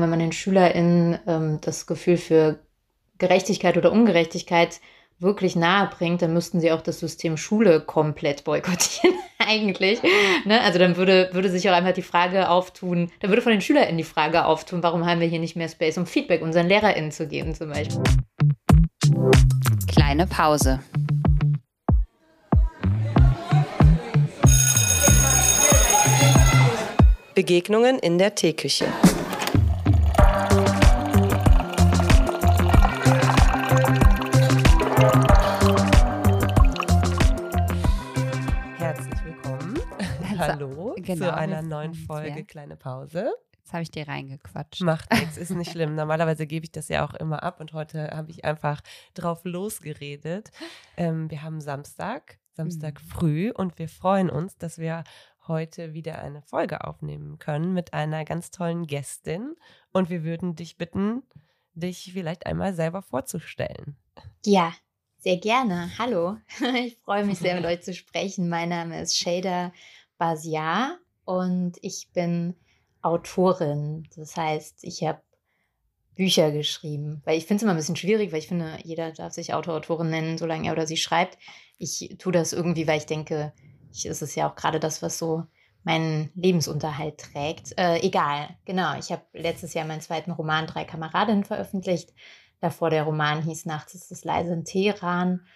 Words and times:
Wenn 0.00 0.10
man 0.10 0.18
den 0.18 0.32
SchülerInnen 0.32 1.18
ähm, 1.26 1.58
das 1.60 1.86
Gefühl 1.86 2.16
für 2.16 2.58
Gerechtigkeit 3.18 3.76
oder 3.76 3.92
Ungerechtigkeit 3.92 4.80
wirklich 5.18 5.56
nahe 5.56 5.88
bringt, 5.88 6.22
dann 6.22 6.32
müssten 6.32 6.60
sie 6.60 6.72
auch 6.72 6.82
das 6.82 7.00
System 7.00 7.36
Schule 7.36 7.80
komplett 7.80 8.44
boykottieren, 8.44 9.16
eigentlich. 9.38 10.00
Ne? 10.44 10.60
Also 10.60 10.78
dann 10.78 10.96
würde, 10.96 11.30
würde 11.32 11.48
sich 11.48 11.68
auch 11.68 11.74
einfach 11.74 11.92
die 11.92 12.02
Frage 12.02 12.48
auftun, 12.48 13.10
dann 13.20 13.30
würde 13.30 13.42
von 13.42 13.52
den 13.52 13.60
SchülerInnen 13.60 13.96
die 13.96 14.04
Frage 14.04 14.44
auftun, 14.44 14.82
warum 14.82 15.06
haben 15.06 15.20
wir 15.20 15.28
hier 15.28 15.38
nicht 15.38 15.56
mehr 15.56 15.68
Space, 15.68 15.96
um 15.96 16.06
Feedback 16.06 16.42
unseren 16.42 16.68
LehrerInnen 16.68 17.12
zu 17.12 17.26
geben, 17.26 17.54
zum 17.54 17.70
Beispiel. 17.70 18.02
Kleine 19.86 20.26
Pause. 20.26 20.80
Begegnungen 27.34 27.98
in 27.98 28.18
der 28.18 28.34
Teeküche. 28.34 28.86
Genau, 41.06 41.26
zu 41.26 41.34
einer 41.34 41.62
neuen 41.62 41.94
Folge 41.94 42.38
ja. 42.38 42.42
Kleine 42.42 42.76
Pause. 42.76 43.32
Jetzt 43.64 43.72
habe 43.72 43.82
ich 43.82 43.90
dir 43.90 44.06
reingequatscht. 44.06 44.82
Macht 44.82 45.10
nichts, 45.10 45.38
ist 45.38 45.50
nicht 45.50 45.70
schlimm. 45.72 45.94
Normalerweise 45.94 46.46
gebe 46.46 46.64
ich 46.64 46.72
das 46.72 46.88
ja 46.88 47.02
auch 47.02 47.14
immer 47.14 47.42
ab 47.42 47.60
und 47.60 47.72
heute 47.72 48.10
habe 48.10 48.30
ich 48.30 48.44
einfach 48.44 48.82
drauf 49.14 49.40
losgeredet. 49.44 50.50
Ähm, 50.98 51.30
wir 51.30 51.42
haben 51.42 51.62
Samstag, 51.62 52.38
Samstag 52.52 53.00
mhm. 53.02 53.08
früh 53.08 53.50
und 53.50 53.78
wir 53.78 53.88
freuen 53.88 54.28
uns, 54.28 54.58
dass 54.58 54.76
wir 54.76 55.02
heute 55.48 55.94
wieder 55.94 56.18
eine 56.18 56.42
Folge 56.42 56.84
aufnehmen 56.84 57.38
können 57.38 57.72
mit 57.72 57.94
einer 57.94 58.26
ganz 58.26 58.50
tollen 58.50 58.86
Gästin 58.86 59.54
und 59.92 60.10
wir 60.10 60.24
würden 60.24 60.56
dich 60.56 60.76
bitten, 60.76 61.22
dich 61.72 62.12
vielleicht 62.12 62.44
einmal 62.44 62.74
selber 62.74 63.00
vorzustellen. 63.00 63.96
Ja, 64.44 64.74
sehr 65.16 65.38
gerne. 65.38 65.90
Hallo. 65.98 66.36
Ich 66.74 66.98
freue 66.98 67.24
mich 67.24 67.38
sehr, 67.38 67.54
mit 67.54 67.64
euch 67.64 67.80
zu 67.80 67.94
sprechen. 67.94 68.50
Mein 68.50 68.68
Name 68.68 69.00
ist 69.00 69.16
Shader 69.16 69.72
Basiar 70.18 70.98
und 71.24 71.76
ich 71.82 72.08
bin 72.12 72.54
Autorin. 73.02 74.08
Das 74.16 74.36
heißt, 74.36 74.78
ich 74.82 75.02
habe 75.04 75.20
Bücher 76.14 76.52
geschrieben. 76.52 77.22
Weil 77.24 77.38
ich 77.38 77.46
finde 77.46 77.56
es 77.56 77.62
immer 77.62 77.72
ein 77.72 77.76
bisschen 77.76 77.96
schwierig, 77.96 78.32
weil 78.32 78.38
ich 78.38 78.48
finde, 78.48 78.78
jeder 78.82 79.12
darf 79.12 79.32
sich 79.32 79.52
Autor, 79.52 79.74
Autorin 79.74 80.10
nennen, 80.10 80.38
solange 80.38 80.68
er 80.68 80.72
oder 80.72 80.86
sie 80.86 80.96
schreibt. 80.96 81.38
Ich 81.78 82.16
tue 82.18 82.32
das 82.32 82.52
irgendwie, 82.52 82.86
weil 82.86 82.98
ich 82.98 83.06
denke, 83.06 83.52
ich, 83.92 84.06
ist 84.06 84.22
es 84.22 84.34
ja 84.34 84.48
auch 84.48 84.54
gerade 84.54 84.80
das, 84.80 85.02
was 85.02 85.18
so 85.18 85.44
meinen 85.82 86.30
Lebensunterhalt 86.34 87.18
trägt. 87.18 87.76
Äh, 87.78 87.98
egal, 88.00 88.56
genau. 88.64 88.96
Ich 88.98 89.12
habe 89.12 89.22
letztes 89.32 89.74
Jahr 89.74 89.84
meinen 89.84 90.00
zweiten 90.00 90.30
Roman 90.30 90.66
Drei 90.66 90.84
Kameradinnen 90.84 91.44
veröffentlicht. 91.44 92.14
Davor 92.60 92.90
der 92.90 93.02
Roman 93.02 93.42
hieß 93.42 93.66
Nachts 93.66 93.94
ist 93.94 94.10
es 94.10 94.24
leise 94.24 94.52
in 94.54 94.64
Teheran. 94.64 95.46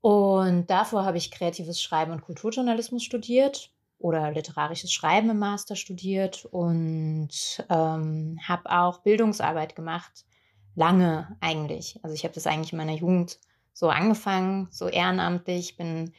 Und 0.00 0.70
davor 0.70 1.04
habe 1.04 1.18
ich 1.18 1.30
kreatives 1.30 1.82
Schreiben 1.82 2.12
und 2.12 2.22
Kulturjournalismus 2.22 3.02
studiert 3.02 3.72
oder 4.00 4.32
literarisches 4.32 4.92
Schreiben 4.92 5.30
im 5.30 5.38
Master 5.38 5.76
studiert 5.76 6.46
und 6.46 7.64
ähm, 7.68 8.38
habe 8.42 8.70
auch 8.70 9.02
Bildungsarbeit 9.02 9.76
gemacht. 9.76 10.24
Lange 10.74 11.36
eigentlich. 11.40 12.00
Also 12.02 12.14
ich 12.14 12.24
habe 12.24 12.34
das 12.34 12.46
eigentlich 12.46 12.72
in 12.72 12.78
meiner 12.78 12.94
Jugend 12.94 13.38
so 13.72 13.88
angefangen, 13.88 14.68
so 14.70 14.88
ehrenamtlich. 14.88 15.76
Bin 15.76 16.12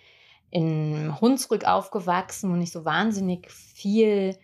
in 0.52 1.20
Hunsrück 1.20 1.66
aufgewachsen 1.66 2.52
und 2.52 2.60
nicht 2.60 2.72
so 2.72 2.86
wahnsinnig 2.86 3.50
viel 3.52 4.38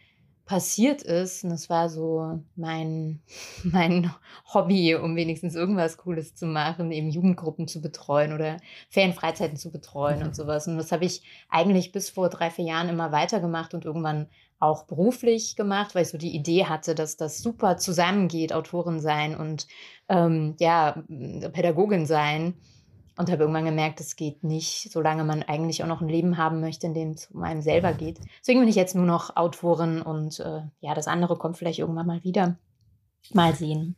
passiert 0.48 1.03
ist. 1.03 1.44
Und 1.44 1.52
das 1.52 1.70
war 1.70 1.90
so 1.90 2.42
mein, 2.56 3.22
mein 3.64 4.12
Hobby, 4.53 4.95
um 4.95 5.16
wenigstens 5.16 5.53
irgendwas 5.53 5.98
Cooles 5.98 6.34
zu 6.34 6.48
machen, 6.48 6.92
eben 6.92 7.09
Jugendgruppen 7.09 7.67
zu 7.67 7.81
betreuen 7.81 8.34
oder 8.34 8.58
Ferienfreizeiten 8.90 9.58
zu 9.58 9.72
betreuen 9.72 10.23
und 10.23 10.36
sowas. 10.36 10.68
Und 10.68 10.78
das 10.78 10.92
habe 10.92 11.06
ich 11.06 11.22
eigentlich 11.50 11.91
bis 11.91 12.09
vor 12.09 12.30
drei, 12.30 12.50
vier 12.50 12.66
Jahren 12.66 12.90
immer 12.90 13.12
weitergemacht 13.12 13.75
und 13.75 13.85
irgendwann 13.85 14.28
auch 14.59 14.85
beruflich 14.85 15.56
gemacht, 15.56 15.94
weil 15.94 16.02
ich 16.02 16.09
so 16.09 16.18
die 16.18 16.35
Idee 16.35 16.66
hatte, 16.66 16.96
dass 16.96 17.16
das 17.16 17.44
super 17.44 17.78
zusammengeht, 17.78 18.53
Autorin 18.53 19.00
sein 19.00 19.35
und 19.35 19.68
ähm, 20.09 20.56
ja, 20.58 21.03
Pädagogin 21.53 22.08
sein 22.08 22.56
und 23.17 23.31
habe 23.31 23.44
irgendwann 23.44 23.66
gemerkt, 23.66 24.00
es 24.00 24.16
geht 24.16 24.44
nicht, 24.44 24.91
solange 24.91 25.23
man 25.23 25.44
eigentlich 25.44 25.83
auch 25.83 25.88
noch 25.88 26.01
ein 26.01 26.09
Leben 26.09 26.38
haben 26.38 26.61
möchte, 26.61 26.88
in 26.88 26.94
dem 26.94 27.11
es 27.11 27.28
um 27.28 27.44
einen 27.44 27.61
selber 27.61 27.94
geht. 27.94 28.19
Deswegen 28.39 28.59
bin 28.59 28.69
ich 28.69 28.75
jetzt 28.75 28.95
nur 28.95 29.05
noch 29.05 29.35
Autorin 29.35 30.01
und 30.01 30.39
äh, 30.39 30.61
ja, 30.79 30.94
das 30.94 31.07
andere 31.07 31.38
kommt 31.38 31.57
vielleicht 31.57 31.79
irgendwann 31.79 32.07
mal 32.07 32.23
wieder. 32.23 32.57
Mal 33.33 33.55
sehen. 33.55 33.95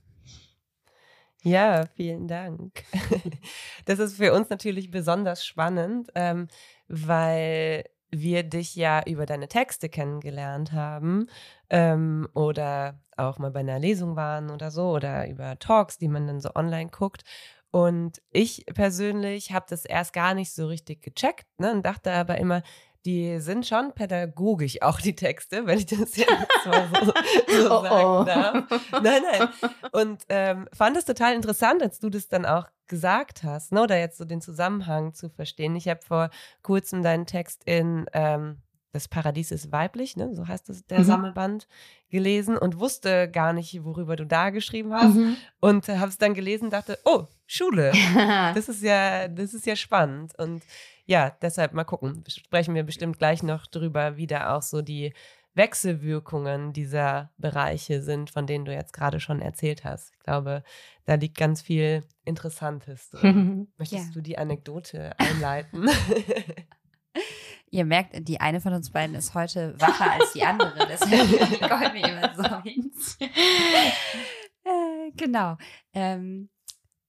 Ja, 1.44 1.86
vielen 1.96 2.28
Dank. 2.28 2.84
Das 3.86 3.98
ist 3.98 4.18
für 4.18 4.34
uns 4.34 4.52
natürlich 4.52 4.92
besonders 4.92 5.44
spannend, 5.44 6.12
ähm, 6.14 6.48
weil 6.88 7.86
wir 8.12 8.44
dich 8.44 8.76
ja 8.76 9.02
über 9.06 9.26
deine 9.26 9.48
Texte 9.48 9.90
kennengelernt 9.90 10.74
haben 10.74 11.28
ähm, 11.72 12.28
oder 12.36 13.00
auch 13.18 13.40
mal 13.40 13.50
bei 13.50 13.62
einer 13.62 13.80
Lesung 13.80 14.16
waren 14.16 14.52
oder 14.52 14.70
so 14.70 14.92
oder 14.92 15.28
über 15.28 15.58
Talks, 15.58 15.98
die 15.98 16.08
man 16.08 16.28
dann 16.28 16.40
so 16.40 16.52
online 16.56 16.90
guckt. 16.92 17.24
Und 17.72 18.22
ich 18.32 18.66
persönlich 18.74 19.52
habe 19.52 19.68
das 19.70 19.86
erst 19.86 20.14
gar 20.14 20.34
nicht 20.34 20.54
so 20.54 20.68
richtig 20.68 21.02
gecheckt 21.02 21.46
ne, 21.60 21.72
und 21.72 21.86
dachte 21.86 22.12
aber 22.12 22.38
immer, 22.38 22.64
die 23.06 23.40
sind 23.40 23.66
schon 23.66 23.94
pädagogisch, 23.94 24.82
auch 24.82 25.00
die 25.00 25.16
Texte, 25.16 25.66
wenn 25.66 25.78
ich 25.78 25.86
das 25.86 26.18
jetzt 26.18 26.30
mal 26.66 26.90
so, 26.90 27.64
so 27.64 27.80
oh, 27.80 27.84
sagen 27.84 28.06
oh. 28.06 28.24
darf. 28.24 29.02
Nein, 29.02 29.22
nein. 29.32 29.50
Und 29.92 30.24
ähm, 30.30 30.68
fand 30.74 30.98
es 30.98 31.06
total 31.06 31.34
interessant, 31.34 31.82
als 31.82 32.00
du 32.00 32.10
das 32.10 32.28
dann 32.28 32.46
auch 32.46 32.68
gesagt 32.88 33.44
hast, 33.44 33.72
ne, 33.72 33.84
oder 33.84 33.98
jetzt 33.98 34.18
so 34.18 34.26
den 34.26 34.42
Zusammenhang 34.42 35.14
zu 35.14 35.30
verstehen. 35.30 35.76
Ich 35.76 35.88
habe 35.88 36.02
vor 36.02 36.30
kurzem 36.64 37.04
deinen 37.04 37.26
Text 37.26 37.64
in 37.66 38.08
ähm, 38.14 38.58
Das 38.92 39.08
Paradies 39.08 39.52
ist 39.52 39.72
weiblich, 39.72 40.18
ne, 40.18 40.36
so 40.36 40.48
heißt 40.48 40.68
das, 40.68 40.86
der 40.88 41.00
mhm. 41.00 41.04
Sammelband, 41.06 41.68
gelesen 42.10 42.58
und 42.58 42.80
wusste 42.80 43.30
gar 43.30 43.54
nicht, 43.54 43.84
worüber 43.86 44.16
du 44.16 44.26
da 44.26 44.50
geschrieben 44.50 44.94
hast. 44.94 45.16
Mhm. 45.16 45.38
Und 45.62 45.88
habe 45.88 46.10
es 46.10 46.18
dann 46.18 46.34
gelesen 46.34 46.66
und 46.66 46.74
dachte, 46.74 46.98
oh, 47.06 47.28
Schule. 47.52 47.92
das 48.54 48.70
ist 48.70 48.84
ja, 48.84 49.28
das 49.28 49.56
ist 49.56 49.66
ja 49.66 49.76
spannend. 49.76 50.38
Und 50.38 50.64
ja, 51.06 51.36
deshalb 51.42 51.74
mal 51.74 51.84
gucken. 51.84 52.24
Sprechen 52.28 52.76
wir 52.76 52.84
bestimmt 52.84 53.18
gleich 53.18 53.42
noch 53.42 53.66
drüber, 53.66 54.18
wie 54.18 54.28
da 54.28 54.56
auch 54.56 54.62
so 54.62 54.84
die 54.84 55.14
Wechselwirkungen 55.56 56.74
dieser 56.74 57.32
Bereiche 57.38 58.04
sind, 58.04 58.30
von 58.30 58.46
denen 58.46 58.66
du 58.66 58.74
jetzt 58.74 58.94
gerade 58.94 59.20
schon 59.20 59.42
erzählt 59.42 59.84
hast. 59.84 60.14
Ich 60.14 60.20
glaube, 60.20 60.64
da 61.06 61.16
liegt 61.16 61.38
ganz 61.38 61.64
viel 61.64 62.04
Interessantes 62.24 63.10
drin. 63.10 63.68
Möchtest 63.78 64.10
ja. 64.10 64.14
du 64.14 64.22
die 64.22 64.38
Anekdote 64.38 65.18
einleiten? 65.18 65.90
Ihr 67.72 67.86
merkt, 67.86 68.28
die 68.28 68.40
eine 68.40 68.62
von 68.62 68.74
uns 68.74 68.92
beiden 68.92 69.16
ist 69.16 69.34
heute 69.34 69.74
wacher 69.82 70.12
als 70.12 70.34
die 70.34 70.44
andere. 70.44 70.88
Deswegen 70.88 71.68
kommen 71.68 71.94
wir 71.96 72.08
immer 72.08 72.34
so 72.36 72.62
hin. 72.62 72.92
äh, 74.64 75.12
genau. 75.16 75.58
Ähm, 75.94 76.50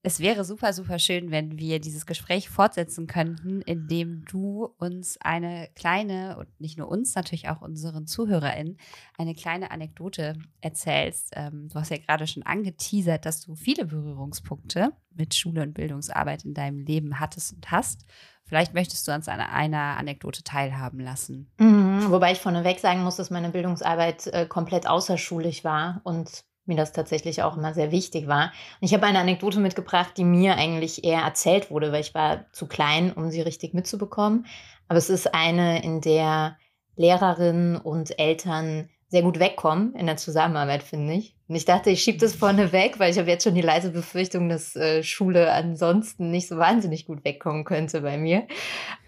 es 0.03 0.19
wäre 0.19 0.43
super, 0.43 0.73
super 0.73 0.97
schön, 0.97 1.29
wenn 1.29 1.59
wir 1.59 1.79
dieses 1.79 2.07
Gespräch 2.07 2.49
fortsetzen 2.49 3.05
könnten, 3.05 3.61
indem 3.61 4.25
du 4.25 4.73
uns 4.79 5.17
eine 5.21 5.69
kleine, 5.75 6.37
und 6.37 6.47
nicht 6.59 6.77
nur 6.77 6.89
uns, 6.89 7.13
natürlich 7.13 7.49
auch 7.49 7.61
unseren 7.61 8.07
ZuhörerInnen, 8.07 8.77
eine 9.19 9.35
kleine 9.35 9.69
Anekdote 9.69 10.37
erzählst. 10.59 11.33
Ähm, 11.35 11.69
du 11.71 11.79
hast 11.79 11.91
ja 11.91 11.97
gerade 11.97 12.25
schon 12.25 12.43
angeteasert, 12.43 13.25
dass 13.27 13.41
du 13.41 13.55
viele 13.55 13.85
Berührungspunkte 13.85 14.91
mit 15.13 15.35
Schule 15.35 15.61
und 15.61 15.73
Bildungsarbeit 15.73 16.45
in 16.45 16.55
deinem 16.55 16.79
Leben 16.79 17.19
hattest 17.19 17.53
und 17.53 17.69
hast. 17.69 18.05
Vielleicht 18.43 18.73
möchtest 18.73 19.07
du 19.07 19.13
uns 19.13 19.27
an 19.27 19.39
einer 19.39 19.97
Anekdote 19.97 20.43
teilhaben 20.43 20.99
lassen. 20.99 21.51
Mhm, 21.59 22.09
wobei 22.09 22.31
ich 22.31 22.39
vorneweg 22.39 22.79
sagen 22.79 23.03
muss, 23.03 23.17
dass 23.17 23.29
meine 23.29 23.49
Bildungsarbeit 23.49 24.27
äh, 24.27 24.47
komplett 24.47 24.87
außerschulisch 24.87 25.63
war 25.63 26.01
und 26.03 26.43
mir 26.71 26.77
das 26.77 26.93
tatsächlich 26.93 27.43
auch 27.43 27.57
immer 27.57 27.73
sehr 27.73 27.91
wichtig 27.91 28.27
war. 28.27 28.51
Und 28.79 28.87
ich 28.87 28.93
habe 28.93 29.05
eine 29.05 29.19
Anekdote 29.19 29.59
mitgebracht, 29.59 30.13
die 30.15 30.23
mir 30.23 30.55
eigentlich 30.55 31.03
eher 31.03 31.21
erzählt 31.21 31.69
wurde, 31.69 31.91
weil 31.91 32.01
ich 32.01 32.13
war 32.13 32.45
zu 32.53 32.67
klein, 32.67 33.11
um 33.11 33.29
sie 33.29 33.41
richtig 33.41 33.73
mitzubekommen. 33.73 34.45
Aber 34.87 34.97
es 34.97 35.09
ist 35.09 35.33
eine, 35.33 35.83
in 35.83 36.01
der 36.01 36.57
Lehrerinnen 36.95 37.77
und 37.77 38.17
Eltern 38.17 38.89
sehr 39.09 39.23
gut 39.23 39.39
wegkommen 39.39 39.93
in 39.95 40.05
der 40.05 40.15
Zusammenarbeit, 40.15 40.83
finde 40.83 41.13
ich. 41.13 41.35
Und 41.49 41.55
ich 41.55 41.65
dachte, 41.65 41.89
ich 41.89 42.01
schiebe 42.01 42.17
das 42.17 42.33
vorne 42.33 42.71
weg, 42.71 42.97
weil 42.97 43.11
ich 43.11 43.19
habe 43.19 43.29
jetzt 43.29 43.43
schon 43.43 43.55
die 43.55 43.61
leise 43.61 43.91
Befürchtung, 43.91 44.47
dass 44.47 44.73
äh, 44.77 45.03
Schule 45.03 45.51
ansonsten 45.51 46.31
nicht 46.31 46.47
so 46.47 46.57
wahnsinnig 46.57 47.05
gut 47.05 47.25
wegkommen 47.25 47.65
könnte 47.65 47.99
bei 47.99 48.17
mir. 48.17 48.47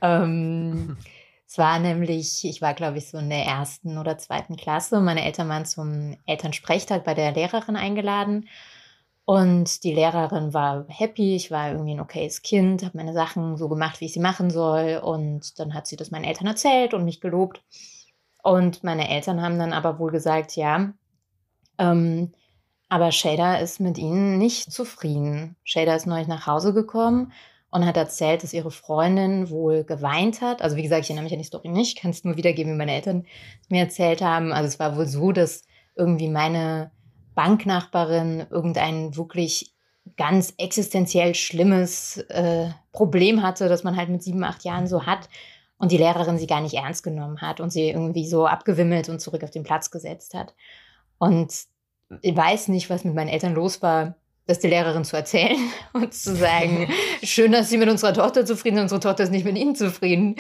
Ähm, 0.02 0.98
Es 1.54 1.60
war 1.60 1.78
nämlich, 1.78 2.44
ich 2.46 2.64
war 2.64 2.74
glaube 2.74 2.98
ich 2.98 3.10
so 3.10 3.20
in 3.20 3.30
der 3.30 3.46
ersten 3.46 4.00
oder 4.00 4.18
zweiten 4.18 4.56
Klasse 4.56 4.98
und 4.98 5.06
meine 5.06 5.24
Eltern 5.24 5.50
waren 5.50 5.66
zum 5.68 6.18
Elternsprechtag 6.26 7.04
bei 7.04 7.14
der 7.14 7.32
Lehrerin 7.32 7.76
eingeladen. 7.76 8.48
Und 9.26 9.84
die 9.84 9.94
Lehrerin 9.94 10.56
war 10.56 10.86
happy, 10.90 11.36
ich 11.36 11.52
war 11.52 11.72
irgendwie 11.72 11.94
ein 11.94 12.00
okayes 12.00 12.42
Kind, 12.42 12.84
habe 12.84 12.98
meine 12.98 13.14
Sachen 13.14 13.56
so 13.58 13.70
gemacht, 13.70 14.02
wie 14.02 14.06
ich 14.06 14.14
sie 14.14 14.20
machen 14.20 14.50
soll. 14.50 15.00
Und 15.04 15.60
dann 15.60 15.76
hat 15.76 15.86
sie 15.86 15.96
das 15.96 16.10
meinen 16.10 16.26
Eltern 16.26 16.48
erzählt 16.48 16.96
und 16.96 17.06
mich 17.06 17.22
gelobt. 17.22 17.64
Und 18.44 18.84
meine 18.84 19.08
Eltern 19.10 19.42
haben 19.44 19.60
dann 19.60 19.74
aber 19.74 20.00
wohl 20.00 20.12
gesagt, 20.12 20.56
ja, 20.56 20.94
ähm, 21.78 22.34
Aber 22.90 23.12
Shader 23.12 23.60
ist 23.62 23.80
mit 23.80 23.98
ihnen 23.98 24.38
nicht 24.40 24.72
zufrieden. 24.72 25.56
Shader 25.64 25.96
ist 25.96 26.08
neulich 26.08 26.28
nach 26.28 26.48
Hause 26.48 26.74
gekommen 26.74 27.32
und 27.74 27.88
hat 27.88 27.98
erzählt, 27.98 28.44
dass 28.44 28.54
ihre 28.54 28.70
Freundin 28.70 29.50
wohl 29.50 29.84
geweint 29.84 30.42
hat. 30.42 30.62
Also 30.62 30.76
wie 30.76 30.84
gesagt, 30.84 31.02
ich 31.02 31.10
erinnere 31.10 31.24
mich 31.24 31.34
an 31.34 31.40
die 31.40 31.46
Story 31.46 31.70
nicht, 31.70 31.98
kann 31.98 32.12
es 32.12 32.24
nur 32.24 32.38
wiedergeben, 32.38 32.74
wie 32.74 32.78
meine 32.78 32.94
Eltern 32.94 33.26
mir 33.68 33.82
erzählt 33.82 34.22
haben. 34.22 34.54
Also 34.54 34.68
es 34.68 34.80
war 34.80 34.96
wohl 34.96 35.08
so, 35.08 35.32
dass 35.32 35.64
irgendwie 35.96 36.30
meine 36.30 36.92
Banknachbarin 37.34 38.46
irgendein 38.52 39.16
wirklich 39.16 39.74
ganz 40.18 40.54
existenziell 40.60 41.34
schlimmes 41.34 42.18
äh, 42.30 42.70
Problem 42.92 43.42
hatte, 43.42 43.70
das 43.70 43.84
man 43.84 43.98
halt 43.98 44.10
mit 44.10 44.22
sieben, 44.22 44.44
acht 44.44 44.64
Jahren 44.64 44.86
so 44.86 45.08
hat 45.08 45.28
und 45.80 45.92
die 45.92 45.98
Lehrerin 45.98 46.38
sie 46.38 46.46
gar 46.46 46.62
nicht 46.62 46.76
ernst 46.76 47.04
genommen 47.04 47.42
hat 47.42 47.60
und 47.60 47.72
sie 47.72 47.90
irgendwie 47.90 48.28
so 48.28 48.46
abgewimmelt 48.46 49.10
und 49.10 49.20
zurück 49.20 49.44
auf 49.44 49.50
den 49.50 49.64
Platz 49.64 49.90
gesetzt 49.90 50.36
hat. 50.36 50.54
Und 51.18 51.52
ich 52.22 52.36
weiß 52.36 52.68
nicht, 52.68 52.92
was 52.92 53.04
mit 53.04 53.16
meinen 53.16 53.30
Eltern 53.30 53.56
los 53.56 53.82
war, 53.82 54.16
das 54.46 54.60
der 54.60 54.70
Lehrerin 54.70 55.06
zu 55.06 55.16
erzählen 55.16 55.58
und 55.94 56.14
zu 56.14 56.36
sagen, 56.36 56.90
schön, 57.24 57.52
dass 57.52 57.70
Sie 57.70 57.78
mit 57.78 57.90
unserer 57.90 58.14
Tochter 58.14 58.46
zufrieden 58.46 58.76
sind, 58.76 58.84
unsere 58.84 59.02
Tochter 59.02 59.24
ist 59.24 59.32
nicht 59.32 59.46
mit 59.46 59.58
Ihnen 59.58 59.76
zufrieden. 59.76 60.36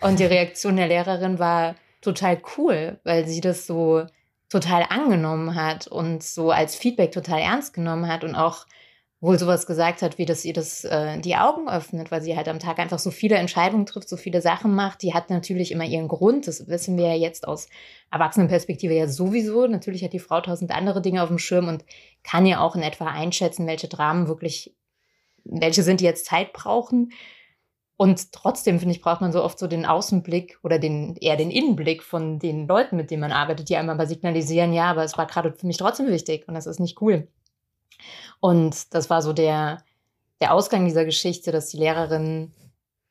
Und 0.00 0.18
die 0.18 0.24
Reaktion 0.24 0.76
der 0.76 0.88
Lehrerin 0.88 1.38
war 1.38 1.74
total 2.02 2.40
cool, 2.56 3.00
weil 3.04 3.26
sie 3.26 3.40
das 3.40 3.66
so 3.66 4.04
total 4.48 4.86
angenommen 4.88 5.54
hat 5.54 5.86
und 5.86 6.22
so 6.22 6.50
als 6.50 6.76
Feedback 6.76 7.12
total 7.12 7.40
ernst 7.40 7.74
genommen 7.74 8.08
hat 8.08 8.22
und 8.22 8.34
auch 8.34 8.66
wohl 9.20 9.38
sowas 9.38 9.66
gesagt 9.66 10.02
hat, 10.02 10.18
wie 10.18 10.26
dass 10.26 10.44
ihr 10.44 10.52
das 10.52 10.84
äh, 10.84 11.18
die 11.20 11.36
Augen 11.36 11.68
öffnet, 11.68 12.10
weil 12.10 12.20
sie 12.20 12.36
halt 12.36 12.48
am 12.48 12.58
Tag 12.58 12.78
einfach 12.78 12.98
so 12.98 13.10
viele 13.10 13.36
Entscheidungen 13.36 13.86
trifft, 13.86 14.08
so 14.08 14.16
viele 14.16 14.42
Sachen 14.42 14.74
macht. 14.74 15.02
Die 15.02 15.14
hat 15.14 15.30
natürlich 15.30 15.72
immer 15.72 15.84
ihren 15.84 16.08
Grund. 16.08 16.46
Das 16.46 16.68
wissen 16.68 16.98
wir 16.98 17.08
ja 17.08 17.14
jetzt 17.14 17.48
aus 17.48 17.68
Erwachsenenperspektive 18.10 18.94
ja 18.94 19.08
sowieso. 19.08 19.66
Natürlich 19.66 20.04
hat 20.04 20.12
die 20.12 20.18
Frau 20.18 20.40
tausend 20.42 20.70
andere 20.70 21.00
Dinge 21.00 21.22
auf 21.22 21.28
dem 21.28 21.38
Schirm 21.38 21.68
und 21.68 21.84
kann 22.24 22.44
ja 22.44 22.60
auch 22.60 22.76
in 22.76 22.82
etwa 22.82 23.06
einschätzen, 23.06 23.66
welche 23.66 23.88
Dramen 23.88 24.28
wirklich, 24.28 24.76
welche 25.44 25.82
sind, 25.82 26.00
die 26.00 26.04
jetzt 26.04 26.26
Zeit 26.26 26.52
brauchen. 26.52 27.10
Und 27.96 28.32
trotzdem, 28.32 28.78
finde 28.78 28.94
ich, 28.94 29.00
braucht 29.00 29.22
man 29.22 29.32
so 29.32 29.42
oft 29.42 29.58
so 29.58 29.66
den 29.66 29.86
Außenblick 29.86 30.58
oder 30.62 30.78
den, 30.78 31.16
eher 31.16 31.36
den 31.36 31.50
Innenblick 31.50 32.02
von 32.02 32.38
den 32.38 32.68
Leuten, 32.68 32.96
mit 32.96 33.10
denen 33.10 33.22
man 33.22 33.32
arbeitet, 33.32 33.70
die 33.70 33.76
einmal 33.76 33.96
mal 33.96 34.06
signalisieren, 34.06 34.74
ja, 34.74 34.90
aber 34.90 35.02
es 35.04 35.16
war 35.16 35.26
gerade 35.26 35.54
für 35.54 35.66
mich 35.66 35.78
trotzdem 35.78 36.08
wichtig 36.08 36.46
und 36.46 36.52
das 36.52 36.66
ist 36.66 36.78
nicht 36.78 37.00
cool. 37.00 37.28
Und 38.40 38.94
das 38.94 39.10
war 39.10 39.22
so 39.22 39.32
der, 39.32 39.82
der 40.40 40.52
Ausgang 40.52 40.84
dieser 40.84 41.04
Geschichte, 41.04 41.52
dass 41.52 41.68
die 41.68 41.78
Lehrerin 41.78 42.52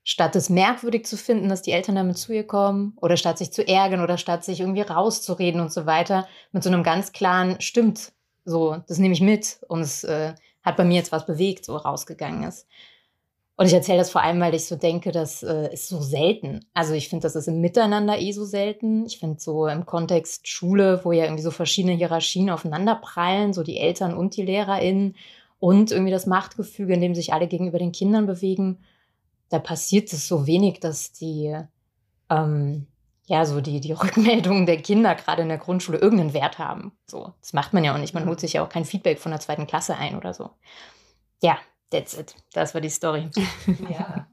statt 0.03 0.35
es 0.35 0.49
merkwürdig 0.49 1.05
zu 1.05 1.17
finden, 1.17 1.49
dass 1.49 1.63
die 1.63 1.71
Eltern 1.71 1.95
damit 1.95 2.17
zu 2.17 2.31
ihr 2.31 2.45
kommen 2.45 2.95
oder 3.01 3.17
statt 3.17 3.39
sich 3.39 3.51
zu 3.51 3.67
ärgern 3.67 4.01
oder 4.01 4.17
statt 4.17 4.45
sich 4.45 4.59
irgendwie 4.59 4.81
rauszureden 4.81 5.59
und 5.59 5.73
so 5.73 5.87
weiter, 5.87 6.27
mit 6.51 6.63
so 6.63 6.69
einem 6.69 6.83
ganz 6.83 7.11
klaren 7.11 7.59
Stimmt, 7.59 8.13
so, 8.45 8.77
das 8.87 8.99
nehme 8.99 9.15
ich 9.15 9.21
mit 9.21 9.59
und 9.67 9.81
es 9.81 10.03
äh, 10.03 10.35
hat 10.61 10.77
bei 10.77 10.83
mir 10.85 10.95
jetzt 10.95 11.11
was 11.11 11.25
bewegt, 11.25 11.65
so 11.65 11.75
rausgegangen 11.75 12.43
ist. 12.43 12.67
Und 13.57 13.67
ich 13.67 13.73
erzähle 13.73 13.99
das 13.99 14.09
vor 14.09 14.21
allem, 14.21 14.41
weil 14.41 14.53
ich 14.53 14.65
so 14.65 14.75
denke, 14.75 15.11
das 15.13 15.41
äh, 15.41 15.73
ist 15.73 15.87
so 15.87 16.01
selten. 16.01 16.65
Also 16.73 16.93
ich 16.93 17.07
finde, 17.07 17.23
das 17.23 17.35
ist 17.35 17.47
im 17.47 17.61
Miteinander 17.61 18.19
eh 18.19 18.33
so 18.33 18.43
selten. 18.43 19.05
Ich 19.05 19.19
finde 19.19 19.39
so 19.39 19.67
im 19.67 19.85
Kontext 19.85 20.47
Schule, 20.49 20.99
wo 21.05 21.13
ja 21.13 21.23
irgendwie 21.23 21.43
so 21.43 21.51
verschiedene 21.51 21.93
Hierarchien 21.93 22.49
aufeinanderprallen, 22.49 23.53
so 23.53 23.63
die 23.63 23.77
Eltern 23.77 24.13
und 24.13 24.35
die 24.35 24.43
LehrerInnen 24.43 25.15
und 25.59 25.91
irgendwie 25.91 26.11
das 26.11 26.25
Machtgefüge, 26.25 26.93
in 26.93 27.01
dem 27.01 27.15
sich 27.15 27.31
alle 27.31 27.47
gegenüber 27.47 27.79
den 27.79 27.93
Kindern 27.93 28.25
bewegen, 28.25 28.79
da 29.49 29.59
passiert 29.59 30.11
es 30.11 30.27
so 30.27 30.47
wenig, 30.47 30.81
dass 30.81 31.13
die, 31.13 31.55
ähm, 32.29 32.87
ja, 33.25 33.45
so 33.45 33.61
die, 33.61 33.79
die 33.79 33.91
Rückmeldungen 33.93 34.65
der 34.65 34.81
Kinder 34.81 35.15
gerade 35.15 35.43
in 35.43 35.49
der 35.49 35.59
Grundschule 35.59 35.97
irgendeinen 35.97 36.33
Wert 36.33 36.59
haben. 36.59 36.91
So, 37.07 37.33
das 37.39 37.53
macht 37.53 37.73
man 37.73 37.85
ja 37.85 37.93
auch 37.93 37.99
nicht. 37.99 38.13
Man 38.13 38.25
holt 38.25 38.41
sich 38.41 38.53
ja 38.53 38.65
auch 38.65 38.69
kein 38.69 38.83
Feedback 38.83 39.19
von 39.19 39.31
der 39.31 39.39
zweiten 39.39 39.65
Klasse 39.65 39.95
ein 39.95 40.17
oder 40.17 40.33
so. 40.33 40.49
Ja, 41.41 41.57
That's 41.91 42.17
it. 42.17 42.35
Das 42.53 42.73
war 42.73 42.81
die 42.81 42.89
Story. 42.89 43.29
Ja. 43.89 44.27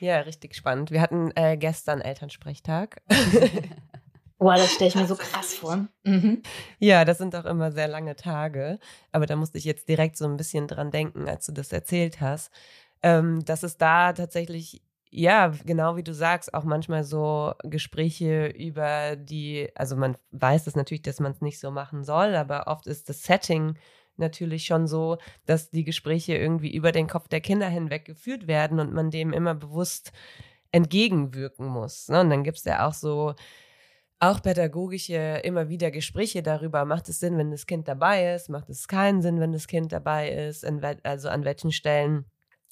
Ja, 0.00 0.20
richtig 0.20 0.54
spannend. 0.54 0.90
Wir 0.90 1.00
hatten 1.00 1.30
äh, 1.34 1.56
gestern 1.56 2.00
Elternsprechtag. 2.00 3.02
Boah, 4.38 4.56
das 4.56 4.72
stelle 4.72 4.88
ich 4.88 4.94
mir 4.94 5.06
so 5.06 5.16
krass 5.16 5.54
vor. 5.54 5.86
Mhm. 6.02 6.42
Ja, 6.78 7.04
das 7.04 7.18
sind 7.18 7.34
auch 7.36 7.44
immer 7.44 7.70
sehr 7.72 7.88
lange 7.88 8.16
Tage. 8.16 8.78
Aber 9.12 9.26
da 9.26 9.36
musste 9.36 9.58
ich 9.58 9.64
jetzt 9.64 9.88
direkt 9.88 10.16
so 10.16 10.26
ein 10.26 10.36
bisschen 10.36 10.66
dran 10.68 10.90
denken, 10.90 11.28
als 11.28 11.46
du 11.46 11.52
das 11.52 11.72
erzählt 11.72 12.20
hast, 12.20 12.50
ähm, 13.02 13.44
dass 13.44 13.62
es 13.62 13.76
da 13.78 14.12
tatsächlich, 14.12 14.82
ja, 15.10 15.52
genau 15.64 15.96
wie 15.96 16.02
du 16.02 16.12
sagst, 16.12 16.52
auch 16.52 16.64
manchmal 16.64 17.04
so 17.04 17.54
Gespräche 17.62 18.48
über 18.48 19.16
die, 19.16 19.70
also 19.74 19.96
man 19.96 20.16
weiß 20.32 20.64
das 20.64 20.76
natürlich, 20.76 21.02
dass 21.02 21.20
man 21.20 21.32
es 21.32 21.40
nicht 21.40 21.60
so 21.60 21.70
machen 21.70 22.04
soll, 22.04 22.34
aber 22.34 22.66
oft 22.66 22.86
ist 22.86 23.08
das 23.08 23.22
Setting 23.22 23.78
natürlich 24.18 24.64
schon 24.64 24.86
so, 24.86 25.18
dass 25.46 25.70
die 25.70 25.84
Gespräche 25.84 26.36
irgendwie 26.36 26.74
über 26.74 26.92
den 26.92 27.06
Kopf 27.06 27.28
der 27.28 27.40
Kinder 27.40 27.68
hinweg 27.68 28.04
geführt 28.04 28.46
werden 28.46 28.80
und 28.80 28.92
man 28.92 29.10
dem 29.10 29.32
immer 29.32 29.54
bewusst 29.54 30.12
entgegenwirken 30.72 31.66
muss. 31.66 32.08
Ne? 32.08 32.20
Und 32.20 32.30
dann 32.30 32.44
gibt 32.44 32.58
es 32.58 32.64
ja 32.64 32.86
auch 32.86 32.94
so 32.94 33.34
auch 34.20 34.42
pädagogische 34.42 35.40
immer 35.44 35.68
wieder 35.68 35.90
Gespräche 35.90 36.42
darüber, 36.42 36.84
macht 36.84 37.08
es 37.08 37.20
Sinn, 37.20 37.36
wenn 37.36 37.50
das 37.50 37.66
Kind 37.66 37.88
dabei 37.88 38.34
ist, 38.34 38.48
macht 38.48 38.70
es 38.70 38.88
keinen 38.88 39.20
Sinn, 39.20 39.40
wenn 39.40 39.52
das 39.52 39.66
Kind 39.66 39.92
dabei 39.92 40.30
ist, 40.30 40.64
also 41.02 41.28
an 41.28 41.44
welchen 41.44 41.72
Stellen 41.72 42.24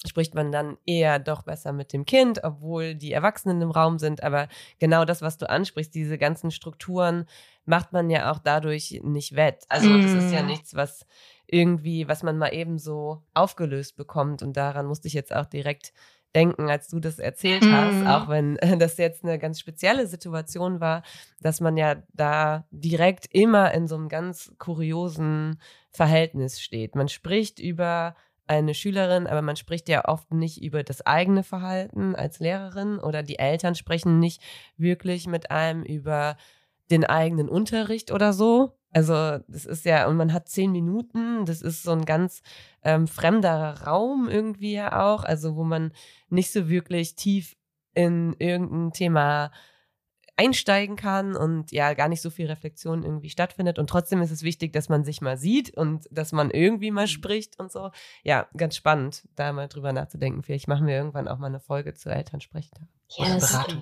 spricht 0.05 0.35
man 0.35 0.51
dann 0.51 0.77
eher 0.85 1.19
doch 1.19 1.43
besser 1.43 1.71
mit 1.71 1.93
dem 1.93 2.05
Kind, 2.05 2.43
obwohl 2.43 2.95
die 2.95 3.13
Erwachsenen 3.13 3.61
im 3.61 3.71
Raum 3.71 3.99
sind. 3.99 4.23
Aber 4.23 4.47
genau 4.79 5.05
das, 5.05 5.21
was 5.21 5.37
du 5.37 5.49
ansprichst, 5.49 5.93
diese 5.93 6.17
ganzen 6.17 6.51
Strukturen, 6.51 7.25
macht 7.65 7.93
man 7.93 8.09
ja 8.09 8.31
auch 8.31 8.39
dadurch 8.39 8.99
nicht 9.03 9.35
wett. 9.35 9.63
Also 9.69 9.97
das 10.01 10.11
ist 10.11 10.33
ja 10.33 10.43
mm. 10.43 10.47
nichts, 10.47 10.75
was 10.75 11.05
irgendwie, 11.47 12.07
was 12.07 12.23
man 12.23 12.37
mal 12.37 12.53
eben 12.53 12.77
so 12.77 13.23
aufgelöst 13.33 13.95
bekommt. 13.95 14.41
Und 14.41 14.57
daran 14.57 14.85
musste 14.85 15.07
ich 15.07 15.13
jetzt 15.13 15.35
auch 15.35 15.45
direkt 15.45 15.93
denken, 16.35 16.69
als 16.69 16.87
du 16.87 16.99
das 16.99 17.19
erzählt 17.19 17.63
hast, 17.63 17.95
mhm. 17.95 18.07
auch 18.07 18.27
wenn 18.27 18.57
das 18.79 18.97
jetzt 18.97 19.23
eine 19.23 19.37
ganz 19.37 19.59
spezielle 19.59 20.07
Situation 20.07 20.79
war, 20.79 21.03
dass 21.41 21.61
man 21.61 21.77
ja 21.77 21.95
da 22.13 22.65
direkt 22.71 23.27
immer 23.31 23.73
in 23.73 23.87
so 23.87 23.95
einem 23.95 24.09
ganz 24.09 24.51
kuriosen 24.57 25.59
Verhältnis 25.91 26.59
steht. 26.61 26.95
Man 26.95 27.07
spricht 27.07 27.59
über 27.59 28.15
eine 28.45 28.73
Schülerin, 28.73 29.27
aber 29.27 29.41
man 29.41 29.55
spricht 29.55 29.87
ja 29.87 30.05
oft 30.05 30.33
nicht 30.33 30.61
über 30.61 30.83
das 30.83 31.05
eigene 31.05 31.43
Verhalten 31.43 32.15
als 32.15 32.39
Lehrerin 32.39 32.99
oder 32.99 33.23
die 33.23 33.39
Eltern 33.39 33.75
sprechen 33.75 34.19
nicht 34.19 34.41
wirklich 34.75 35.27
mit 35.27 35.49
einem 35.49 35.83
über 35.83 36.35
den 36.93 37.03
eigenen 37.03 37.49
Unterricht 37.49 38.11
oder 38.11 38.33
so. 38.33 38.77
Also 38.91 39.39
das 39.47 39.65
ist 39.65 39.85
ja, 39.85 40.07
und 40.07 40.15
man 40.15 40.31
hat 40.31 40.47
zehn 40.47 40.71
Minuten, 40.71 41.45
das 41.45 41.63
ist 41.63 41.81
so 41.81 41.91
ein 41.91 42.05
ganz 42.05 42.43
ähm, 42.83 43.07
fremder 43.07 43.81
Raum 43.81 44.29
irgendwie 44.29 44.73
ja 44.73 45.03
auch, 45.03 45.23
also 45.23 45.55
wo 45.55 45.63
man 45.63 45.91
nicht 46.29 46.51
so 46.51 46.69
wirklich 46.69 47.15
tief 47.15 47.57
in 47.95 48.35
irgendein 48.37 48.93
Thema 48.93 49.51
einsteigen 50.35 50.95
kann 50.95 51.35
und 51.35 51.71
ja 51.71 51.93
gar 51.93 52.07
nicht 52.07 52.21
so 52.21 52.29
viel 52.29 52.47
Reflexion 52.47 53.03
irgendwie 53.03 53.29
stattfindet. 53.29 53.77
Und 53.77 53.89
trotzdem 53.89 54.21
ist 54.21 54.31
es 54.31 54.43
wichtig, 54.43 54.73
dass 54.73 54.89
man 54.89 55.03
sich 55.03 55.21
mal 55.21 55.37
sieht 55.37 55.75
und 55.75 56.07
dass 56.11 56.31
man 56.31 56.49
irgendwie 56.51 56.91
mal 56.91 57.05
mhm. 57.05 57.07
spricht 57.07 57.59
und 57.59 57.71
so. 57.71 57.91
Ja, 58.23 58.47
ganz 58.55 58.75
spannend, 58.75 59.27
da 59.35 59.51
mal 59.53 59.67
drüber 59.67 59.93
nachzudenken. 59.93 60.43
Vielleicht 60.43 60.67
machen 60.67 60.87
wir 60.87 60.95
irgendwann 60.95 61.27
auch 61.27 61.37
mal 61.37 61.47
eine 61.47 61.59
Folge 61.59 61.93
zu 61.93 62.09
Elternsprechtag. 62.09 62.87
Ja, 63.17 63.37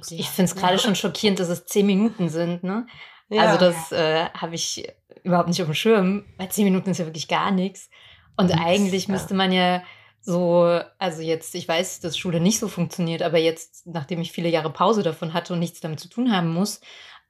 ich 0.10 0.30
finde 0.30 0.52
es 0.52 0.56
gerade 0.56 0.78
schon 0.80 0.96
schockierend, 0.96 1.40
dass 1.40 1.50
es 1.50 1.66
zehn 1.66 1.86
Minuten 1.86 2.30
sind, 2.30 2.64
ne? 2.64 2.86
Ja. 3.30 3.44
Also 3.44 3.58
das 3.58 3.92
äh, 3.92 4.26
habe 4.30 4.56
ich 4.56 4.88
überhaupt 5.24 5.48
nicht 5.48 5.62
auf 5.62 5.68
dem 5.68 5.74
Schirm, 5.74 6.26
weil 6.38 6.50
zehn 6.50 6.66
Minuten 6.66 6.90
ist 6.90 6.98
ja 6.98 7.06
wirklich 7.06 7.28
gar 7.28 7.52
nichts. 7.52 7.90
Und 8.36 8.48
nichts, 8.48 8.62
eigentlich 8.62 9.08
ja. 9.08 9.14
müsste 9.14 9.34
man 9.34 9.52
ja 9.52 9.84
so, 10.20 10.80
also 11.00 11.22
jetzt, 11.22 11.56
ich 11.56 11.68
weiß, 11.68 12.02
dass 12.02 12.18
Schule 12.18 12.40
nicht 12.40 12.60
so 12.60 12.68
funktioniert, 12.68 13.22
aber 13.22 13.40
jetzt, 13.40 13.88
nachdem 13.88 14.22
ich 14.22 14.32
viele 14.32 14.50
Jahre 14.50 14.72
Pause 14.72 15.02
davon 15.02 15.34
hatte 15.34 15.54
und 15.54 15.60
nichts 15.60 15.80
damit 15.80 16.00
zu 16.00 16.10
tun 16.10 16.32
haben 16.32 16.54
muss, 16.54 16.82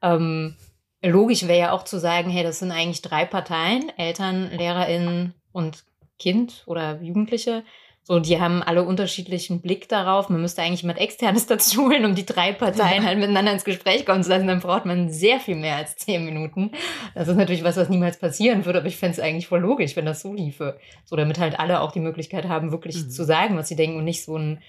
ähm, 0.02 0.56
logisch 1.02 1.46
wäre 1.46 1.58
ja 1.58 1.72
auch 1.72 1.84
zu 1.84 1.98
sagen, 1.98 2.30
hey, 2.30 2.42
das 2.42 2.58
sind 2.58 2.70
eigentlich 2.70 3.02
drei 3.02 3.24
Parteien, 3.24 3.90
Eltern, 3.96 4.50
LehrerInnen 4.50 5.34
und 5.52 5.84
Kind 6.18 6.62
oder 6.66 7.00
Jugendliche. 7.00 7.64
So, 8.04 8.18
die 8.18 8.40
haben 8.40 8.64
alle 8.64 8.82
unterschiedlichen 8.82 9.60
Blick 9.60 9.88
darauf. 9.88 10.28
Man 10.28 10.40
müsste 10.40 10.60
eigentlich 10.62 10.82
jemand 10.82 10.98
Externes 10.98 11.46
dazu 11.48 11.84
holen, 11.84 12.04
um 12.04 12.16
die 12.16 12.26
drei 12.26 12.52
Parteien 12.52 13.06
halt 13.06 13.18
miteinander 13.18 13.52
ins 13.52 13.64
Gespräch 13.64 14.04
kommen 14.04 14.24
zu 14.24 14.30
lassen. 14.30 14.48
Dann 14.48 14.60
braucht 14.60 14.86
man 14.86 15.08
sehr 15.08 15.38
viel 15.38 15.54
mehr 15.54 15.76
als 15.76 15.96
zehn 15.96 16.24
Minuten. 16.24 16.72
Das 17.14 17.28
ist 17.28 17.36
natürlich 17.36 17.62
was, 17.62 17.76
was 17.76 17.88
niemals 17.88 18.18
passieren 18.18 18.64
würde, 18.64 18.80
aber 18.80 18.88
ich 18.88 18.96
fände 18.96 19.12
es 19.12 19.20
eigentlich 19.20 19.46
voll 19.46 19.60
logisch, 19.60 19.94
wenn 19.94 20.04
das 20.04 20.20
so 20.20 20.34
liefe. 20.34 20.80
So, 21.04 21.14
damit 21.14 21.38
halt 21.38 21.60
alle 21.60 21.80
auch 21.80 21.92
die 21.92 22.00
Möglichkeit 22.00 22.48
haben, 22.48 22.72
wirklich 22.72 22.96
mhm. 22.96 23.10
zu 23.10 23.24
sagen, 23.24 23.56
was 23.56 23.68
sie 23.68 23.76
denken 23.76 23.98
und 23.98 24.04
nicht 24.04 24.24
so 24.24 24.36
ein, 24.36 24.60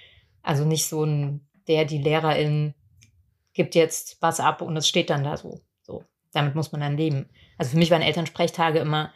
also 0.44 0.63
nicht 0.63 0.86
so 0.86 1.04
ein, 1.04 1.42
der, 1.68 1.86
die 1.86 1.98
Lehrerin 1.98 2.75
gibt 3.54 3.74
jetzt 3.74 4.18
was 4.22 4.40
ab 4.40 4.62
und 4.62 4.78
es 4.78 4.88
steht 4.88 5.10
dann 5.10 5.24
da 5.24 5.38
so. 5.38 5.60
So, 5.82 6.04
damit 6.34 6.54
muss 6.54 6.72
man 6.72 6.82
dann 6.82 6.98
leben. 6.98 7.30
Also 7.58 7.72
für 7.72 7.78
mich 7.78 7.90
waren 7.90 8.02
Elternsprechtage 8.04 8.78
immer 8.78 9.12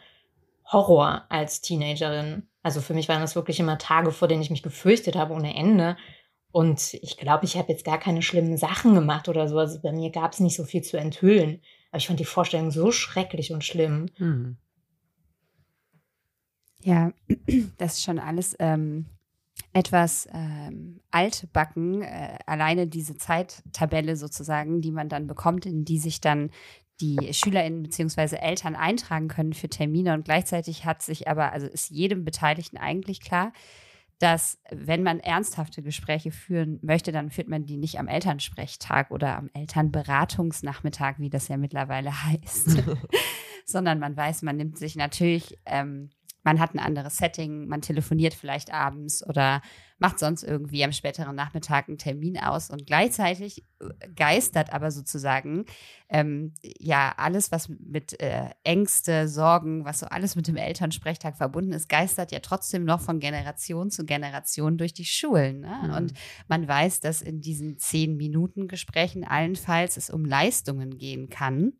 Horror 0.64 1.24
als 1.28 1.60
Teenagerin. 1.60 2.48
Also 2.68 2.82
für 2.82 2.92
mich 2.92 3.08
waren 3.08 3.22
das 3.22 3.34
wirklich 3.34 3.60
immer 3.60 3.78
Tage, 3.78 4.12
vor 4.12 4.28
denen 4.28 4.42
ich 4.42 4.50
mich 4.50 4.62
gefürchtet 4.62 5.16
habe 5.16 5.32
ohne 5.32 5.56
Ende. 5.56 5.96
Und 6.52 6.92
ich 6.92 7.16
glaube, 7.16 7.46
ich 7.46 7.56
habe 7.56 7.72
jetzt 7.72 7.82
gar 7.82 7.98
keine 7.98 8.20
schlimmen 8.20 8.58
Sachen 8.58 8.94
gemacht 8.94 9.26
oder 9.30 9.48
so. 9.48 9.58
Also 9.58 9.80
bei 9.80 9.90
mir 9.90 10.10
gab 10.10 10.34
es 10.34 10.40
nicht 10.40 10.54
so 10.54 10.64
viel 10.64 10.82
zu 10.82 10.98
enthüllen. 10.98 11.62
Aber 11.90 11.96
ich 11.96 12.06
fand 12.06 12.20
die 12.20 12.26
Vorstellung 12.26 12.70
so 12.70 12.92
schrecklich 12.92 13.54
und 13.54 13.64
schlimm. 13.64 14.10
Hm. 14.16 14.58
Ja, 16.82 17.10
das 17.78 17.94
ist 17.94 18.02
schon 18.04 18.18
alles 18.18 18.54
ähm, 18.58 19.06
etwas 19.72 20.28
ähm, 20.34 21.00
altbacken. 21.10 22.02
Äh, 22.02 22.36
alleine 22.44 22.86
diese 22.86 23.16
Zeittabelle 23.16 24.14
sozusagen, 24.16 24.82
die 24.82 24.92
man 24.92 25.08
dann 25.08 25.26
bekommt, 25.26 25.64
in 25.64 25.86
die 25.86 25.98
sich 25.98 26.20
dann 26.20 26.50
die 27.00 27.32
SchülerInnen 27.32 27.82
bzw. 27.82 28.36
Eltern 28.36 28.74
eintragen 28.76 29.28
können 29.28 29.52
für 29.52 29.68
Termine. 29.68 30.14
Und 30.14 30.24
gleichzeitig 30.24 30.84
hat 30.84 31.02
sich 31.02 31.28
aber, 31.28 31.52
also 31.52 31.66
ist 31.66 31.90
jedem 31.90 32.24
Beteiligten 32.24 32.76
eigentlich 32.76 33.20
klar, 33.20 33.52
dass 34.18 34.58
wenn 34.70 35.04
man 35.04 35.20
ernsthafte 35.20 35.82
Gespräche 35.82 36.32
führen 36.32 36.80
möchte, 36.82 37.12
dann 37.12 37.30
führt 37.30 37.48
man 37.48 37.66
die 37.66 37.76
nicht 37.76 38.00
am 38.00 38.08
Elternsprechtag 38.08 39.10
oder 39.12 39.36
am 39.36 39.48
Elternberatungsnachmittag, 39.52 41.18
wie 41.18 41.30
das 41.30 41.48
ja 41.48 41.56
mittlerweile 41.56 42.10
heißt, 42.24 42.82
sondern 43.64 43.98
man 43.98 44.16
weiß, 44.16 44.42
man 44.42 44.56
nimmt 44.56 44.76
sich 44.76 44.96
natürlich 44.96 45.56
ähm, 45.66 46.10
man 46.48 46.60
hat 46.60 46.74
ein 46.74 46.78
anderes 46.78 47.18
Setting, 47.18 47.68
man 47.68 47.82
telefoniert 47.82 48.32
vielleicht 48.32 48.72
abends 48.72 49.26
oder 49.26 49.60
macht 49.98 50.18
sonst 50.18 50.44
irgendwie 50.44 50.82
am 50.82 50.92
späteren 50.92 51.36
Nachmittag 51.36 51.88
einen 51.88 51.98
Termin 51.98 52.38
aus 52.38 52.70
und 52.70 52.86
gleichzeitig 52.86 53.66
äh, 53.80 54.08
geistert 54.16 54.72
aber 54.72 54.90
sozusagen 54.90 55.66
ähm, 56.08 56.54
ja 56.62 57.12
alles, 57.18 57.52
was 57.52 57.68
mit 57.68 58.18
äh, 58.22 58.48
Ängste, 58.64 59.28
Sorgen, 59.28 59.84
was 59.84 59.98
so 59.98 60.06
alles 60.06 60.36
mit 60.36 60.48
dem 60.48 60.56
Elternsprechtag 60.56 61.36
verbunden 61.36 61.72
ist, 61.72 61.90
geistert 61.90 62.32
ja 62.32 62.38
trotzdem 62.38 62.86
noch 62.86 63.02
von 63.02 63.20
Generation 63.20 63.90
zu 63.90 64.06
Generation 64.06 64.78
durch 64.78 64.94
die 64.94 65.04
Schulen. 65.04 65.60
Ne? 65.60 65.80
Mhm. 65.82 65.92
Und 65.92 66.12
man 66.48 66.66
weiß, 66.66 67.00
dass 67.00 67.20
in 67.20 67.42
diesen 67.42 67.76
zehn 67.76 68.16
Minuten 68.16 68.68
Gesprächen 68.68 69.22
allenfalls 69.22 69.98
es 69.98 70.08
um 70.08 70.24
Leistungen 70.24 70.96
gehen 70.96 71.28
kann 71.28 71.74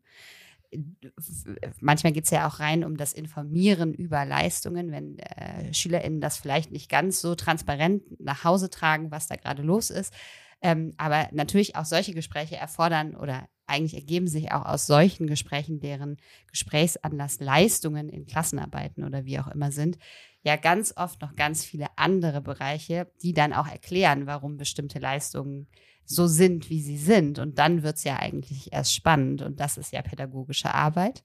manchmal 1.79 2.13
geht 2.13 2.25
es 2.25 2.29
ja 2.29 2.47
auch 2.47 2.59
rein 2.59 2.83
um 2.83 2.97
das 2.97 3.13
Informieren 3.13 3.93
über 3.93 4.25
Leistungen, 4.25 4.91
wenn 4.91 5.19
äh, 5.19 5.73
SchülerInnen 5.73 6.21
das 6.21 6.37
vielleicht 6.37 6.71
nicht 6.71 6.89
ganz 6.89 7.21
so 7.21 7.35
transparent 7.35 8.03
nach 8.19 8.43
Hause 8.43 8.69
tragen, 8.69 9.11
was 9.11 9.27
da 9.27 9.35
gerade 9.35 9.63
los 9.63 9.89
ist. 9.89 10.13
Ähm, 10.61 10.93
aber 10.97 11.29
natürlich 11.31 11.75
auch 11.75 11.85
solche 11.85 12.13
Gespräche 12.13 12.57
erfordern 12.57 13.15
oder 13.15 13.47
eigentlich 13.65 13.93
ergeben 13.93 14.27
sich 14.27 14.51
auch 14.51 14.65
aus 14.65 14.87
solchen 14.87 15.27
Gesprächen, 15.27 15.79
deren 15.79 16.17
Gesprächsanlass 16.47 17.39
Leistungen 17.39 18.09
in 18.09 18.25
Klassenarbeiten 18.25 19.03
oder 19.03 19.25
wie 19.25 19.39
auch 19.39 19.47
immer 19.47 19.71
sind, 19.71 19.97
ja 20.41 20.55
ganz 20.55 20.93
oft 20.97 21.21
noch 21.21 21.35
ganz 21.35 21.63
viele 21.63 21.87
andere 21.95 22.41
Bereiche, 22.41 23.11
die 23.21 23.33
dann 23.33 23.53
auch 23.53 23.67
erklären, 23.67 24.25
warum 24.25 24.57
bestimmte 24.57 24.99
Leistungen 24.99 25.67
so 26.09 26.25
sind, 26.25 26.71
wie 26.71 26.81
sie 26.81 26.97
sind. 26.97 27.37
Und 27.37 27.59
dann 27.59 27.83
wird 27.83 27.97
es 27.97 28.03
ja 28.03 28.17
eigentlich 28.17 28.73
erst 28.73 28.95
spannend. 28.95 29.43
Und 29.43 29.59
das 29.59 29.77
ist 29.77 29.93
ja 29.93 30.01
pädagogische 30.01 30.73
Arbeit. 30.73 31.23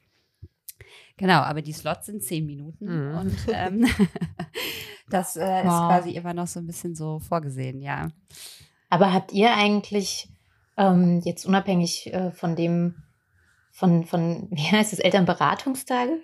Genau, 1.17 1.41
aber 1.41 1.63
die 1.63 1.73
Slots 1.73 2.07
sind 2.07 2.23
zehn 2.23 2.45
Minuten 2.45 2.87
mhm. 2.87 3.19
und 3.19 3.37
ähm, 3.49 3.87
das 5.09 5.37
äh, 5.37 5.41
wow. 5.41 5.65
ist 5.65 6.03
quasi 6.03 6.11
immer 6.11 6.35
noch 6.35 6.49
so 6.49 6.61
ein 6.61 6.67
bisschen 6.67 6.95
so 6.95 7.21
vorgesehen, 7.21 7.81
ja. 7.81 8.09
Aber 8.91 9.13
habt 9.13 9.33
ihr 9.33 9.55
eigentlich 9.55 10.29
ähm, 10.77 11.21
jetzt 11.25 11.47
unabhängig 11.47 12.13
äh, 12.13 12.33
von 12.33 12.57
dem, 12.57 12.97
von, 13.71 14.05
von, 14.05 14.49
wie 14.51 14.71
heißt 14.71 14.93
es, 14.93 14.99
Elternberatungstage? 14.99 16.21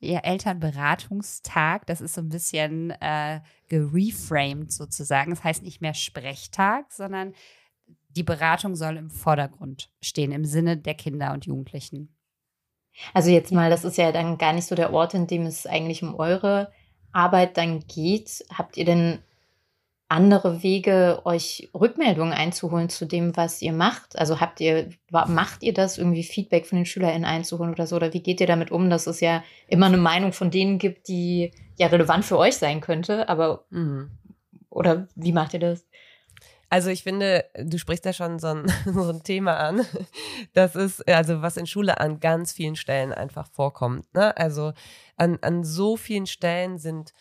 Ja, 0.00 0.18
Elternberatungstag, 0.20 1.86
das 1.86 2.00
ist 2.00 2.14
so 2.14 2.20
ein 2.20 2.28
bisschen 2.28 2.90
äh, 3.00 3.40
gereframed 3.68 4.72
sozusagen. 4.72 5.30
Das 5.30 5.42
heißt 5.42 5.62
nicht 5.62 5.80
mehr 5.80 5.94
Sprechtag, 5.94 6.92
sondern 6.92 7.34
die 8.18 8.24
Beratung 8.24 8.74
soll 8.74 8.96
im 8.96 9.10
Vordergrund 9.10 9.90
stehen, 10.02 10.32
im 10.32 10.44
Sinne 10.44 10.76
der 10.76 10.94
Kinder 10.94 11.32
und 11.32 11.46
Jugendlichen. 11.46 12.14
Also 13.14 13.30
jetzt 13.30 13.52
mal, 13.52 13.70
das 13.70 13.84
ist 13.84 13.96
ja 13.96 14.10
dann 14.12 14.38
gar 14.38 14.52
nicht 14.52 14.66
so 14.66 14.74
der 14.74 14.92
Ort, 14.92 15.14
in 15.14 15.26
dem 15.26 15.46
es 15.46 15.66
eigentlich 15.66 16.02
um 16.02 16.14
eure 16.16 16.72
Arbeit 17.12 17.56
dann 17.56 17.86
geht. 17.86 18.44
Habt 18.52 18.76
ihr 18.76 18.84
denn 18.84 19.20
andere 20.08 20.62
Wege, 20.62 21.20
euch 21.24 21.70
Rückmeldungen 21.78 22.32
einzuholen 22.32 22.88
zu 22.88 23.06
dem, 23.06 23.36
was 23.36 23.62
ihr 23.62 23.72
macht? 23.72 24.18
Also 24.18 24.40
habt 24.40 24.58
ihr, 24.60 24.88
macht 25.10 25.62
ihr 25.62 25.74
das 25.74 25.98
irgendwie 25.98 26.24
Feedback 26.24 26.66
von 26.66 26.76
den 26.76 26.86
SchülerInnen 26.86 27.26
einzuholen 27.26 27.72
oder 27.72 27.86
so? 27.86 27.96
Oder 27.96 28.12
wie 28.14 28.22
geht 28.22 28.40
ihr 28.40 28.46
damit 28.46 28.70
um, 28.70 28.90
dass 28.90 29.06
es 29.06 29.20
ja 29.20 29.44
immer 29.68 29.86
eine 29.86 29.98
Meinung 29.98 30.32
von 30.32 30.50
denen 30.50 30.78
gibt, 30.78 31.08
die 31.08 31.52
ja 31.76 31.86
relevant 31.88 32.24
für 32.24 32.38
euch 32.38 32.56
sein 32.56 32.80
könnte, 32.80 33.28
aber 33.28 33.64
mhm. 33.70 34.10
oder 34.70 35.06
wie 35.14 35.32
macht 35.32 35.54
ihr 35.54 35.60
das? 35.60 35.86
Also 36.70 36.90
ich 36.90 37.02
finde, 37.02 37.46
du 37.56 37.78
sprichst 37.78 38.04
ja 38.04 38.12
schon 38.12 38.38
so 38.38 38.48
ein, 38.48 38.66
so 38.86 39.08
ein 39.10 39.22
Thema 39.22 39.56
an. 39.56 39.86
Das 40.54 40.76
ist, 40.76 41.06
also 41.08 41.42
was 41.42 41.56
in 41.56 41.66
Schule 41.66 42.00
an 42.00 42.20
ganz 42.20 42.52
vielen 42.52 42.76
Stellen 42.76 43.12
einfach 43.12 43.48
vorkommt. 43.48 44.12
Ne? 44.14 44.36
Also 44.36 44.72
an, 45.16 45.38
an 45.42 45.64
so 45.64 45.96
vielen 45.96 46.26
Stellen 46.26 46.78
sind 46.78 47.12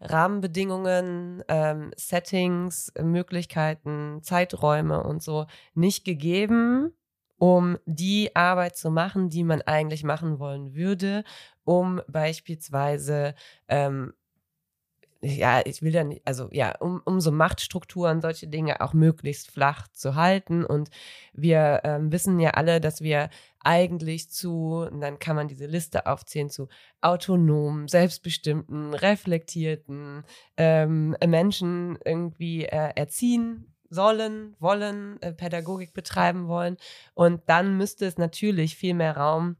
Rahmenbedingungen, 0.00 1.42
ähm, 1.48 1.92
Settings, 1.96 2.92
Möglichkeiten, 3.00 4.20
Zeiträume 4.22 5.02
und 5.02 5.22
so 5.22 5.46
nicht 5.74 6.04
gegeben, 6.04 6.92
um 7.38 7.78
die 7.86 8.34
Arbeit 8.34 8.76
zu 8.76 8.90
machen, 8.90 9.30
die 9.30 9.44
man 9.44 9.62
eigentlich 9.62 10.04
machen 10.04 10.38
wollen 10.38 10.74
würde, 10.74 11.24
um 11.64 12.00
beispielsweise 12.08 13.34
ähm, 13.68 14.12
ja, 15.24 15.62
ich 15.64 15.82
will 15.82 15.94
ja 15.94 16.04
nicht, 16.04 16.22
also 16.26 16.48
ja, 16.52 16.76
um, 16.80 17.00
um 17.04 17.20
so 17.20 17.32
Machtstrukturen, 17.32 18.20
solche 18.20 18.46
Dinge 18.46 18.80
auch 18.80 18.92
möglichst 18.92 19.50
flach 19.50 19.88
zu 19.88 20.14
halten. 20.14 20.64
Und 20.64 20.90
wir 21.32 21.80
ähm, 21.84 22.12
wissen 22.12 22.38
ja 22.40 22.50
alle, 22.50 22.80
dass 22.80 23.00
wir 23.00 23.30
eigentlich 23.60 24.30
zu, 24.30 24.86
und 24.90 25.00
dann 25.00 25.18
kann 25.18 25.36
man 25.36 25.48
diese 25.48 25.66
Liste 25.66 26.06
aufzählen, 26.06 26.50
zu 26.50 26.68
autonomen, 27.00 27.88
selbstbestimmten, 27.88 28.92
reflektierten 28.92 30.24
ähm, 30.58 31.16
Menschen 31.26 31.98
irgendwie 32.04 32.66
äh, 32.66 32.90
erziehen 32.94 33.74
sollen, 33.88 34.54
wollen, 34.58 35.20
äh, 35.22 35.32
Pädagogik 35.32 35.94
betreiben 35.94 36.48
wollen. 36.48 36.76
Und 37.14 37.42
dann 37.46 37.78
müsste 37.78 38.04
es 38.04 38.18
natürlich 38.18 38.76
viel 38.76 38.94
mehr 38.94 39.16
Raum 39.16 39.56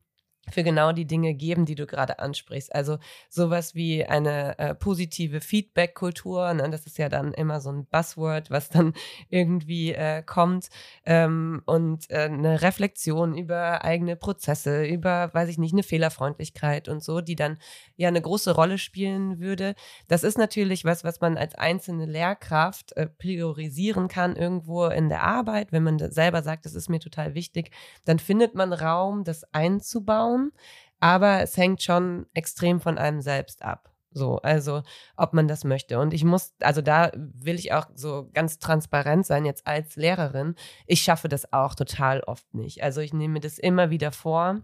für 0.51 0.63
genau 0.63 0.93
die 0.93 1.07
Dinge 1.07 1.35
geben, 1.35 1.65
die 1.65 1.75
du 1.75 1.87
gerade 1.87 2.19
ansprichst. 2.19 2.75
Also 2.75 2.99
sowas 3.29 3.75
wie 3.75 4.05
eine 4.05 4.59
äh, 4.59 4.75
positive 4.75 5.41
Feedback-Kultur, 5.41 6.53
ne? 6.55 6.69
das 6.71 6.87
ist 6.87 6.99
ja 6.99 7.09
dann 7.09 7.33
immer 7.33 7.61
so 7.61 7.71
ein 7.71 7.87
Buzzword, 7.87 8.51
was 8.51 8.69
dann 8.69 8.95
irgendwie 9.29 9.93
äh, 9.93 10.23
kommt 10.23 10.69
ähm, 11.05 11.63
und 11.67 12.11
äh, 12.11 12.25
eine 12.25 12.63
Reflexion 12.63 13.37
über 13.37 13.85
eigene 13.85 14.17
Prozesse, 14.17 14.85
über, 14.85 15.33
weiß 15.33 15.49
ich 15.49 15.59
nicht, 15.59 15.73
eine 15.73 15.83
Fehlerfreundlichkeit 15.83 16.89
und 16.89 17.03
so, 17.03 17.21
die 17.21 17.37
dann 17.37 17.59
ja 17.97 18.09
eine 18.09 18.21
große 18.21 18.55
Rolle 18.55 18.79
spielen 18.79 19.41
würde. 19.41 19.75
Das 20.09 20.25
ist 20.25 20.39
natürlich 20.39 20.85
was, 20.85 21.05
was 21.05 21.21
man 21.21 21.37
als 21.37 21.55
einzelne 21.55 22.07
Lehrkraft 22.07 22.97
äh, 22.97 23.07
priorisieren 23.07 24.09
kann 24.09 24.37
irgendwo 24.37 24.87
in 24.87 25.09
der 25.09 25.23
Arbeit, 25.23 25.73
wenn 25.73 25.83
man 25.83 25.99
selber 26.11 26.43
sagt, 26.43 26.67
das 26.67 26.75
ist 26.75 26.89
mir 26.89 27.01
total 27.01 27.35
wichtig, 27.35 27.71
dann 28.05 28.19
findet 28.19 28.55
man 28.55 28.73
Raum, 28.73 29.25
das 29.25 29.45
einzubauen 29.53 30.34
Frauen, 30.35 30.53
aber 31.01 31.43
es 31.43 31.57
hängt 31.57 31.83
schon 31.83 32.27
extrem 32.35 32.81
von 32.81 32.99
einem 32.99 33.21
selbst 33.21 33.63
ab. 33.63 33.91
So, 34.11 34.39
also 34.39 34.83
ob 35.17 35.33
man 35.33 35.49
das 35.49 35.65
möchte. 35.65 35.99
Und 35.99 36.15
ich 36.15 36.23
muss, 36.23 36.55
also 36.61 36.83
da 36.83 37.11
will 37.15 37.57
ich 37.57 37.73
auch 37.73 37.87
so 37.95 38.31
ganz 38.33 38.61
transparent 38.61 39.27
sein 39.27 39.45
jetzt 39.45 39.67
als 39.67 39.97
Lehrerin. 39.97 40.55
Ich 40.87 41.03
schaffe 41.03 41.29
das 41.29 41.53
auch 41.53 41.75
total 41.75 42.21
oft 42.21 42.55
nicht. 42.55 42.83
Also 42.83 43.01
ich 43.01 43.13
nehme 43.13 43.35
mir 43.35 43.41
das 43.41 43.59
immer 43.59 43.91
wieder 43.91 44.13
vor, 44.13 44.61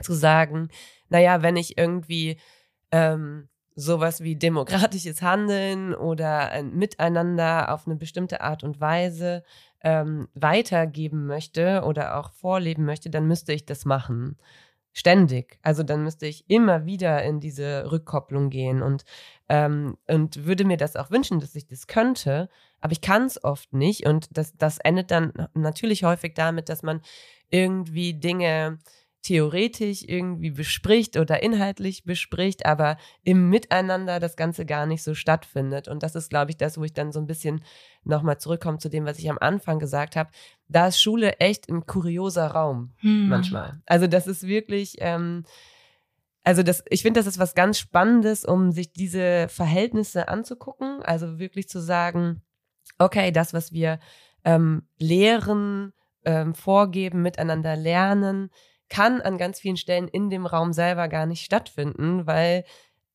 zu 0.00 0.12
sagen, 0.12 0.68
naja, 1.08 1.42
wenn 1.42 1.56
ich 1.56 1.76
irgendwie 1.76 2.38
ähm, 2.92 3.48
sowas 3.74 4.22
wie 4.22 4.36
demokratisches 4.36 5.22
Handeln 5.22 5.92
oder 5.92 6.50
ein 6.52 6.76
Miteinander 6.76 7.74
auf 7.74 7.86
eine 7.86 7.96
bestimmte 7.96 8.42
Art 8.42 8.62
und 8.62 8.80
Weise 8.80 9.42
ähm, 9.82 10.28
weitergeben 10.34 11.26
möchte 11.26 11.82
oder 11.84 12.16
auch 12.16 12.30
vorleben 12.30 12.84
möchte, 12.84 13.10
dann 13.10 13.26
müsste 13.26 13.52
ich 13.52 13.66
das 13.66 13.84
machen. 13.84 14.36
Ständig. 14.96 15.58
Also 15.62 15.82
dann 15.82 16.04
müsste 16.04 16.26
ich 16.26 16.48
immer 16.48 16.86
wieder 16.86 17.20
in 17.24 17.40
diese 17.40 17.90
Rückkopplung 17.90 18.48
gehen 18.48 18.80
und, 18.80 19.04
ähm, 19.48 19.98
und 20.06 20.46
würde 20.46 20.64
mir 20.64 20.76
das 20.76 20.94
auch 20.94 21.10
wünschen, 21.10 21.40
dass 21.40 21.56
ich 21.56 21.66
das 21.66 21.88
könnte. 21.88 22.48
Aber 22.80 22.92
ich 22.92 23.00
kann 23.00 23.24
es 23.24 23.42
oft 23.42 23.72
nicht. 23.72 24.06
Und 24.06 24.28
das, 24.30 24.56
das 24.56 24.78
endet 24.78 25.10
dann 25.10 25.32
natürlich 25.52 26.04
häufig 26.04 26.34
damit, 26.34 26.68
dass 26.68 26.84
man 26.84 27.00
irgendwie 27.50 28.14
Dinge 28.14 28.78
theoretisch 29.24 30.04
irgendwie 30.06 30.50
bespricht 30.50 31.16
oder 31.16 31.42
inhaltlich 31.42 32.04
bespricht, 32.04 32.66
aber 32.66 32.98
im 33.22 33.48
Miteinander 33.48 34.20
das 34.20 34.36
Ganze 34.36 34.66
gar 34.66 34.84
nicht 34.84 35.02
so 35.02 35.14
stattfindet. 35.14 35.88
Und 35.88 36.02
das 36.02 36.14
ist, 36.14 36.28
glaube 36.28 36.50
ich, 36.50 36.58
das, 36.58 36.76
wo 36.76 36.84
ich 36.84 36.92
dann 36.92 37.10
so 37.10 37.20
ein 37.20 37.26
bisschen 37.26 37.64
nochmal 38.04 38.38
zurückkomme 38.38 38.78
zu 38.78 38.90
dem, 38.90 39.06
was 39.06 39.18
ich 39.18 39.30
am 39.30 39.38
Anfang 39.40 39.78
gesagt 39.78 40.14
habe. 40.14 40.30
Da 40.68 40.88
ist 40.88 41.00
Schule 41.00 41.40
echt 41.40 41.70
ein 41.70 41.86
kurioser 41.86 42.48
Raum 42.48 42.92
hm. 42.98 43.28
manchmal. 43.28 43.80
Also 43.86 44.06
das 44.06 44.26
ist 44.26 44.46
wirklich, 44.46 44.96
ähm, 44.98 45.44
also 46.42 46.62
das, 46.62 46.84
ich 46.90 47.00
finde, 47.00 47.18
das 47.18 47.26
ist 47.26 47.38
was 47.38 47.54
ganz 47.54 47.78
Spannendes, 47.78 48.44
um 48.44 48.72
sich 48.72 48.92
diese 48.92 49.48
Verhältnisse 49.48 50.28
anzugucken. 50.28 51.02
Also 51.02 51.38
wirklich 51.38 51.66
zu 51.70 51.80
sagen, 51.80 52.42
okay, 52.98 53.32
das, 53.32 53.54
was 53.54 53.72
wir 53.72 54.00
ähm, 54.44 54.82
lehren, 54.98 55.94
ähm, 56.26 56.54
vorgeben, 56.54 57.22
miteinander 57.22 57.74
lernen, 57.74 58.50
kann 58.94 59.20
an 59.20 59.38
ganz 59.38 59.58
vielen 59.58 59.76
Stellen 59.76 60.06
in 60.06 60.30
dem 60.30 60.46
Raum 60.46 60.72
selber 60.72 61.08
gar 61.08 61.26
nicht 61.26 61.44
stattfinden, 61.44 62.28
weil 62.28 62.64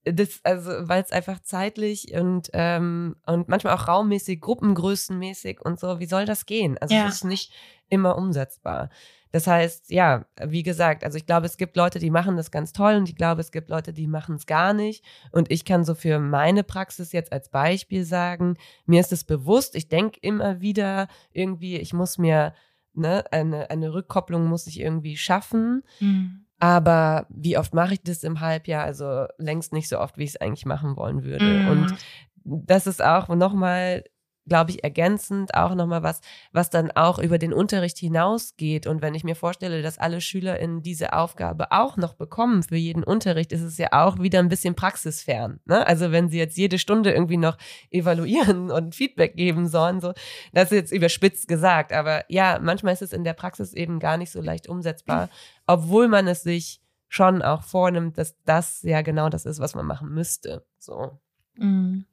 das, 0.03 0.39
also, 0.43 0.71
weil 0.89 1.01
es 1.01 1.12
einfach 1.12 1.39
zeitlich 1.41 2.13
und, 2.13 2.50
ähm, 2.53 3.15
und 3.25 3.48
manchmal 3.48 3.75
auch 3.75 3.88
raummäßig, 3.88 4.41
gruppengrößenmäßig 4.41 5.62
und 5.62 5.79
so, 5.79 6.00
wie 6.00 6.05
soll 6.05 6.25
das 6.25 6.45
gehen? 6.45 6.77
Also 6.79 6.95
Ja. 6.95 7.07
es 7.07 7.15
ist 7.15 7.24
nicht 7.24 7.53
immer 7.89 8.17
umsetzbar. 8.17 8.89
Das 9.31 9.45
heißt, 9.48 9.91
ja, 9.91 10.25
wie 10.43 10.63
gesagt, 10.63 11.03
also 11.03 11.17
ich 11.17 11.25
glaube, 11.27 11.45
es 11.45 11.57
gibt 11.57 11.77
Leute, 11.77 12.00
die 12.00 12.09
machen 12.09 12.36
das 12.36 12.50
ganz 12.51 12.74
toll 12.74 12.95
und 12.95 13.07
ich 13.07 13.15
glaube, 13.15 13.41
es 13.41 13.51
gibt 13.51 13.69
Leute, 13.69 13.93
die 13.93 14.07
machen 14.07 14.36
es 14.36 14.48
gar 14.48 14.74
nicht. 14.74 15.05
Und 15.31 15.51
ich 15.51 15.63
kann 15.65 15.83
so 15.86 15.93
für 15.95 16.19
meine 16.19 16.63
Praxis 16.63 17.12
jetzt 17.12 17.31
als 17.31 17.50
Beispiel 17.50 18.03
sagen, 18.03 18.57
mir 18.86 19.00
ist 19.00 19.12
es 19.13 19.24
bewusst, 19.24 19.75
ich 19.75 19.88
denke 19.88 20.19
immer 20.21 20.59
wieder 20.62 21.07
irgendwie, 21.31 21.77
ich 21.77 21.93
muss 21.93 22.17
mir, 22.17 22.53
ne, 23.00 23.24
eine, 23.32 23.70
eine 23.70 23.94
Rückkopplung 23.94 24.48
muss 24.48 24.68
ich 24.68 24.79
irgendwie 24.79 25.18
schaffen. 25.18 25.84
Mhm. 26.00 26.46
Aber 26.60 27.25
wie 27.29 27.58
oft 27.58 27.74
mache 27.74 27.94
ich 27.94 28.03
das 28.03 28.24
im 28.24 28.41
Halbjahr? 28.41 28.84
Also 28.84 29.25
längst 29.38 29.72
nicht 29.72 29.88
so 29.88 30.00
oft, 30.00 30.18
wie 30.18 30.25
ich 30.25 30.32
es 30.32 30.41
eigentlich 30.41 30.65
machen 30.65 30.98
wollen 30.98 31.24
würde. 31.24 31.46
Mhm. 31.46 31.68
Und 31.70 31.96
das 32.44 32.86
ist 32.86 33.03
auch 33.03 33.29
nochmal, 33.29 34.03
glaube 34.48 34.72
ich, 34.72 34.84
ergänzend 34.84 35.53
auch 35.53 35.75
nochmal 35.75 36.03
was, 36.03 36.22
was 36.51 36.69
dann 36.69 36.91
auch 36.91 37.19
über 37.19 37.38
den 37.38 37.53
Unterricht 37.53 37.98
hinausgeht. 37.98 38.88
Und 38.88 39.01
wenn 39.01 39.15
ich 39.15 39.24
mir 39.24 39.36
vorstelle, 39.36 39.81
dass 39.81 39.98
alle 39.98 40.22
SchülerInnen 40.22 40.81
diese 40.81 41.13
Aufgabe 41.13 41.72
auch 41.72 41.98
noch 41.98 42.15
bekommen 42.15 42.63
für 42.63 42.75
jeden 42.75 43.03
Unterricht, 43.03 43.51
ist 43.51 43.62
es 43.62 43.77
ja 43.77 43.89
auch 43.91 44.19
wieder 44.19 44.39
ein 44.39 44.50
bisschen 44.50 44.75
praxisfern. 44.75 45.60
Ne? 45.65 45.86
Also 45.86 46.12
wenn 46.12 46.29
sie 46.29 46.38
jetzt 46.38 46.58
jede 46.58 46.79
Stunde 46.79 47.12
irgendwie 47.12 47.38
noch 47.38 47.58
evaluieren 47.91 48.72
und 48.72 48.96
Feedback 48.96 49.36
geben 49.36 49.67
sollen, 49.67 50.01
so, 50.01 50.13
das 50.53 50.72
ist 50.72 50.77
jetzt 50.77 50.91
überspitzt 50.91 51.48
gesagt. 51.48 51.93
Aber 51.93 52.25
ja, 52.27 52.60
manchmal 52.62 52.93
ist 52.93 53.03
es 53.03 53.13
in 53.13 53.24
der 53.24 53.34
Praxis 53.34 53.74
eben 53.74 54.00
gar 54.00 54.17
nicht 54.17 54.31
so 54.31 54.41
leicht 54.41 54.67
umsetzbar, 54.67 55.29
obwohl 55.67 56.08
man 56.08 56.27
es 56.27 56.43
sich 56.43 56.81
schon 57.08 57.41
auch 57.41 57.63
vornimmt, 57.63 58.17
dass 58.17 58.36
das 58.46 58.81
ja 58.84 59.01
genau 59.01 59.29
das 59.29 59.46
ist, 59.46 59.60
was 59.60 59.75
man 59.75 59.86
machen 59.86 60.13
müsste. 60.13 60.65
So. 60.77 61.19
Mhm. 61.55 62.05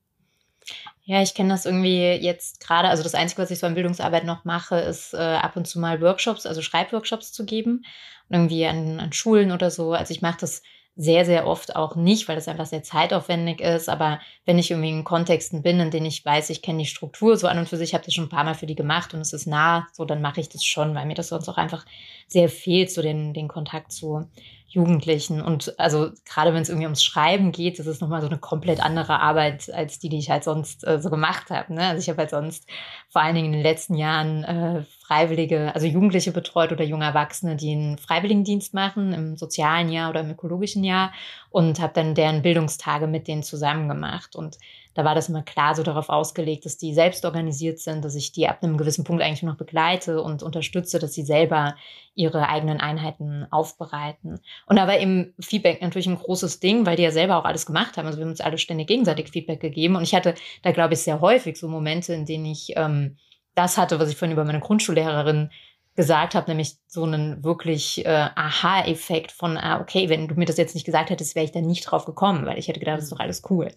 Ja, 1.04 1.22
ich 1.22 1.34
kenne 1.34 1.50
das 1.50 1.66
irgendwie 1.66 2.02
jetzt 2.14 2.60
gerade. 2.60 2.88
Also 2.88 3.02
das 3.02 3.14
Einzige, 3.14 3.42
was 3.42 3.50
ich 3.50 3.58
so 3.60 3.66
an 3.66 3.74
Bildungsarbeit 3.74 4.24
noch 4.24 4.44
mache, 4.44 4.76
ist 4.78 5.14
äh, 5.14 5.18
ab 5.18 5.56
und 5.56 5.66
zu 5.66 5.78
mal 5.78 6.00
Workshops, 6.00 6.46
also 6.46 6.62
Schreibworkshops 6.62 7.32
zu 7.32 7.44
geben. 7.44 7.84
Irgendwie 8.28 8.66
an, 8.66 8.98
an 8.98 9.12
Schulen 9.12 9.52
oder 9.52 9.70
so. 9.70 9.92
Also 9.92 10.12
ich 10.12 10.20
mache 10.22 10.38
das 10.40 10.62
sehr, 10.96 11.24
sehr 11.26 11.46
oft 11.46 11.76
auch 11.76 11.94
nicht, 11.94 12.26
weil 12.26 12.36
das 12.36 12.48
einfach 12.48 12.66
sehr 12.66 12.82
zeitaufwendig 12.82 13.60
ist. 13.60 13.88
Aber 13.88 14.18
wenn 14.46 14.58
ich 14.58 14.70
irgendwie 14.70 14.88
in 14.90 15.04
Kontexten 15.04 15.62
bin, 15.62 15.78
in 15.78 15.90
denen 15.90 16.06
ich 16.06 16.24
weiß, 16.24 16.50
ich 16.50 16.62
kenne 16.62 16.78
die 16.80 16.86
Struktur 16.86 17.36
so 17.36 17.46
an 17.46 17.58
und 17.58 17.68
für 17.68 17.76
sich, 17.76 17.94
habe 17.94 18.04
das 18.04 18.14
schon 18.14 18.24
ein 18.24 18.30
paar 18.30 18.44
Mal 18.44 18.54
für 18.54 18.66
die 18.66 18.74
gemacht 18.74 19.14
und 19.14 19.20
es 19.20 19.32
ist 19.32 19.46
nah, 19.46 19.86
so 19.92 20.04
dann 20.04 20.22
mache 20.22 20.40
ich 20.40 20.48
das 20.48 20.64
schon, 20.64 20.94
weil 20.94 21.06
mir 21.06 21.14
das 21.14 21.28
sonst 21.28 21.48
auch 21.48 21.58
einfach 21.58 21.84
sehr 22.26 22.48
fehlt, 22.48 22.90
so 22.90 23.02
den, 23.02 23.34
den 23.34 23.46
Kontakt 23.46 23.92
zu 23.92 24.26
Jugendlichen. 24.68 25.40
Und 25.40 25.78
also 25.78 26.10
gerade 26.24 26.52
wenn 26.52 26.62
es 26.62 26.68
irgendwie 26.68 26.86
ums 26.86 27.02
Schreiben 27.02 27.52
geht, 27.52 27.78
das 27.78 27.86
ist 27.86 28.00
nochmal 28.00 28.20
so 28.20 28.26
eine 28.26 28.38
komplett 28.38 28.80
andere 28.80 29.20
Arbeit 29.20 29.72
als 29.72 29.98
die, 29.98 30.08
die 30.08 30.18
ich 30.18 30.30
halt 30.30 30.44
sonst 30.44 30.86
äh, 30.86 31.00
so 31.00 31.08
gemacht 31.08 31.50
habe. 31.50 31.74
Ne? 31.74 31.82
Also 31.82 32.02
ich 32.02 32.08
habe 32.08 32.18
halt 32.18 32.30
sonst 32.30 32.68
vor 33.08 33.22
allen 33.22 33.34
Dingen 33.36 33.46
in 33.46 33.52
den 33.52 33.62
letzten 33.62 33.94
Jahren 33.94 34.44
äh, 34.44 34.82
Freiwillige, 35.06 35.72
also 35.74 35.86
Jugendliche 35.86 36.32
betreut 36.32 36.72
oder 36.72 36.84
junge 36.84 37.04
Erwachsene, 37.04 37.56
die 37.56 37.72
einen 37.72 37.96
Freiwilligendienst 37.96 38.74
machen 38.74 39.12
im 39.12 39.36
sozialen 39.36 39.88
Jahr 39.88 40.10
oder 40.10 40.20
im 40.20 40.30
ökologischen 40.30 40.82
Jahr 40.82 41.12
und 41.50 41.80
habe 41.80 41.92
dann 41.94 42.14
deren 42.14 42.42
Bildungstage 42.42 43.06
mit 43.06 43.28
denen 43.28 43.44
zusammen 43.44 43.88
gemacht. 43.88 44.34
Und 44.34 44.58
da 44.96 45.04
war 45.04 45.14
das 45.14 45.28
immer 45.28 45.42
klar 45.42 45.74
so 45.74 45.82
darauf 45.82 46.08
ausgelegt, 46.08 46.64
dass 46.64 46.78
die 46.78 46.94
selbst 46.94 47.26
organisiert 47.26 47.78
sind, 47.78 48.02
dass 48.02 48.14
ich 48.14 48.32
die 48.32 48.48
ab 48.48 48.62
einem 48.62 48.78
gewissen 48.78 49.04
Punkt 49.04 49.22
eigentlich 49.22 49.42
nur 49.42 49.52
noch 49.52 49.58
begleite 49.58 50.22
und 50.22 50.42
unterstütze, 50.42 50.98
dass 50.98 51.12
sie 51.12 51.22
selber 51.22 51.76
ihre 52.14 52.48
eigenen 52.48 52.80
Einheiten 52.80 53.46
aufbereiten. 53.50 54.40
Und 54.64 54.76
da 54.76 54.88
war 54.88 54.98
eben 54.98 55.34
Feedback 55.38 55.82
natürlich 55.82 56.06
ein 56.06 56.16
großes 56.16 56.60
Ding, 56.60 56.86
weil 56.86 56.96
die 56.96 57.02
ja 57.02 57.10
selber 57.10 57.36
auch 57.36 57.44
alles 57.44 57.66
gemacht 57.66 57.98
haben. 57.98 58.06
Also 58.06 58.16
wir 58.16 58.24
haben 58.24 58.30
uns 58.30 58.40
alle 58.40 58.56
ständig 58.56 58.88
gegenseitig 58.88 59.28
Feedback 59.28 59.60
gegeben. 59.60 59.96
Und 59.96 60.02
ich 60.02 60.14
hatte 60.14 60.34
da, 60.62 60.72
glaube 60.72 60.94
ich, 60.94 61.00
sehr 61.00 61.20
häufig 61.20 61.58
so 61.58 61.68
Momente, 61.68 62.14
in 62.14 62.24
denen 62.24 62.46
ich 62.46 62.72
ähm, 62.76 63.18
das 63.54 63.76
hatte, 63.76 64.00
was 64.00 64.08
ich 64.08 64.16
vorhin 64.16 64.32
über 64.32 64.46
meine 64.46 64.60
Grundschullehrerin 64.60 65.50
gesagt 65.96 66.34
habe, 66.34 66.50
nämlich 66.50 66.76
so 66.86 67.04
einen 67.04 67.42
wirklich 67.42 68.04
äh, 68.04 68.28
Aha-Effekt 68.34 69.32
von, 69.32 69.56
ah, 69.56 69.80
okay, 69.80 70.10
wenn 70.10 70.28
du 70.28 70.34
mir 70.34 70.44
das 70.44 70.58
jetzt 70.58 70.74
nicht 70.74 70.84
gesagt 70.84 71.08
hättest, 71.08 71.34
wäre 71.34 71.46
ich 71.46 71.52
da 71.52 71.60
nicht 71.62 71.84
drauf 71.84 72.04
gekommen, 72.04 72.44
weil 72.44 72.58
ich 72.58 72.68
hätte 72.68 72.80
gedacht, 72.80 72.98
das 72.98 73.04
ist 73.04 73.12
doch 73.12 73.18
alles 73.18 73.42
cool. 73.48 73.68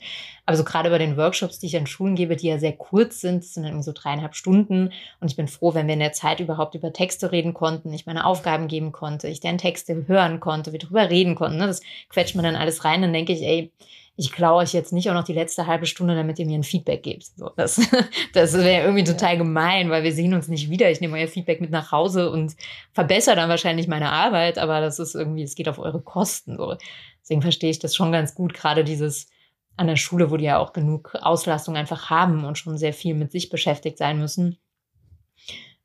Aber 0.45 0.57
so 0.57 0.65
gerade 0.65 0.89
bei 0.89 0.97
den 0.97 1.15
Workshops, 1.15 1.59
die 1.59 1.67
ich 1.67 1.77
an 1.77 1.87
Schulen 1.87 2.15
gebe, 2.15 2.35
die 2.35 2.47
ja 2.47 2.59
sehr 2.59 2.73
kurz 2.73 3.21
sind, 3.21 3.43
das 3.43 3.53
sind 3.53 3.63
dann 3.63 3.81
so 3.81 3.93
dreieinhalb 3.93 4.35
Stunden 4.35 4.91
und 5.21 5.31
ich 5.31 5.37
bin 5.37 5.47
froh, 5.47 5.73
wenn 5.73 5.87
wir 5.87 5.93
in 5.93 6.01
der 6.01 6.11
Zeit 6.11 6.41
überhaupt 6.41 6.75
über 6.75 6.91
Texte 6.91 7.31
reden 7.31 7.53
konnten, 7.53 7.93
ich 7.93 8.05
meine 8.05 8.25
Aufgaben 8.25 8.67
geben 8.67 8.91
konnte, 8.91 9.29
ich 9.29 9.39
deren 9.39 9.57
Texte 9.57 10.07
hören 10.07 10.41
konnte, 10.41 10.73
wir 10.73 10.79
drüber 10.79 11.09
reden 11.09 11.35
konnten, 11.35 11.57
ne? 11.57 11.67
das 11.67 11.81
quetscht 12.09 12.35
man 12.35 12.43
dann 12.43 12.57
alles 12.57 12.83
rein, 12.83 13.01
dann 13.01 13.13
denke 13.13 13.31
ich, 13.31 13.43
ey, 13.43 13.71
ich 14.19 14.33
klaue 14.33 14.57
euch 14.57 14.73
jetzt 14.73 14.91
nicht 14.91 15.09
auch 15.09 15.13
noch 15.13 15.23
die 15.23 15.33
letzte 15.33 15.65
halbe 15.65 15.85
Stunde, 15.85 16.13
damit 16.13 16.37
ihr 16.39 16.45
mir 16.45 16.59
ein 16.59 16.63
Feedback 16.63 17.03
gebt. 17.03 17.27
So, 17.37 17.51
das 17.55 17.79
das 18.33 18.53
wäre 18.53 18.83
irgendwie 18.83 19.05
total 19.05 19.37
gemein, 19.37 19.89
weil 19.89 20.03
wir 20.03 20.11
sehen 20.11 20.33
uns 20.33 20.49
nicht 20.49 20.69
wieder. 20.69 20.91
Ich 20.91 20.99
nehme 20.99 21.17
euer 21.17 21.29
Feedback 21.29 21.61
mit 21.61 21.71
nach 21.71 21.93
Hause 21.93 22.29
und 22.29 22.57
verbessere 22.91 23.37
dann 23.37 23.47
wahrscheinlich 23.47 23.87
meine 23.87 24.11
Arbeit, 24.11 24.57
aber 24.57 24.81
das 24.81 24.99
ist 24.99 25.15
irgendwie, 25.15 25.43
es 25.43 25.55
geht 25.55 25.69
auf 25.69 25.79
eure 25.79 26.01
Kosten. 26.01 26.57
So. 26.57 26.75
Deswegen 27.21 27.41
verstehe 27.41 27.69
ich 27.69 27.79
das 27.79 27.95
schon 27.95 28.11
ganz 28.11 28.35
gut, 28.35 28.53
gerade 28.53 28.83
dieses 28.83 29.29
an 29.77 29.87
der 29.87 29.95
Schule, 29.95 30.29
wo 30.29 30.35
die 30.35 30.45
ja 30.45 30.57
auch 30.57 30.73
genug 30.73 31.15
Auslastung 31.21 31.77
einfach 31.77 32.09
haben 32.09 32.43
und 32.43 32.57
schon 32.57 32.77
sehr 32.77 32.91
viel 32.91 33.15
mit 33.15 33.31
sich 33.31 33.49
beschäftigt 33.49 33.97
sein 33.97 34.19
müssen. 34.19 34.57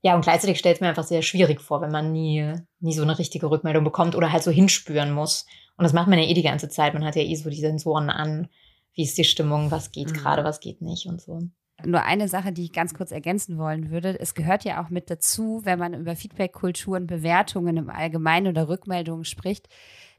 Ja, 0.05 0.15
und 0.15 0.21
gleichzeitig 0.21 0.59
stellt 0.59 0.77
es 0.77 0.81
mir 0.83 0.89
einfach 0.89 1.03
sehr 1.03 1.23
schwierig 1.23 1.63
vor, 1.63 1.81
wenn 1.81 1.91
man 1.91 2.13
nie, 2.13 2.53
nie 2.81 2.93
so 2.93 3.03
eine 3.03 3.19
richtige 3.19 3.51
Rückmeldung 3.51 3.85
bekommt 3.85 4.15
oder 4.15 4.31
halt 4.31 4.43
so 4.43 4.51
hinspüren 4.51 5.11
muss. 5.13 5.47
Und 5.79 5.85
das 5.85 5.95
macht 5.95 6.09
man 6.09 6.19
ja 6.19 6.27
eh 6.27 6.35
die 6.35 6.43
ganze 6.43 6.69
Zeit. 6.69 6.93
Man 6.93 7.05
hat 7.05 7.17
ja 7.17 7.23
eh 7.23 7.35
so 7.37 7.49
die 7.49 7.61
Sensoren 7.61 8.11
an. 8.11 8.49
Wie 8.93 9.03
ist 9.03 9.17
die 9.17 9.25
Stimmung? 9.25 9.71
Was 9.71 9.93
geht 9.93 10.11
Mhm. 10.11 10.15
gerade? 10.15 10.45
Was 10.45 10.61
geht 10.61 10.83
nicht? 10.83 11.07
Und 11.07 11.23
so. 11.23 11.49
Nur 11.87 12.03
eine 12.05 12.29
Sache, 12.29 12.53
die 12.53 12.65
ich 12.65 12.73
ganz 12.73 12.93
kurz 12.93 13.13
ergänzen 13.13 13.57
wollen 13.57 13.91
würde. 13.91 14.21
Es 14.21 14.35
gehört 14.35 14.65
ja 14.65 14.85
auch 14.85 14.91
mit 14.91 15.09
dazu, 15.09 15.63
wenn 15.65 15.79
man 15.79 15.95
über 15.95 16.15
Feedback-Kulturen, 16.15 17.07
Bewertungen 17.07 17.79
im 17.79 17.89
Allgemeinen 17.89 18.49
oder 18.49 18.69
Rückmeldungen 18.69 19.25
spricht, 19.25 19.69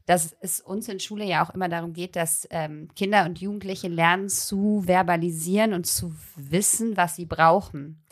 dass 0.04 0.36
es 0.40 0.60
uns 0.60 0.88
in 0.88 0.98
Schule 0.98 1.24
ja 1.24 1.44
auch 1.44 1.50
immer 1.54 1.68
darum 1.68 1.92
geht, 1.92 2.16
dass 2.16 2.46
ähm, 2.50 2.88
Kinder 2.96 3.24
und 3.24 3.40
Jugendliche 3.40 3.86
lernen 3.86 4.28
zu 4.28 4.82
verbalisieren 4.84 5.74
und 5.74 5.86
zu 5.86 6.12
wissen, 6.34 6.96
was 6.96 7.14
sie 7.14 7.26
brauchen. 7.26 8.02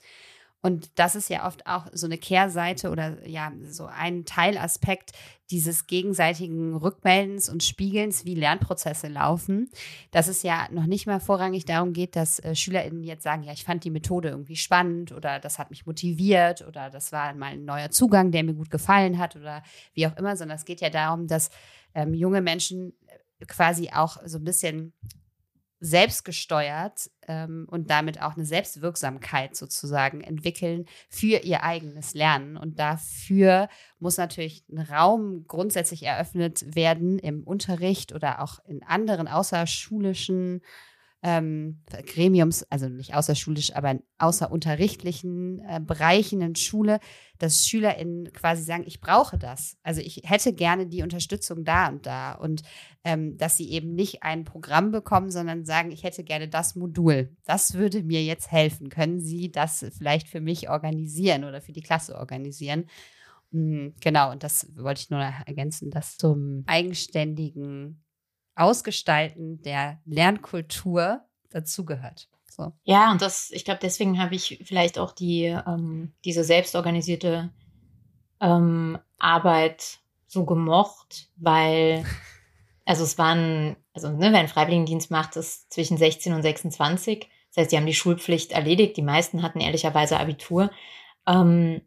Und 0.65 0.99
das 0.99 1.15
ist 1.15 1.29
ja 1.29 1.47
oft 1.47 1.67
auch 1.67 1.89
so 1.93 2.07
eine 2.07 2.17
Kehrseite 2.17 2.89
oder 2.89 3.29
ja, 3.29 3.53
so 3.69 3.85
ein 3.85 4.25
Teilaspekt 4.25 5.13
dieses 5.51 5.87
gegenseitigen 5.87 6.75
Rückmeldens 6.75 7.51
und 7.51 7.63
Spiegelns, 7.63 8.25
wie 8.25 8.35
Lernprozesse 8.35 9.09
laufen. 9.09 9.69
Dass 10.11 10.27
es 10.27 10.43
ja 10.43 10.67
noch 10.71 10.87
nicht 10.87 11.07
mal 11.07 11.21
vorrangig 11.21 11.67
darum 11.67 11.93
geht, 11.93 12.17
dass 12.17 12.39
äh, 12.39 12.55
SchülerInnen 12.55 13.05
jetzt 13.05 13.25
sagen, 13.25 13.43
ja, 13.43 13.53
ich 13.53 13.63
fand 13.63 13.85
die 13.85 13.91
Methode 13.91 14.31
irgendwie 14.31 14.57
spannend 14.57 15.13
oder 15.13 15.39
das 15.39 15.59
hat 15.59 15.69
mich 15.69 15.85
motiviert 15.85 16.67
oder 16.67 16.89
das 16.89 17.13
war 17.13 17.35
mal 17.35 17.53
ein 17.53 17.67
neuer 17.67 17.91
Zugang, 17.91 18.31
der 18.31 18.43
mir 18.43 18.55
gut 18.55 18.71
gefallen 18.71 19.19
hat 19.19 19.37
oder 19.37 19.63
wie 19.93 20.07
auch 20.07 20.17
immer, 20.17 20.35
sondern 20.35 20.57
es 20.57 20.65
geht 20.65 20.81
ja 20.81 20.89
darum, 20.89 21.27
dass 21.27 21.51
ähm, 21.95 22.15
junge 22.15 22.41
Menschen 22.41 22.95
äh, 23.39 23.45
quasi 23.45 23.91
auch 23.93 24.17
so 24.25 24.39
ein 24.39 24.45
bisschen 24.45 24.95
selbstgesteuert 25.85 27.11
ähm, 27.29 27.67
und 27.71 27.91
damit 27.91 28.23
auch 28.23 28.37
eine 28.37 28.47
Selbstwirksamkeit 28.47 29.55
sozusagen 29.55 30.23
entwickeln 30.23 30.87
für 31.11 31.45
ihr 31.45 31.63
eigenes 31.63 32.15
Lernen. 32.15 32.57
Und 32.57 32.79
dafür 32.79 33.69
muss 33.99 34.17
natürlich 34.17 34.65
ein 34.71 34.79
Raum 34.79 35.45
grundsätzlich 35.47 36.05
eröffnet 36.05 36.75
werden 36.75 37.19
im 37.19 37.45
Unterricht 37.45 38.15
oder 38.15 38.41
auch 38.41 38.61
in 38.67 38.83
anderen 38.83 39.29
außerschulischen 39.29 40.63
ähm, 41.25 41.81
Gremiums, 42.05 42.65
also 42.65 42.91
nicht 42.91 43.15
außerschulisch, 43.15 43.75
aber 43.75 43.93
in 43.93 44.03
außerunterrichtlichen 44.19 45.61
äh, 45.67 45.81
Bereichen 45.81 46.43
in 46.43 46.55
Schule, 46.55 47.01
dass 47.39 47.67
SchülerInnen 47.67 48.31
quasi 48.35 48.63
sagen, 48.63 48.85
ich 48.87 49.01
brauche 49.01 49.39
das. 49.39 49.79
Also 49.83 50.03
ich 50.03 50.21
hätte 50.25 50.53
gerne 50.53 50.87
die 50.87 51.03
Unterstützung 51.03 51.65
da 51.65 51.89
und 51.89 52.05
da. 52.05 52.33
Und 52.35 52.63
ähm, 53.05 53.39
dass 53.39 53.57
sie 53.57 53.71
eben 53.71 53.95
nicht 53.95 54.23
ein 54.23 54.45
Programm 54.45 54.93
bekommen, 54.93 55.31
sondern 55.31 55.65
sagen, 55.65 55.93
ich 55.93 56.03
hätte 56.03 56.25
gerne 56.25 56.47
das 56.47 56.77
Modul. 56.77 57.35
Das 57.47 57.73
würde 57.73 58.03
mir 58.03 58.23
jetzt 58.23 58.53
helfen. 58.53 58.91
Können 58.91 59.19
Sie 59.19 59.51
das 59.51 59.85
vielleicht 59.97 60.29
für 60.29 60.43
mich 60.43 60.69
organisieren 60.69 61.45
oder 61.45 61.63
für 61.63 61.73
die 61.73 61.83
Klasse 61.83 62.19
organisieren? 62.19 62.85
Mm, 63.51 63.89
Genau, 64.01 64.31
und 64.31 64.43
das 64.43 64.67
wollte 64.77 65.01
ich 65.01 65.11
nur 65.11 65.21
ergänzen, 65.21 65.91
dass 65.91 66.19
zum 66.19 66.65
eigenständigen 66.67 68.04
Ausgestalten 68.57 69.63
der 69.63 70.01
Lernkultur 70.05 71.21
dazugehört. 71.51 72.29
So. 72.49 72.73
Ja, 72.85 73.11
und 73.11 73.21
das, 73.21 73.51
ich 73.51 73.65
glaube, 73.65 73.81
deswegen 73.83 74.21
habe 74.21 74.35
ich 74.35 74.63
vielleicht 74.65 74.99
auch 74.99 75.13
die, 75.13 75.45
ähm, 75.45 76.13
diese 76.25 76.45
selbstorganisierte 76.45 77.51
ähm, 78.41 78.99
Arbeit 79.19 79.99
so 80.27 80.45
gemocht, 80.45 81.29
weil, 81.37 82.05
also 82.85 83.03
es 83.03 83.19
waren, 83.19 83.77
also 83.93 84.11
ne, 84.11 84.31
wer 84.31 84.39
einen 84.39 84.49
Freiwilligendienst 84.49 85.11
macht, 85.11 85.37
ist 85.37 85.73
zwischen 85.73 85.97
16 85.97 86.33
und 86.33 86.43
26. 86.43 87.29
Das 87.49 87.63
heißt, 87.63 87.73
die 87.73 87.77
haben 87.77 87.87
die 87.87 87.95
Schulpflicht 87.95 88.53
erledigt. 88.53 88.97
Die 88.97 89.03
meisten 89.03 89.43
hatten 89.43 89.61
ehrlicherweise 89.61 90.19
Abitur. 90.19 90.71
Ähm, 91.27 91.81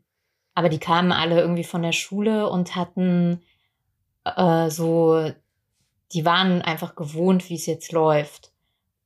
aber 0.53 0.69
die 0.69 0.79
kamen 0.79 1.11
alle 1.11 1.39
irgendwie 1.39 1.63
von 1.63 1.81
der 1.81 1.91
Schule 1.91 2.49
und 2.49 2.75
hatten 2.75 3.41
äh, 4.25 4.69
so 4.69 5.31
die 6.13 6.25
waren 6.25 6.61
einfach 6.61 6.95
gewohnt, 6.95 7.49
wie 7.49 7.55
es 7.55 7.65
jetzt 7.65 7.91
läuft. 7.91 8.51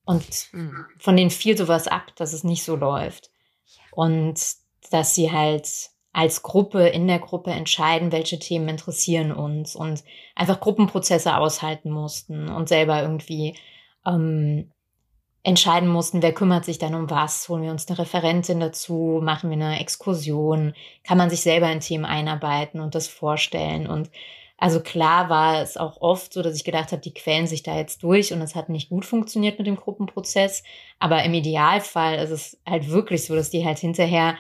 Und 0.06 0.50
mhm. 0.52 0.86
von 0.98 1.16
denen 1.16 1.30
fiel 1.30 1.58
sowas 1.58 1.88
ab, 1.88 2.16
dass 2.16 2.34
es 2.34 2.44
nicht 2.44 2.64
so 2.64 2.76
läuft. 2.76 3.32
Und 3.92 4.40
dass 4.92 5.16
sie 5.16 5.32
halt 5.32 5.68
als 6.14 6.44
Gruppe 6.44 6.88
in 6.88 7.08
der 7.08 7.20
Gruppe 7.20 7.52
entscheiden, 7.52 8.12
welche 8.12 8.38
Themen 8.40 8.68
interessieren 8.68 9.32
uns 9.32 9.76
und 9.76 10.04
einfach 10.36 10.60
Gruppenprozesse 10.60 11.38
aushalten 11.38 11.90
mussten 11.90 12.50
und 12.50 12.68
selber 12.68 13.02
irgendwie 13.02 13.56
ähm, 14.06 14.72
entscheiden 15.44 15.90
mussten, 15.90 16.22
wer 16.22 16.34
kümmert 16.34 16.66
sich 16.66 16.78
dann 16.78 16.96
um 16.96 17.10
was, 17.10 17.48
holen 17.50 17.64
wir 17.64 17.72
uns 17.72 17.88
eine 17.88 17.98
Referentin 17.98 18.60
dazu, 18.60 19.22
machen 19.24 19.50
wir 19.50 19.56
eine 19.56 19.80
Exkursion, 19.80 20.74
kann 21.04 21.18
man 21.18 21.30
sich 21.30 21.42
selber 21.42 21.72
in 21.72 21.80
Themen 21.80 22.06
einarbeiten 22.06 22.80
und 22.80 22.94
das 22.94 23.08
vorstellen 23.08 23.88
und 23.88 24.12
also 24.62 24.80
klar 24.80 25.28
war 25.28 25.60
es 25.64 25.76
auch 25.76 26.00
oft 26.02 26.32
so, 26.34 26.44
dass 26.44 26.56
ich 26.56 26.64
gedacht 26.64 26.92
habe, 26.92 27.02
die 27.02 27.16
quälen 27.16 27.48
sich 27.48 27.64
da 27.64 27.76
jetzt 27.76 28.04
durch 28.04 28.32
und 28.32 28.42
es 28.42 28.54
hat 28.54 28.70
nicht 28.70 28.90
gut 28.90 29.06
funktioniert 29.06 29.58
mit 29.58 29.66
dem 29.66 29.76
Gruppenprozess. 29.76 30.62
Aber 31.00 31.24
im 31.24 31.34
Idealfall 31.34 32.20
ist 32.20 32.30
es 32.30 32.62
halt 32.64 32.88
wirklich 32.88 33.26
so, 33.26 33.34
dass 33.34 33.50
die 33.50 33.66
halt 33.66 33.80
hinterher 33.80 34.38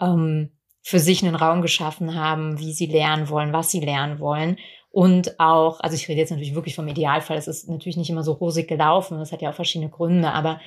ähm, 0.00 0.50
für 0.82 0.98
sich 0.98 1.22
einen 1.22 1.36
Raum 1.36 1.62
geschaffen 1.62 2.16
haben, 2.16 2.58
wie 2.58 2.72
sie 2.72 2.86
lernen 2.86 3.28
wollen, 3.28 3.52
was 3.52 3.70
sie 3.70 3.78
lernen 3.78 4.18
wollen. 4.18 4.56
Und 4.90 5.38
auch, 5.38 5.78
also 5.78 5.94
ich 5.94 6.08
rede 6.08 6.18
jetzt 6.18 6.30
natürlich 6.30 6.56
wirklich 6.56 6.74
vom 6.74 6.88
Idealfall, 6.88 7.36
es 7.36 7.46
ist 7.46 7.68
natürlich 7.68 7.96
nicht 7.96 8.10
immer 8.10 8.24
so 8.24 8.32
rosig 8.32 8.66
gelaufen, 8.66 9.20
das 9.20 9.30
hat 9.30 9.40
ja 9.40 9.50
auch 9.50 9.54
verschiedene 9.54 9.88
Gründe, 9.88 10.32
aber 10.32 10.60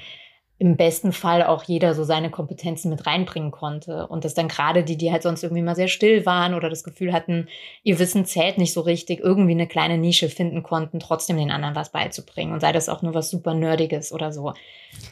im 0.63 0.77
besten 0.77 1.11
Fall 1.11 1.43
auch 1.43 1.65
jeder 1.65 1.93
so 1.93 2.05
seine 2.05 2.31
Kompetenzen 2.31 2.89
mit 2.89 3.05
reinbringen 3.05 3.51
konnte. 3.51 4.07
Und 4.07 4.23
dass 4.23 4.33
dann 4.33 4.47
gerade 4.47 4.85
die, 4.85 4.95
die 4.95 5.11
halt 5.11 5.21
sonst 5.21 5.43
irgendwie 5.43 5.61
mal 5.61 5.75
sehr 5.75 5.89
still 5.89 6.25
waren 6.25 6.53
oder 6.53 6.69
das 6.69 6.85
Gefühl 6.85 7.11
hatten, 7.11 7.49
ihr 7.83 7.99
Wissen 7.99 8.23
zählt 8.23 8.57
nicht 8.57 8.71
so 8.71 8.79
richtig, 8.79 9.19
irgendwie 9.19 9.51
eine 9.51 9.67
kleine 9.67 9.97
Nische 9.97 10.29
finden 10.29 10.63
konnten, 10.63 11.01
trotzdem 11.01 11.35
den 11.35 11.51
anderen 11.51 11.75
was 11.75 11.91
beizubringen. 11.91 12.53
Und 12.53 12.61
sei 12.61 12.71
das 12.71 12.87
auch 12.87 13.01
nur 13.01 13.13
was 13.13 13.29
super 13.29 13.53
Nerdiges 13.53 14.13
oder 14.13 14.31
so. 14.31 14.53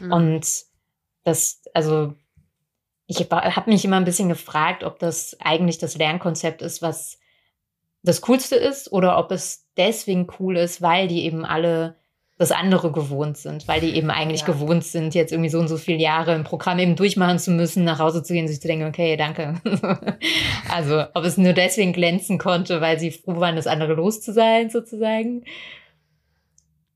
Mhm. 0.00 0.12
Und 0.12 0.46
das, 1.24 1.60
also 1.74 2.14
ich 3.06 3.18
habe 3.30 3.70
mich 3.70 3.84
immer 3.84 3.96
ein 3.96 4.06
bisschen 4.06 4.30
gefragt, 4.30 4.84
ob 4.84 5.00
das 5.00 5.36
eigentlich 5.38 5.76
das 5.76 5.98
Lernkonzept 5.98 6.62
ist, 6.62 6.80
was 6.80 7.18
das 8.02 8.22
Coolste 8.22 8.56
ist 8.56 8.90
oder 8.90 9.18
ob 9.18 9.30
es 9.30 9.68
deswegen 9.76 10.28
cool 10.40 10.56
ist, 10.56 10.80
weil 10.80 11.08
die 11.08 11.26
eben 11.26 11.44
alle 11.44 11.96
das 12.42 12.50
andere 12.50 12.90
gewohnt 12.90 13.36
sind, 13.36 13.68
weil 13.68 13.80
die 13.80 13.94
eben 13.94 14.10
eigentlich 14.10 14.40
ja. 14.40 14.46
gewohnt 14.48 14.84
sind, 14.84 15.14
jetzt 15.14 15.32
irgendwie 15.32 15.48
so 15.48 15.60
und 15.60 15.68
so 15.68 15.76
viele 15.76 15.98
Jahre 15.98 16.34
im 16.34 16.44
Programm 16.44 16.78
eben 16.80 16.96
durchmachen 16.96 17.38
zu 17.38 17.52
müssen, 17.52 17.84
nach 17.84 18.00
Hause 18.00 18.22
zu 18.22 18.32
gehen, 18.32 18.48
sich 18.48 18.60
zu 18.60 18.68
denken, 18.68 18.86
okay, 18.86 19.16
danke. 19.16 19.60
also, 20.68 21.04
ob 21.14 21.24
es 21.24 21.38
nur 21.38 21.52
deswegen 21.52 21.92
glänzen 21.92 22.38
konnte, 22.38 22.80
weil 22.80 22.98
sie 22.98 23.12
froh 23.12 23.38
waren, 23.40 23.56
das 23.56 23.66
andere 23.66 23.94
los 23.94 24.20
zu 24.20 24.32
sein, 24.32 24.70
sozusagen. 24.70 25.44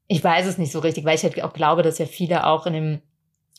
Ich 0.09 0.23
weiß 0.23 0.47
es 0.47 0.59
nicht 0.59 0.73
so 0.73 0.81
richtig, 0.81 1.05
weil 1.05 1.17
ich 1.17 1.23
halt 1.23 1.41
auch 1.43 1.53
glaube, 1.53 1.83
dass 1.83 1.99
ja 1.99 2.07
viele 2.07 2.47
auch 2.47 2.67
in 2.67 2.73
dem 2.73 3.03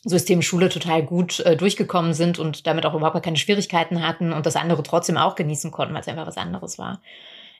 System 0.04 0.41
Schule 0.41 0.69
total 0.69 1.04
gut 1.04 1.39
äh, 1.39 1.56
durchgekommen 1.56 2.13
sind 2.13 2.38
und 2.38 2.67
damit 2.67 2.86
auch 2.86 2.93
überhaupt 2.93 3.23
keine 3.23 3.38
Schwierigkeiten 3.38 4.06
hatten 4.06 4.34
und 4.34 4.45
das 4.45 4.56
andere 4.56 4.84
trotzdem 4.84 5.17
auch 5.17 5.36
genießen 5.36 5.71
konnten, 5.71 5.93
weil 5.93 6.02
es 6.02 6.08
einfach 6.08 6.28
was 6.28 6.38
anderes 6.38 6.78
war. 6.78 7.02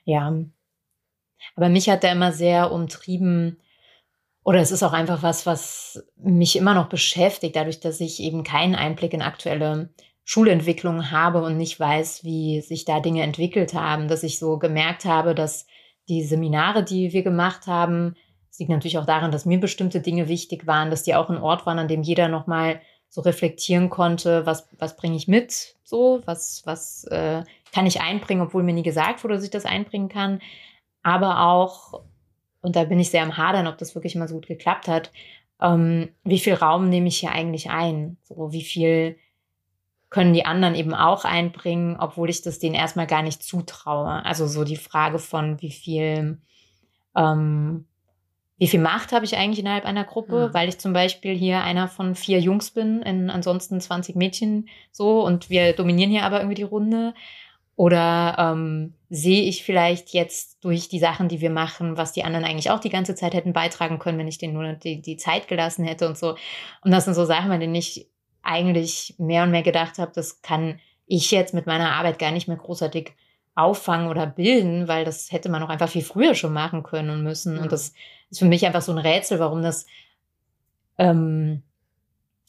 Ja. 0.04 0.34
Aber 1.56 1.68
mich 1.68 1.88
hat 1.88 2.04
da 2.04 2.12
immer 2.12 2.32
sehr 2.32 2.72
umtrieben, 2.72 3.58
oder 4.48 4.60
es 4.60 4.70
ist 4.70 4.82
auch 4.82 4.94
einfach 4.94 5.22
was, 5.22 5.44
was 5.44 6.02
mich 6.16 6.56
immer 6.56 6.72
noch 6.72 6.88
beschäftigt, 6.88 7.54
dadurch, 7.54 7.80
dass 7.80 8.00
ich 8.00 8.18
eben 8.18 8.44
keinen 8.44 8.74
Einblick 8.74 9.12
in 9.12 9.20
aktuelle 9.20 9.90
Schulentwicklung 10.24 11.10
habe 11.10 11.42
und 11.42 11.58
nicht 11.58 11.78
weiß, 11.78 12.24
wie 12.24 12.62
sich 12.62 12.86
da 12.86 13.00
Dinge 13.00 13.22
entwickelt 13.22 13.74
haben, 13.74 14.08
dass 14.08 14.22
ich 14.22 14.38
so 14.38 14.58
gemerkt 14.58 15.04
habe, 15.04 15.34
dass 15.34 15.66
die 16.08 16.24
Seminare, 16.24 16.82
die 16.82 17.12
wir 17.12 17.22
gemacht 17.22 17.66
haben, 17.66 18.16
es 18.50 18.58
liegt 18.58 18.70
natürlich 18.70 18.96
auch 18.96 19.04
daran, 19.04 19.32
dass 19.32 19.44
mir 19.44 19.60
bestimmte 19.60 20.00
Dinge 20.00 20.28
wichtig 20.28 20.66
waren, 20.66 20.88
dass 20.88 21.02
die 21.02 21.14
auch 21.14 21.28
ein 21.28 21.36
Ort 21.36 21.66
waren, 21.66 21.78
an 21.78 21.88
dem 21.88 22.00
jeder 22.00 22.28
nochmal 22.28 22.80
so 23.10 23.20
reflektieren 23.20 23.90
konnte, 23.90 24.46
was, 24.46 24.66
was 24.78 24.96
bringe 24.96 25.16
ich 25.16 25.28
mit, 25.28 25.76
so, 25.84 26.22
was, 26.24 26.62
was 26.64 27.04
äh, 27.10 27.44
kann 27.74 27.84
ich 27.84 28.00
einbringen, 28.00 28.40
obwohl 28.40 28.62
mir 28.62 28.72
nie 28.72 28.82
gesagt 28.82 29.24
wurde, 29.24 29.34
dass 29.34 29.44
ich 29.44 29.50
das 29.50 29.66
einbringen 29.66 30.08
kann. 30.08 30.40
Aber 31.02 31.42
auch 31.42 32.00
und 32.60 32.76
da 32.76 32.84
bin 32.84 33.00
ich 33.00 33.10
sehr 33.10 33.22
am 33.22 33.36
Hadern, 33.36 33.66
ob 33.66 33.78
das 33.78 33.94
wirklich 33.94 34.14
mal 34.14 34.28
so 34.28 34.34
gut 34.34 34.46
geklappt 34.46 34.88
hat, 34.88 35.10
ähm, 35.60 36.10
wie 36.24 36.38
viel 36.38 36.54
Raum 36.54 36.88
nehme 36.88 37.08
ich 37.08 37.18
hier 37.18 37.32
eigentlich 37.32 37.70
ein? 37.70 38.16
So, 38.22 38.52
wie 38.52 38.62
viel 38.62 39.16
können 40.10 40.32
die 40.32 40.46
anderen 40.46 40.74
eben 40.74 40.94
auch 40.94 41.24
einbringen, 41.24 41.96
obwohl 41.98 42.30
ich 42.30 42.42
das 42.42 42.58
denen 42.58 42.74
erstmal 42.74 43.06
gar 43.06 43.22
nicht 43.22 43.42
zutraue. 43.42 44.24
Also 44.24 44.46
so 44.46 44.64
die 44.64 44.76
Frage 44.76 45.18
von 45.18 45.60
wie 45.60 45.70
viel, 45.70 46.38
ähm, 47.14 47.84
wie 48.56 48.68
viel 48.68 48.80
Macht 48.80 49.12
habe 49.12 49.24
ich 49.24 49.36
eigentlich 49.36 49.58
innerhalb 49.58 49.84
einer 49.84 50.04
Gruppe, 50.04 50.48
mhm. 50.48 50.54
weil 50.54 50.68
ich 50.68 50.78
zum 50.78 50.92
Beispiel 50.92 51.36
hier 51.36 51.62
einer 51.62 51.88
von 51.88 52.14
vier 52.14 52.40
Jungs 52.40 52.70
bin, 52.70 53.02
in 53.02 53.28
ansonsten 53.28 53.80
20 53.80 54.16
Mädchen 54.16 54.68
so 54.92 55.24
und 55.24 55.50
wir 55.50 55.74
dominieren 55.74 56.10
hier 56.10 56.24
aber 56.24 56.38
irgendwie 56.38 56.56
die 56.56 56.62
Runde. 56.62 57.14
Oder 57.78 58.34
ähm, 58.40 58.94
sehe 59.08 59.42
ich 59.42 59.62
vielleicht 59.62 60.08
jetzt 60.12 60.64
durch 60.64 60.88
die 60.88 60.98
Sachen, 60.98 61.28
die 61.28 61.40
wir 61.40 61.50
machen, 61.50 61.96
was 61.96 62.10
die 62.10 62.24
anderen 62.24 62.44
eigentlich 62.44 62.72
auch 62.72 62.80
die 62.80 62.90
ganze 62.90 63.14
Zeit 63.14 63.34
hätten 63.34 63.52
beitragen 63.52 64.00
können, 64.00 64.18
wenn 64.18 64.26
ich 64.26 64.38
denen 64.38 64.54
nur 64.54 64.72
die, 64.72 65.00
die 65.00 65.16
Zeit 65.16 65.46
gelassen 65.46 65.84
hätte 65.84 66.08
und 66.08 66.18
so. 66.18 66.34
Und 66.82 66.90
das 66.90 67.04
sind 67.04 67.14
so 67.14 67.24
Sachen, 67.24 67.50
bei 67.50 67.58
denen 67.58 67.76
ich 67.76 68.08
eigentlich 68.42 69.14
mehr 69.18 69.44
und 69.44 69.52
mehr 69.52 69.62
gedacht 69.62 69.98
habe, 69.98 70.10
das 70.12 70.42
kann 70.42 70.80
ich 71.06 71.30
jetzt 71.30 71.54
mit 71.54 71.66
meiner 71.66 71.92
Arbeit 71.92 72.18
gar 72.18 72.32
nicht 72.32 72.48
mehr 72.48 72.56
großartig 72.56 73.12
auffangen 73.54 74.08
oder 74.08 74.26
bilden, 74.26 74.88
weil 74.88 75.04
das 75.04 75.30
hätte 75.30 75.48
man 75.48 75.62
auch 75.62 75.68
einfach 75.68 75.88
viel 75.88 76.02
früher 76.02 76.34
schon 76.34 76.52
machen 76.52 76.82
können 76.82 77.10
und 77.10 77.22
müssen. 77.22 77.58
Und 77.58 77.70
das 77.70 77.92
ist 78.28 78.40
für 78.40 78.46
mich 78.46 78.66
einfach 78.66 78.82
so 78.82 78.90
ein 78.90 78.98
Rätsel, 78.98 79.38
warum 79.38 79.62
das 79.62 79.86
ähm, 80.98 81.62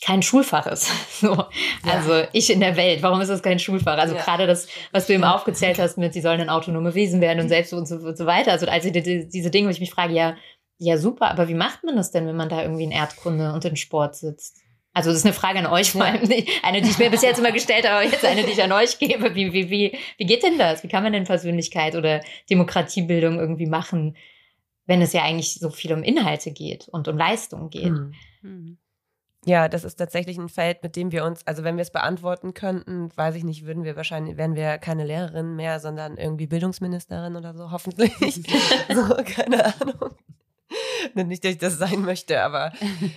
kein 0.02 0.22
Schulfach 0.22 0.68
ist. 0.68 0.92
So. 1.20 1.36
Ja. 1.36 1.48
Also 1.92 2.24
ich 2.32 2.50
in 2.50 2.62
der 2.62 2.78
Welt, 2.78 3.04
warum 3.04 3.20
ist 3.20 3.28
das 3.28 3.44
kein 3.44 3.60
Schulfach? 3.60 3.98
Also 3.98 4.16
ja. 4.16 4.22
gerade 4.22 4.48
das, 4.48 4.70
was 4.94 5.08
du 5.08 5.14
eben 5.14 5.26
aufgezählt 5.26 5.78
hast 5.78 5.98
mit, 5.98 6.14
sie 6.14 6.22
sollen 6.22 6.40
ein 6.40 6.50
autonome 6.50 6.96
Wesen 6.96 7.20
werden 7.20 7.42
und 7.42 7.50
selbst 7.50 7.74
und 7.74 7.86
so, 7.88 7.96
und 7.96 8.18
so 8.18 8.26
weiter. 8.26 8.54
Also, 8.54 8.68
also 8.68 8.90
die, 8.90 9.28
diese 9.28 9.52
Dinge, 9.52 9.68
wo 9.68 9.72
ich 9.72 9.82
mich 9.82 9.92
frage, 9.92 10.14
ja, 10.14 10.38
ja 10.78 10.98
super, 10.98 11.30
aber 11.30 11.50
wie 11.50 11.56
macht 11.56 11.84
man 11.84 11.98
das 11.98 12.12
denn, 12.12 12.26
wenn 12.26 12.38
man 12.38 12.48
da 12.48 12.62
irgendwie 12.62 12.86
in 12.86 12.92
Erdkunde 12.92 13.52
und 13.52 13.66
in 13.66 13.76
Sport 13.76 14.16
sitzt? 14.16 14.62
Also 14.94 15.10
das 15.10 15.20
ist 15.20 15.26
eine 15.26 15.34
Frage 15.34 15.60
an 15.60 15.68
euch, 15.68 15.92
vor 15.92 16.06
allem 16.06 16.22
eine, 16.64 16.82
die 16.82 16.90
ich 16.90 16.98
mir 16.98 17.10
bis 17.10 17.22
jetzt 17.22 17.40
immer 17.40 17.52
gestellt 17.52 17.86
habe, 17.86 17.98
aber 17.98 18.06
jetzt 18.06 18.26
eine, 18.26 18.44
die 18.44 18.52
ich 18.52 18.64
an 18.64 18.72
euch 18.72 18.98
gebe. 18.98 19.36
Wie, 19.36 19.52
wie, 19.52 19.70
wie, 19.70 19.98
wie 20.18 20.26
geht 20.26 20.44
denn 20.44 20.58
das? 20.58 20.84
Wie 20.84 20.88
kann 20.88 21.04
man 21.04 21.12
denn 21.12 21.26
Persönlichkeit 21.26 21.96
oder 21.96 22.22
Demokratiebildung 22.50 23.40
irgendwie 23.40 23.68
machen, 23.68 24.16
wenn 24.86 25.02
es 25.02 25.12
ja 25.12 25.24
eigentlich 25.24 25.56
so 25.56 25.70
viel 25.70 25.92
um 25.92 26.02
Inhalte 26.02 26.52
geht 26.52 26.88
und 26.88 27.10
um 27.10 27.18
Leistung 27.18 27.70
geht? 27.70 27.92
Mhm. 27.92 28.14
Mhm. 28.42 28.78
Ja, 29.46 29.70
das 29.70 29.86
ist 29.86 29.96
tatsächlich 29.96 30.38
ein 30.38 30.50
Feld, 30.50 30.84
mit 30.84 30.96
dem 30.98 31.12
wir 31.12 31.24
uns, 31.24 31.48
also 31.48 31.64
wenn 31.64 31.78
wir 31.78 31.84
es 31.84 31.92
beantworten 31.92 32.54
könnten, 32.54 33.10
weiß 33.16 33.36
ich 33.36 33.46
nicht, 33.46 33.66
würden 33.66 33.86
wir 33.86 33.96
wahrscheinlich, 33.96 34.36
wären 34.36 34.56
wir 34.56 34.78
keine 34.80 35.06
Lehrerin 35.06 35.56
mehr, 35.56 35.80
sondern 35.80 36.18
irgendwie 36.18 36.48
Bildungsministerin 36.48 37.38
oder 37.38 37.54
so, 37.54 37.72
hoffentlich. 37.72 38.14
so, 38.94 39.16
keine 39.26 39.66
Ahnung. 39.66 40.16
Nicht, 41.16 41.44
dass 41.44 41.54
ich 41.54 41.58
das 41.58 41.78
sein 41.78 42.02
möchte, 42.02 42.42
aber 42.42 42.74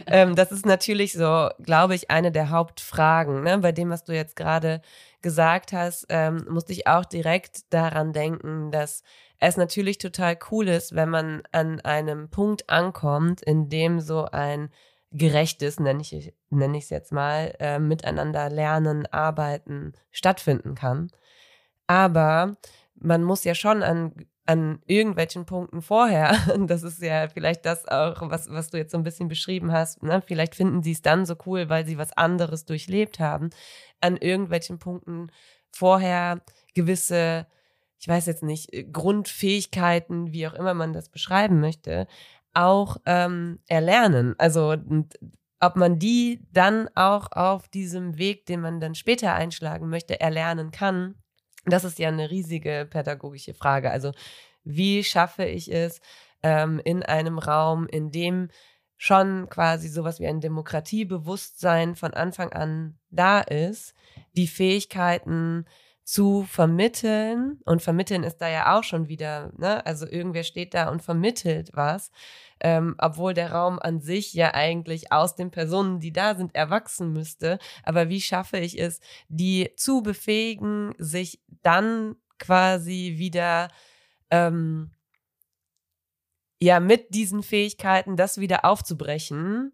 ähm, 0.07 0.35
das 0.37 0.53
ist 0.53 0.65
natürlich 0.65 1.13
so, 1.13 1.51
glaube 1.61 1.95
ich, 1.95 2.11
eine 2.11 2.33
der 2.33 2.51
Hauptfragen. 2.51 3.43
Ne? 3.43 3.59
Bei 3.59 3.73
dem, 3.73 3.91
was 3.91 4.05
du 4.05 4.15
jetzt 4.15 4.37
gerade 4.37 4.81
gesagt 5.21 5.73
hast, 5.73 6.07
ähm, 6.09 6.47
musste 6.49 6.73
ich 6.73 6.87
auch 6.87 7.05
direkt 7.05 7.73
daran 7.73 8.13
denken, 8.13 8.71
dass 8.71 9.03
es 9.39 9.57
natürlich 9.57 9.99
total 9.99 10.39
cool 10.51 10.69
ist, 10.69 10.95
wenn 10.95 11.11
man 11.11 11.43
an 11.53 11.81
einem 11.81 12.31
Punkt 12.31 12.71
ankommt, 12.71 13.43
in 13.43 13.69
dem 13.69 14.01
so 14.01 14.25
ein 14.27 14.71
gerechtes, 15.13 15.79
nenne 15.79 16.01
ich 16.03 16.35
nenne 16.51 16.79
ich 16.79 16.85
es 16.85 16.91
jetzt 16.91 17.13
mal, 17.13 17.55
äh, 17.61 17.79
miteinander 17.79 18.51
lernen, 18.51 19.07
arbeiten 19.07 19.93
stattfinden 20.11 20.75
kann. 20.75 21.11
Aber 21.87 22.57
man 22.95 23.23
muss 23.23 23.45
ja 23.45 23.55
schon 23.55 23.83
an 23.83 24.13
an 24.45 24.81
irgendwelchen 24.87 25.47
Punkten 25.47 25.83
vorher, 25.83 26.37
das 26.67 26.83
ist 26.83 27.01
ja 27.01 27.29
vielleicht 27.29 27.65
das 27.65 27.87
auch, 27.87 28.29
was, 28.31 28.51
was 28.51 28.71
du 28.71 28.77
jetzt 28.77 28.93
so 28.93 28.99
ein 28.99 29.05
bisschen 29.05 29.29
beschrieben 29.29 29.73
hast, 29.73 30.03
ne? 30.03 30.23
vielleicht 30.27 30.55
finden 30.55 30.83
sie 30.83 30.93
es 30.93 31.03
dann 31.03 31.27
so 31.27 31.37
cool, 31.47 31.69
weil 31.69 31.87
sie 31.87 31.99
was 31.99 32.13
anderes 32.17 32.65
durchlebt 32.65 33.21
haben, 33.21 33.51
an 34.01 34.17
irgendwelchen 34.17 34.79
Punkten 34.79 35.31
vorher 35.71 36.41
gewisse, 36.75 37.47
ich 37.99 38.09
weiß 38.09 38.27
jetzt 38.27 38.43
nicht, 38.43 38.71
Grundfähigkeiten, 38.93 40.33
wie 40.33 40.47
auch 40.49 40.55
immer 40.55 40.75
man 40.75 40.93
das 40.93 41.09
beschreiben 41.09 41.61
möchte, 41.61 42.09
auch 42.55 42.99
ähm, 43.07 43.61
erlernen. 43.67 44.35
Also 44.39 44.77
ob 45.61 45.77
man 45.77 45.99
die 45.99 46.45
dann 46.53 46.89
auch 46.95 47.31
auf 47.33 47.69
diesem 47.69 48.19
Weg, 48.19 48.47
den 48.47 48.61
man 48.61 48.81
dann 48.81 48.95
später 48.95 49.35
einschlagen 49.35 49.89
möchte, 49.89 50.21
erlernen 50.21 50.71
kann, 50.71 51.15
das 51.65 51.85
ist 51.85 51.99
ja 51.99 52.09
eine 52.09 52.31
riesige 52.31 52.87
pädagogische 52.91 53.55
Frage. 53.55 53.91
Also 53.91 54.13
wie 54.65 55.05
schaffe 55.05 55.45
ich 55.45 55.73
es 55.73 56.01
ähm, 56.43 56.81
in 56.85 57.03
einem 57.03 57.39
Raum, 57.39 57.87
in 57.87 58.11
dem 58.11 58.49
schon 58.97 59.49
quasi 59.49 59.89
sowas 59.89 60.21
wie 60.21 60.27
ein 60.27 60.41
Demokratiebewusstsein 60.41 61.97
von 61.97 62.15
Anfang 62.15 62.53
an 62.53 62.99
da 63.11 63.41
ist, 63.41 63.95
die 64.37 64.47
Fähigkeiten 64.47 65.65
zu 66.05 66.43
vermitteln. 66.45 67.61
Und 67.65 67.83
vermitteln 67.83 68.25
ist 68.25 68.39
da 68.39 68.49
ja 68.49 68.79
auch 68.79 68.85
schon 68.85 69.09
wieder, 69.09 69.53
ne? 69.57 69.85
Also 69.87 70.07
irgendwer 70.07 70.43
steht 70.43 70.75
da 70.75 70.89
und 70.89 71.03
vermittelt 71.03 71.71
was, 71.75 72.11
ähm, 72.61 72.95
obwohl 72.99 73.35
der 73.35 73.53
Raum 73.53 73.79
an 73.79 74.01
sich 74.01 74.35
ja 74.35 74.55
eigentlich 74.55 75.13
aus 75.13 75.37
den 75.37 75.51
Personen, 75.51 76.01
die 76.01 76.13
da 76.13 76.35
sind, 76.35 76.55
erwachsen 76.55 77.13
müsste. 77.13 77.59
Aber 77.85 78.09
wie 78.09 78.21
schaffe 78.21 78.59
ich 78.59 78.81
es, 78.81 79.01
die 79.29 79.71
zu 79.77 80.03
befähigen, 80.03 80.95
sich 80.99 81.41
dann 81.63 82.17
quasi 82.39 83.15
wieder 83.19 83.69
ähm, 84.31 84.91
ja 86.61 86.81
mit 86.81 87.15
diesen 87.15 87.43
Fähigkeiten 87.43 88.17
das 88.17 88.39
wieder 88.39 88.65
aufzubrechen, 88.65 89.73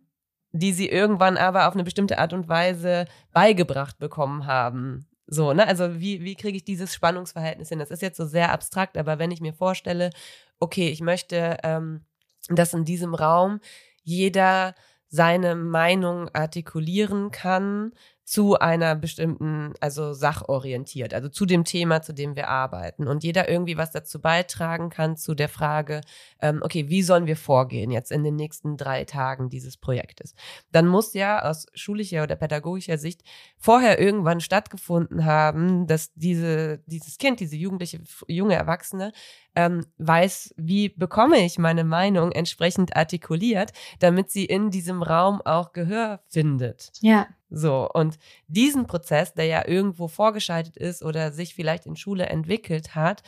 die 0.53 0.73
sie 0.73 0.89
irgendwann 0.89 1.37
aber 1.37 1.69
auf 1.69 1.75
eine 1.75 1.85
bestimmte 1.85 2.19
Art 2.19 2.33
und 2.33 2.49
Weise 2.49 3.07
beigebracht 3.33 3.99
bekommen 3.99 4.47
haben. 4.47 5.08
So, 5.31 5.53
ne? 5.53 5.67
Also 5.67 6.01
wie, 6.01 6.25
wie 6.25 6.35
kriege 6.37 6.57
ich 6.57 6.65
dieses 6.65 6.95
Spannungsverhältnis 6.95 7.69
hin? 7.69 7.79
Das 7.79 7.91
ist 7.91 8.01
jetzt 8.01 8.17
so 8.17 8.25
sehr 8.27 8.51
abstrakt, 8.51 8.97
aber 8.97 9.19
wenn 9.19 9.31
ich 9.31 9.43
mir 9.43 9.53
vorstelle, 9.53 10.11
okay, 10.59 10.89
ich 10.89 11.03
möchte, 11.03 11.59
ähm, 11.63 12.05
dass 12.49 12.73
in 12.73 12.87
diesem 12.87 13.15
Raum 13.15 13.61
jeder 14.03 14.75
seine 15.09 15.55
Meinung 15.55 16.31
artikulieren 16.35 17.31
kann 17.31 17.93
zu 18.29 18.59
einer 18.59 18.95
bestimmten, 18.95 19.73
also 19.81 20.13
sachorientiert, 20.13 21.15
also 21.15 21.31
zu 21.31 21.47
dem 21.47 21.65
Thema, 21.65 22.03
zu 22.03 22.13
dem 22.13 22.37
wir 22.37 22.49
arbeiten. 22.49 23.09
Und 23.09 23.25
jeder 23.25 23.49
irgendwie 23.49 23.79
was 23.79 23.91
dazu 23.91 24.21
beitragen 24.21 24.91
kann 24.91 25.17
zu 25.17 25.35
der 25.35 25.49
Frage, 25.49 26.03
ähm, 26.43 26.61
okay, 26.63 26.91
wie 26.91 27.03
sollen 27.03 27.27
wir 27.27 27.39
vorgehen 27.39 27.91
jetzt 27.91 28.13
in 28.13 28.25
den 28.25 28.37
nächsten 28.37 28.77
drei 28.77 29.05
Tagen 29.05 29.49
dieses 29.49 29.79
Projektes? 29.79 30.35
Dann 30.73 30.87
muss 30.87 31.15
ja 31.15 31.43
aus 31.43 31.69
schulischer 31.73 32.23
oder 32.23 32.37
pädagogischer 32.37 32.99
Sicht 32.99 33.23
vorher 33.57 33.99
irgendwann 33.99 34.41
stattgefunden 34.41 35.25
haben, 35.25 35.87
dass 35.87 36.13
diese, 36.13 36.83
dieses 36.85 37.17
Kind, 37.17 37.41
diese 37.41 37.57
jugendliche, 37.57 38.01
junge 38.27 38.57
Erwachsene 38.57 39.13
ähm, 39.59 39.85
weiß, 39.97 40.55
wie 40.57 40.89
bekomme 40.89 41.45
ich 41.45 41.59
meine 41.59 41.83
Meinung 41.83 42.31
entsprechend 42.31 42.97
artikuliert, 42.97 43.73
damit 43.99 44.31
sie 44.31 44.45
in 44.45 44.71
diesem 44.71 45.03
Raum 45.03 45.43
auch 45.43 45.73
Gehör 45.73 46.21
findet. 46.29 46.93
Ja. 47.01 47.27
So, 47.51 47.91
und 47.93 48.21
diesen 48.47 48.87
Prozess, 48.87 49.35
der 49.35 49.47
ja 49.47 49.67
irgendwo 49.67 50.07
vorgeschaltet 50.07 50.77
ist 50.77 51.03
oder 51.03 51.33
sich 51.33 51.57
vielleicht 51.57 51.87
in 51.87 51.97
Schule 51.97 52.27
entwickelt 52.27 52.95
hat, 52.95 53.25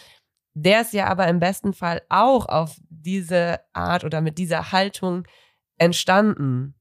der 0.55 0.83
ist 0.83 0.93
ja 0.93 1.09
aber 1.09 1.27
im 1.27 1.40
besten 1.40 1.73
Fall 1.73 2.01
auch 2.09 2.47
auf 2.47 2.77
diese 2.88 3.59
Art 3.73 4.05
oder 4.05 4.21
mit 4.21 4.38
dieser 4.38 4.71
Haltung 4.71 5.27
entstanden. 5.79 6.77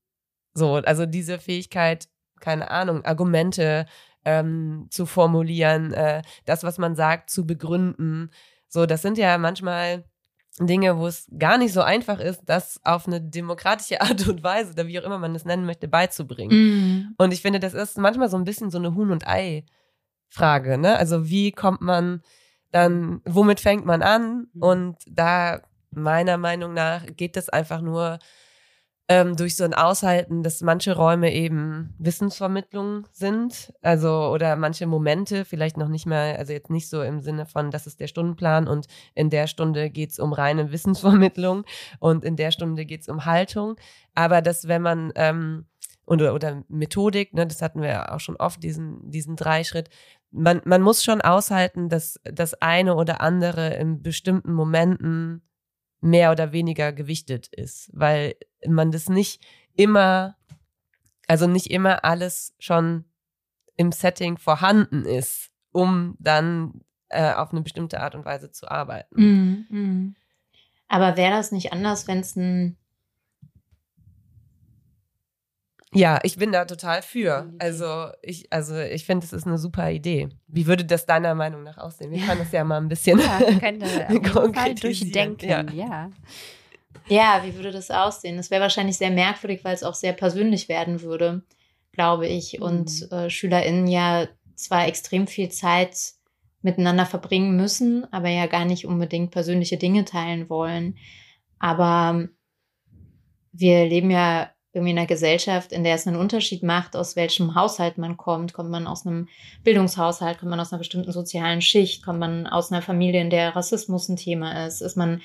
So, 0.54 0.76
also 0.76 1.08
diese 1.08 1.40
Fähigkeit, 1.40 2.08
keine 2.40 2.70
Ahnung, 2.70 3.04
Argumente 3.04 3.88
ähm, 4.26 4.90
zu 4.92 5.08
formulieren, 5.08 5.92
äh, 5.94 6.22
das, 6.46 6.64
was 6.64 6.78
man 6.78 6.96
sagt, 6.96 7.32
zu 7.32 7.48
begründen, 7.48 8.30
so, 8.70 8.86
das 8.86 9.02
sind 9.02 9.18
ja 9.18 9.38
manchmal 9.38 10.06
Dinge, 10.60 10.98
wo 10.98 11.08
es 11.08 11.28
gar 11.38 11.58
nicht 11.58 11.74
so 11.74 11.82
einfach 11.82 12.20
ist, 12.20 12.42
das 12.46 12.80
auf 12.84 13.08
eine 13.08 13.22
demokratische 13.22 14.02
Art 14.02 14.28
und 14.28 14.44
Weise 14.44 14.72
oder 14.74 14.88
wie 14.88 15.00
auch 15.00 15.04
immer 15.04 15.18
man 15.18 15.34
das 15.34 15.46
nennen 15.46 15.66
möchte, 15.66 15.88
beizubringen. 15.88 16.52
Mhm. 16.52 17.16
Und 17.18 17.34
ich 17.34 17.42
finde, 17.42 17.60
das 17.60 17.74
ist 17.74 17.98
manchmal 17.98 18.30
so 18.30 18.38
ein 18.38 18.44
bisschen 18.44 18.70
so 18.70 18.78
eine 18.78 18.96
Huhn- 18.96 19.12
und 19.12 19.28
Ei-Frage, 19.28 20.78
ne? 20.78 20.98
Also 20.98 21.30
wie 21.30 21.52
kommt 21.52 21.82
man 21.82 22.22
dann, 22.72 23.22
womit 23.26 23.60
fängt 23.60 23.86
man 23.86 24.02
an? 24.02 24.48
Mhm. 24.54 24.62
Und 24.62 24.98
da 25.08 25.62
meiner 25.92 26.38
Meinung 26.38 26.74
nach 26.74 27.06
geht 27.16 27.36
das 27.36 27.50
einfach 27.50 27.82
nur 27.82 28.20
ähm, 29.10 29.36
durch 29.36 29.56
so 29.56 29.64
ein 29.64 29.74
Aushalten, 29.74 30.44
dass 30.44 30.62
manche 30.62 30.96
Räume 30.96 31.34
eben 31.34 31.96
Wissensvermittlung 31.98 33.08
sind, 33.12 33.74
also 33.82 34.30
oder 34.32 34.56
manche 34.56 34.86
Momente 34.86 35.46
vielleicht 35.46 35.78
noch 35.78 35.88
nicht 35.88 36.06
mehr, 36.06 36.38
also 36.38 36.54
jetzt 36.54 36.70
nicht 36.70 36.88
so 36.88 37.02
im 37.02 37.20
Sinne 37.20 37.48
von, 37.48 37.72
das 37.72 37.88
ist 37.88 38.00
der 38.00 38.08
Stundenplan 38.08 38.68
und 38.68 38.86
in 39.16 39.32
der 39.32 39.48
Stunde 39.48 39.90
geht's 39.90 40.20
um 40.20 40.32
reine 40.32 40.72
Wissensvermittlung 40.72 41.66
und 42.00 42.24
in 42.24 42.36
der 42.36 42.52
Stunde 42.52 42.86
geht's 42.86 43.10
um 43.10 43.26
Haltung, 43.26 43.78
aber 44.14 44.44
dass 44.44 44.68
wenn 44.68 44.84
man 44.84 45.12
ähm, 45.16 45.66
oder, 46.06 46.36
oder 46.36 46.64
Methodik, 46.70 47.34
ne, 47.34 47.48
das 47.48 47.64
hatten 47.64 47.82
wir 47.82 47.90
ja 47.90 48.12
auch 48.12 48.20
schon 48.20 48.36
oft, 48.36 48.62
diesen, 48.64 49.10
diesen 49.10 49.36
Dreischritt, 49.36 49.90
man, 50.32 50.62
man 50.66 50.84
muss 50.84 51.04
schon 51.04 51.22
aushalten, 51.22 51.90
dass 51.90 52.20
das 52.24 52.54
eine 52.62 52.96
oder 52.96 53.22
andere 53.22 53.74
in 53.76 54.04
bestimmten 54.04 54.54
Momenten 54.54 55.42
mehr 56.02 56.32
oder 56.32 56.52
weniger 56.52 56.94
gewichtet 56.94 57.48
ist, 57.48 57.90
weil 57.94 58.36
man 58.66 58.92
das 58.92 59.10
nicht 59.10 59.42
immer, 59.76 60.38
also 61.28 61.48
nicht 61.48 61.72
immer 61.72 62.04
alles 62.06 62.56
schon 62.60 63.06
im 63.76 63.92
Setting 63.92 64.38
vorhanden 64.38 65.06
ist, 65.06 65.52
um 65.72 66.16
dann 66.20 66.82
äh, 67.10 67.34
auf 67.34 67.52
eine 67.52 67.62
bestimmte 67.62 68.02
Art 68.02 68.16
und 68.16 68.26
Weise 68.26 68.52
zu 68.52 68.70
arbeiten. 68.70 69.66
Mhm. 69.70 70.16
Aber 70.88 71.18
wäre 71.18 71.32
das 71.32 71.52
nicht 71.52 71.72
anders, 71.72 72.08
wenn 72.08 72.20
es 72.20 72.36
ein 72.36 72.78
Ja, 75.94 76.20
ich 76.22 76.38
bin 76.38 76.52
da 76.52 76.66
total 76.66 77.02
für. 77.02 77.52
Also 77.58 78.10
ich, 78.22 78.52
also 78.54 78.78
ich 78.78 79.06
finde, 79.06 79.26
es 79.26 79.34
ist 79.34 79.48
eine 79.48 79.58
super 79.58 79.90
Idee. 79.90 80.30
Wie 80.48 80.68
würde 80.68 80.86
das 80.86 81.08
deiner 81.08 81.34
Meinung 81.34 81.64
nach 81.64 81.78
aussehen? 81.78 82.12
Wir 82.12 82.20
können 82.20 82.40
das 82.40 82.52
ja 82.52 82.64
mal 82.64 82.78
ein 82.78 82.90
bisschen. 82.90 83.20
Ja, 83.20 83.40
durchdenken. 84.82 85.50
ja. 85.50 85.64
Ja. 85.72 86.12
Ja, 87.08 87.42
wie 87.44 87.56
würde 87.56 87.72
das 87.72 87.90
aussehen? 87.90 88.38
Das 88.38 88.52
wäre 88.52 88.62
wahrscheinlich 88.62 88.98
sehr 88.98 89.10
merkwürdig, 89.10 89.64
weil 89.64 89.74
es 89.74 89.84
auch 89.84 89.96
sehr 89.96 90.14
persönlich 90.14 90.70
werden 90.70 91.02
würde, 91.02 91.42
glaube 91.92 92.28
ich. 92.28 92.62
Und 92.62 93.12
äh, 93.12 93.32
SchülerInnen 93.32 93.88
ja 93.88 94.28
zwar 94.56 94.88
extrem 94.88 95.26
viel 95.26 95.50
Zeit 95.50 95.96
miteinander 96.62 97.08
verbringen 97.08 97.56
müssen, 97.56 98.12
aber 98.14 98.30
ja 98.30 98.46
gar 98.46 98.66
nicht 98.66 98.86
unbedingt 98.86 99.32
persönliche 99.32 99.78
Dinge 99.78 100.06
teilen 100.06 100.50
wollen. 100.50 100.98
Aber 101.58 102.28
wir 103.54 103.86
leben 103.88 104.12
ja 104.12 104.52
irgendwie 104.80 104.92
in 104.92 104.98
einer 104.98 105.08
Gesellschaft, 105.08 105.72
in 105.72 105.84
der 105.84 105.96
es 105.96 106.08
einen 106.08 106.18
Unterschied 106.18 106.64
macht, 106.64 106.96
aus 106.96 107.16
welchem 107.16 107.56
Haushalt 107.56 107.98
man 107.98 108.18
kommt. 108.18 108.54
Kommt 108.54 108.72
man 108.72 108.88
aus 108.88 109.06
einem 109.06 109.28
Bildungshaushalt, 109.64 110.40
kommt 110.40 110.50
man 110.50 110.60
aus 110.60 110.72
einer 110.72 110.80
bestimmten 110.80 111.12
sozialen 111.12 111.62
Schicht, 111.62 112.04
kommt 112.04 112.20
man 112.20 112.48
aus 112.48 112.72
einer 112.72 112.82
Familie, 112.82 113.22
in 113.22 113.30
der 113.30 113.56
Rassismus 113.56 114.10
ein 114.10 114.16
Thema 114.16 114.66
ist, 114.66 114.82
ist 114.82 114.98
man 114.98 115.22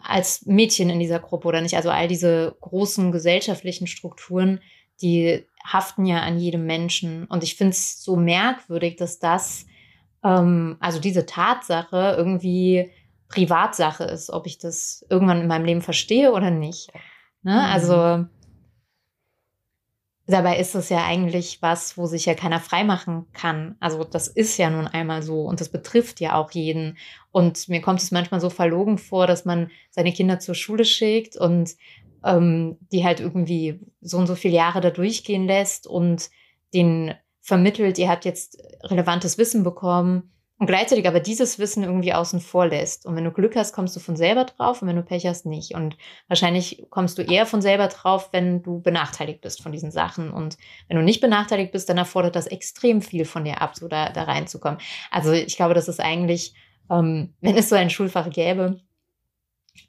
als 0.00 0.44
Mädchen 0.46 0.90
in 0.90 0.98
dieser 0.98 1.20
Gruppe 1.20 1.48
oder 1.48 1.60
nicht. 1.60 1.76
Also 1.76 1.90
all 1.90 2.08
diese 2.08 2.56
großen 2.60 3.12
gesellschaftlichen 3.12 3.86
Strukturen, 3.86 4.60
die 5.00 5.46
haften 5.64 6.04
ja 6.04 6.20
an 6.20 6.38
jedem 6.38 6.66
Menschen. 6.66 7.24
Und 7.26 7.44
ich 7.44 7.56
finde 7.56 7.72
es 7.72 8.02
so 8.02 8.16
merkwürdig, 8.16 8.96
dass 8.96 9.18
das, 9.18 9.66
ähm, 10.24 10.76
also 10.80 10.98
diese 11.00 11.26
Tatsache 11.26 12.14
irgendwie 12.16 12.90
Privatsache 13.28 14.04
ist, 14.04 14.30
ob 14.30 14.46
ich 14.46 14.58
das 14.58 15.04
irgendwann 15.10 15.42
in 15.42 15.46
meinem 15.46 15.64
Leben 15.64 15.82
verstehe 15.82 16.32
oder 16.32 16.50
nicht. 16.50 16.90
Ne? 17.42 17.52
Mhm. 17.52 17.58
Also 17.58 18.26
dabei 20.28 20.58
ist 20.58 20.74
es 20.74 20.90
ja 20.90 21.04
eigentlich 21.04 21.62
was, 21.62 21.96
wo 21.96 22.06
sich 22.06 22.26
ja 22.26 22.34
keiner 22.34 22.60
freimachen 22.60 23.26
kann. 23.32 23.76
Also 23.80 24.04
das 24.04 24.28
ist 24.28 24.58
ja 24.58 24.68
nun 24.68 24.86
einmal 24.86 25.22
so 25.22 25.42
und 25.42 25.60
das 25.60 25.70
betrifft 25.70 26.20
ja 26.20 26.34
auch 26.34 26.50
jeden. 26.50 26.98
Und 27.32 27.68
mir 27.68 27.80
kommt 27.80 28.00
es 28.00 28.10
manchmal 28.10 28.40
so 28.40 28.50
verlogen 28.50 28.98
vor, 28.98 29.26
dass 29.26 29.44
man 29.44 29.70
seine 29.90 30.12
Kinder 30.12 30.38
zur 30.38 30.54
Schule 30.54 30.84
schickt 30.84 31.36
und 31.36 31.76
ähm, 32.24 32.76
die 32.92 33.04
halt 33.04 33.20
irgendwie 33.20 33.80
so 34.00 34.18
und 34.18 34.26
so 34.26 34.34
viele 34.34 34.54
Jahre 34.54 34.80
da 34.80 34.90
durchgehen 34.90 35.46
lässt 35.46 35.86
und 35.86 36.30
den 36.74 37.14
vermittelt, 37.40 37.98
ihr 37.98 38.10
habt 38.10 38.26
jetzt 38.26 38.62
relevantes 38.82 39.38
Wissen 39.38 39.64
bekommen 39.64 40.30
und 40.58 40.66
gleichzeitig 40.66 41.06
aber 41.06 41.20
dieses 41.20 41.60
Wissen 41.60 41.84
irgendwie 41.84 42.12
außen 42.12 42.40
vor 42.40 42.66
lässt. 42.66 43.06
Und 43.06 43.14
wenn 43.14 43.24
du 43.24 43.30
Glück 43.30 43.54
hast, 43.54 43.72
kommst 43.72 43.94
du 43.94 44.00
von 44.00 44.16
selber 44.16 44.44
drauf 44.44 44.82
und 44.82 44.88
wenn 44.88 44.96
du 44.96 45.04
Pech 45.04 45.24
hast, 45.24 45.46
nicht. 45.46 45.74
Und 45.74 45.96
wahrscheinlich 46.26 46.86
kommst 46.90 47.16
du 47.16 47.22
eher 47.22 47.46
von 47.46 47.62
selber 47.62 47.86
drauf, 47.86 48.30
wenn 48.32 48.62
du 48.62 48.80
benachteiligt 48.80 49.40
bist 49.40 49.62
von 49.62 49.70
diesen 49.70 49.92
Sachen. 49.92 50.32
Und 50.32 50.58
wenn 50.88 50.96
du 50.96 51.02
nicht 51.04 51.20
benachteiligt 51.20 51.70
bist, 51.70 51.88
dann 51.88 51.96
erfordert 51.96 52.34
das 52.34 52.48
extrem 52.48 53.02
viel 53.02 53.24
von 53.24 53.44
dir 53.44 53.62
ab, 53.62 53.76
so 53.76 53.86
da, 53.86 54.10
da 54.10 54.24
reinzukommen. 54.24 54.80
Also 55.12 55.30
ich 55.32 55.56
glaube, 55.56 55.74
das 55.74 55.86
ist 55.86 56.00
eigentlich, 56.00 56.54
ähm, 56.90 57.34
wenn 57.40 57.56
es 57.56 57.68
so 57.68 57.76
ein 57.76 57.90
Schulfach 57.90 58.28
gäbe, 58.28 58.80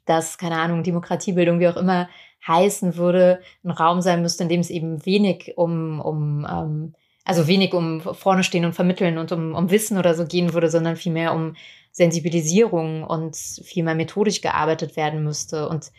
das, 0.06 0.38
keine 0.38 0.56
Ahnung, 0.56 0.84
Demokratiebildung, 0.84 1.58
wie 1.58 1.68
auch 1.68 1.76
immer 1.76 2.08
heißen 2.46 2.96
würde, 2.96 3.40
ein 3.64 3.72
Raum 3.72 4.02
sein 4.02 4.22
müsste, 4.22 4.44
in 4.44 4.48
dem 4.48 4.60
es 4.60 4.70
eben 4.70 5.04
wenig 5.04 5.54
um, 5.56 6.00
um 6.00 6.46
ähm, 6.48 6.94
also 7.24 7.46
wenig 7.46 7.74
um 7.74 8.00
vorne 8.00 8.44
stehen 8.44 8.64
und 8.64 8.72
vermitteln 8.72 9.18
und 9.18 9.32
um, 9.32 9.54
um 9.54 9.70
Wissen 9.70 9.98
oder 9.98 10.14
so 10.14 10.26
gehen 10.26 10.52
würde, 10.52 10.70
sondern 10.70 10.96
vielmehr 10.96 11.34
um 11.34 11.54
Sensibilisierung 11.92 13.04
und 13.04 13.36
viel 13.36 13.84
mehr 13.84 13.94
methodisch 13.94 14.40
gearbeitet 14.40 14.96
werden 14.96 15.24
müsste. 15.24 15.68
Und 15.68 15.92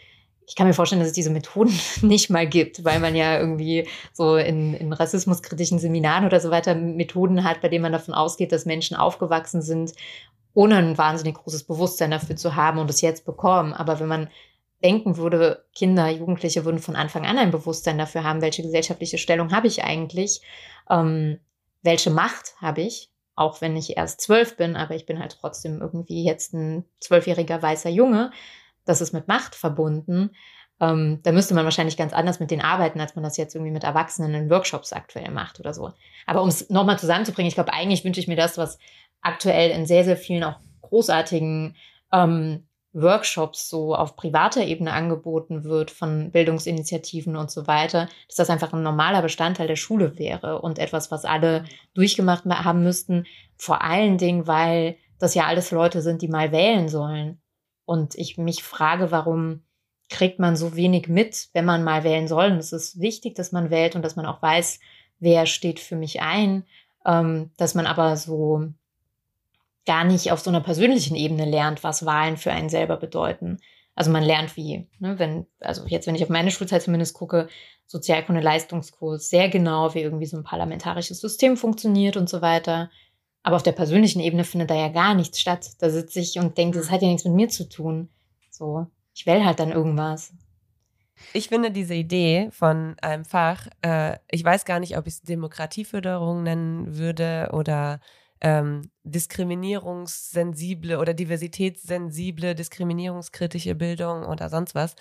ich 0.47 0.55
kann 0.55 0.67
mir 0.67 0.73
vorstellen, 0.73 0.99
dass 0.99 1.09
es 1.09 1.15
diese 1.15 1.29
Methoden 1.29 1.73
nicht 2.01 2.29
mal 2.29 2.47
gibt, 2.47 2.83
weil 2.83 2.99
man 2.99 3.15
ja 3.15 3.39
irgendwie 3.39 3.87
so 4.13 4.35
in, 4.35 4.73
in 4.73 4.93
rassismuskritischen 4.93 5.79
Seminaren 5.79 6.25
oder 6.25 6.39
so 6.39 6.49
weiter 6.51 6.75
Methoden 6.75 7.43
hat, 7.43 7.61
bei 7.61 7.69
denen 7.69 7.83
man 7.83 7.91
davon 7.91 8.13
ausgeht, 8.13 8.51
dass 8.51 8.65
Menschen 8.65 8.97
aufgewachsen 8.97 9.61
sind, 9.61 9.93
ohne 10.53 10.77
ein 10.77 10.97
wahnsinnig 10.97 11.35
großes 11.35 11.63
Bewusstsein 11.63 12.11
dafür 12.11 12.35
zu 12.35 12.55
haben 12.55 12.79
und 12.79 12.89
es 12.89 13.01
jetzt 13.01 13.25
bekommen. 13.25 13.73
Aber 13.73 13.99
wenn 13.99 14.07
man 14.07 14.27
denken 14.83 15.17
würde, 15.17 15.65
Kinder, 15.75 16.09
Jugendliche 16.09 16.65
würden 16.65 16.79
von 16.79 16.95
Anfang 16.95 17.25
an 17.25 17.37
ein 17.37 17.51
Bewusstsein 17.51 17.97
dafür 17.97 18.23
haben, 18.23 18.41
welche 18.41 18.63
gesellschaftliche 18.63 19.17
Stellung 19.17 19.51
habe 19.51 19.67
ich 19.67 19.83
eigentlich, 19.83 20.41
ähm, 20.89 21.39
welche 21.83 22.09
Macht 22.09 22.55
habe 22.61 22.81
ich, 22.81 23.11
auch 23.35 23.61
wenn 23.61 23.75
ich 23.75 23.97
erst 23.97 24.21
zwölf 24.21 24.57
bin, 24.57 24.75
aber 24.75 24.95
ich 24.95 25.05
bin 25.05 25.19
halt 25.19 25.37
trotzdem 25.39 25.81
irgendwie 25.81 26.23
jetzt 26.23 26.53
ein 26.53 26.85
zwölfjähriger 26.99 27.61
weißer 27.61 27.89
Junge. 27.89 28.31
Das 28.85 29.01
ist 29.01 29.13
mit 29.13 29.27
Macht 29.27 29.55
verbunden. 29.55 30.31
Ähm, 30.79 31.19
da 31.23 31.31
müsste 31.31 31.53
man 31.53 31.63
wahrscheinlich 31.63 31.95
ganz 31.95 32.11
anders 32.11 32.39
mit 32.39 32.49
denen 32.49 32.63
arbeiten, 32.63 32.99
als 32.99 33.15
man 33.15 33.23
das 33.23 33.37
jetzt 33.37 33.55
irgendwie 33.55 33.71
mit 33.71 33.83
Erwachsenen 33.83 34.33
in 34.33 34.49
Workshops 34.49 34.93
aktuell 34.93 35.29
macht 35.31 35.59
oder 35.59 35.73
so. 35.73 35.91
Aber 36.25 36.41
um 36.41 36.49
es 36.49 36.69
nochmal 36.69 36.99
zusammenzubringen, 36.99 37.47
ich 37.47 37.55
glaube, 37.55 37.73
eigentlich 37.73 38.03
wünsche 38.03 38.19
ich 38.19 38.27
mir 38.27 38.35
das, 38.35 38.57
was 38.57 38.79
aktuell 39.21 39.69
in 39.71 39.85
sehr, 39.85 40.03
sehr 40.03 40.17
vielen 40.17 40.43
auch 40.43 40.59
großartigen 40.81 41.75
ähm, 42.11 42.67
Workshops 42.93 43.69
so 43.69 43.95
auf 43.95 44.15
privater 44.15 44.63
Ebene 44.63 44.91
angeboten 44.91 45.63
wird 45.63 45.91
von 45.91 46.31
Bildungsinitiativen 46.31 47.35
und 47.35 47.49
so 47.49 47.67
weiter, 47.67 48.09
dass 48.27 48.35
das 48.35 48.49
einfach 48.49 48.73
ein 48.73 48.83
normaler 48.83 49.21
Bestandteil 49.21 49.67
der 49.67 49.77
Schule 49.77 50.17
wäre 50.17 50.61
und 50.61 50.77
etwas, 50.77 51.09
was 51.09 51.23
alle 51.23 51.63
durchgemacht 51.93 52.45
haben 52.45 52.83
müssten. 52.83 53.25
Vor 53.55 53.81
allen 53.81 54.17
Dingen, 54.17 54.45
weil 54.45 54.97
das 55.19 55.35
ja 55.35 55.45
alles 55.45 55.71
Leute 55.71 56.01
sind, 56.01 56.21
die 56.21 56.27
mal 56.27 56.51
wählen 56.51 56.89
sollen. 56.89 57.41
Und 57.85 58.15
ich 58.15 58.37
mich 58.37 58.63
frage, 58.63 59.11
warum 59.11 59.63
kriegt 60.11 60.39
man 60.39 60.55
so 60.55 60.75
wenig 60.75 61.07
mit, 61.07 61.49
wenn 61.53 61.65
man 61.65 61.83
mal 61.83 62.03
wählen 62.03 62.27
soll. 62.27 62.51
Und 62.51 62.57
es 62.57 62.73
ist 62.73 62.99
wichtig, 62.99 63.33
dass 63.35 63.51
man 63.51 63.71
wählt 63.71 63.95
und 63.95 64.03
dass 64.03 64.15
man 64.15 64.25
auch 64.27 64.41
weiß, 64.41 64.79
wer 65.19 65.45
steht 65.45 65.79
für 65.79 65.95
mich 65.95 66.21
ein, 66.21 66.65
ähm, 67.05 67.51
dass 67.57 67.73
man 67.73 67.87
aber 67.87 68.17
so 68.17 68.67
gar 69.85 70.03
nicht 70.03 70.31
auf 70.31 70.39
so 70.39 70.49
einer 70.49 70.61
persönlichen 70.61 71.15
Ebene 71.15 71.45
lernt, 71.45 71.83
was 71.83 72.05
Wahlen 72.05 72.37
für 72.37 72.51
einen 72.51 72.69
selber 72.69 72.97
bedeuten. 72.97 73.59
Also 73.95 74.11
man 74.11 74.23
lernt 74.23 74.55
wie, 74.55 74.87
ne, 74.99 75.19
wenn, 75.19 75.47
also 75.59 75.85
jetzt, 75.85 76.07
wenn 76.07 76.15
ich 76.15 76.23
auf 76.23 76.29
meine 76.29 76.51
Schulzeit 76.51 76.81
zumindest 76.81 77.13
gucke, 77.13 77.49
Sozialkunde 77.87 78.41
Leistungskurs, 78.41 79.29
sehr 79.29 79.49
genau, 79.49 79.93
wie 79.93 79.99
irgendwie 79.99 80.25
so 80.25 80.37
ein 80.37 80.43
parlamentarisches 80.43 81.19
System 81.19 81.57
funktioniert 81.57 82.15
und 82.15 82.29
so 82.29 82.41
weiter. 82.41 82.89
Aber 83.43 83.57
auf 83.57 83.63
der 83.63 83.73
persönlichen 83.73 84.21
Ebene 84.21 84.43
findet 84.43 84.69
da 84.69 84.75
ja 84.75 84.87
gar 84.87 85.13
nichts 85.13 85.39
statt. 85.41 85.71
Da 85.79 85.89
sitze 85.89 86.19
ich 86.19 86.37
und 86.39 86.57
denke, 86.57 86.77
das 86.77 86.89
hat 86.89 87.01
ja 87.01 87.09
nichts 87.09 87.25
mit 87.25 87.33
mir 87.33 87.49
zu 87.49 87.67
tun. 87.67 88.09
So, 88.49 88.87
ich 89.13 89.25
will 89.25 89.43
halt 89.43 89.59
dann 89.59 89.71
irgendwas. 89.71 90.33
Ich 91.33 91.49
finde 91.49 91.71
diese 91.71 91.93
Idee 91.93 92.49
von 92.51 92.95
einem 93.01 93.25
Fach, 93.25 93.67
äh, 93.81 94.17
ich 94.29 94.43
weiß 94.43 94.65
gar 94.65 94.79
nicht, 94.79 94.97
ob 94.97 95.07
ich 95.07 95.15
es 95.15 95.21
Demokratieförderung 95.21 96.43
nennen 96.43 96.97
würde 96.97 97.49
oder 97.53 97.99
ähm, 98.41 98.89
diskriminierungssensible 99.03 100.99
oder 100.99 101.13
diversitätssensible, 101.13 102.55
diskriminierungskritische 102.55 103.75
Bildung 103.75 104.25
oder 104.25 104.49
sonst 104.49 104.75
was, 104.75 104.95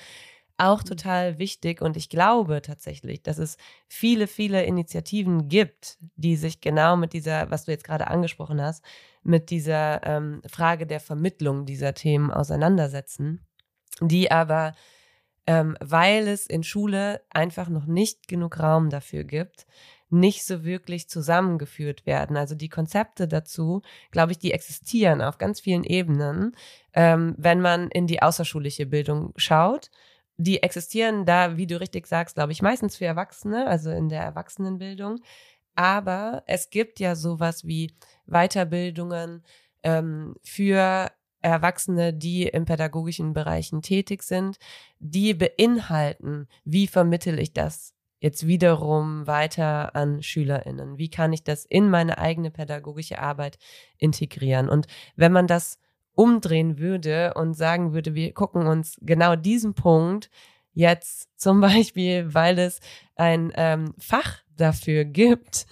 auch 0.61 0.83
mhm. 0.83 0.89
total 0.89 1.39
wichtig. 1.39 1.81
Und 1.81 1.97
ich 1.97 2.09
glaube 2.09 2.63
tatsächlich, 2.63 3.23
dass 3.23 3.39
es 3.39 3.57
viele, 3.89 4.27
viele 4.27 4.65
Initiativen 4.65 5.49
gibt, 5.49 5.99
die 6.17 6.37
sich 6.37 6.61
genau 6.61 6.97
mit 6.97 7.13
dieser, 7.13 7.51
was 7.51 7.65
du 7.65 7.73
jetzt 7.73 7.85
gerade 7.85 8.09
angesprochen 8.09 8.61
hast, 8.61 8.85
mit 9.23 9.51
dieser 9.51 10.07
ähm, 10.07 10.43
Frage 10.47 10.87
der 10.87 11.01
Vermittlung 11.01 11.65
dieser 11.65 11.95
Themen 11.95 12.31
auseinandersetzen, 12.31 13.47
die 14.01 14.31
aber, 14.31 14.73
ähm, 15.47 15.77
weil 15.81 16.29
es 16.29 16.47
in 16.47 16.63
Schule 16.63 17.23
einfach 17.31 17.69
noch 17.69 17.87
nicht 17.87 18.29
genug 18.29 18.61
Raum 18.61 18.91
dafür 18.91 19.25
gibt, 19.25 19.67
nicht 20.11 20.45
so 20.45 20.65
wirklich 20.65 21.09
zusammengeführt 21.09 22.07
werden. 22.07 22.37
Also 22.37 22.55
die 22.55 22.69
Konzepte 22.69 23.29
dazu, 23.29 23.83
glaube 24.11 24.33
ich, 24.33 24.39
die 24.39 24.53
existieren 24.53 25.23
auf 25.23 25.39
ganz 25.39 25.61
vielen 25.61 25.85
Ebenen, 25.85 26.57
ähm, 26.93 27.35
wenn 27.39 27.61
man 27.61 27.89
in 27.91 28.07
die 28.07 28.23
außerschulische 28.23 28.87
Bildung 28.87 29.33
schaut. 29.37 29.91
Die 30.37 30.63
existieren 30.63 31.27
da, 31.27 31.57
wie 31.57 31.67
du 31.67 31.81
richtig 31.81 32.07
sagst, 32.07 32.35
glaube 32.35 32.53
ich, 32.53 32.63
meistens 32.63 32.97
für 32.97 33.05
Erwachsene, 33.05 33.67
also 33.67 33.91
in 33.91 34.09
der 34.09 34.23
Erwachsenenbildung. 34.23 35.21
Aber 35.75 36.43
es 36.47 36.71
gibt 36.71 36.99
ja 37.01 37.15
sowas 37.15 37.65
wie 37.65 37.95
Weiterbildungen 38.27 39.45
ähm, 39.83 40.35
für 40.43 41.11
Erwachsene, 41.43 42.13
die 42.13 42.45
in 42.45 42.65
pädagogischen 42.65 43.33
Bereichen 43.33 43.83
tätig 43.83 44.23
sind, 44.23 44.59
die 44.99 45.35
beinhalten, 45.35 46.49
wie 46.65 46.87
vermittel 46.87 47.39
ich 47.39 47.53
das 47.53 47.95
jetzt 48.21 48.47
wiederum 48.47 49.27
weiter 49.27 49.97
an 49.97 50.23
SchülerInnen? 50.23 50.99
Wie 50.99 51.11
kann 51.11 51.33
ich 51.33 51.43
das 51.43 51.65
in 51.65 51.91
meine 51.91 52.19
eigene 52.19 52.51
pädagogische 52.51 53.19
Arbeit 53.19 53.59
integrieren? 53.99 54.69
Und 54.69 54.87
wenn 55.17 55.33
man 55.33 55.47
das 55.47 55.79
umdrehen 56.15 56.79
würde 56.79 57.35
und 57.35 57.55
sagen 57.55 57.93
würde, 57.93 58.15
wir 58.15 58.33
gucken 58.35 58.67
uns 58.67 58.99
genau 59.01 59.37
diesen 59.37 59.75
Punkt 59.75 60.31
jetzt 60.73 61.29
zum 61.37 61.61
Beispiel, 61.61 62.33
weil 62.35 62.59
es 62.59 62.81
ein 63.17 63.53
ähm, 63.57 63.95
Fach 63.99 64.39
dafür 64.57 65.05
gibt, 65.05 65.67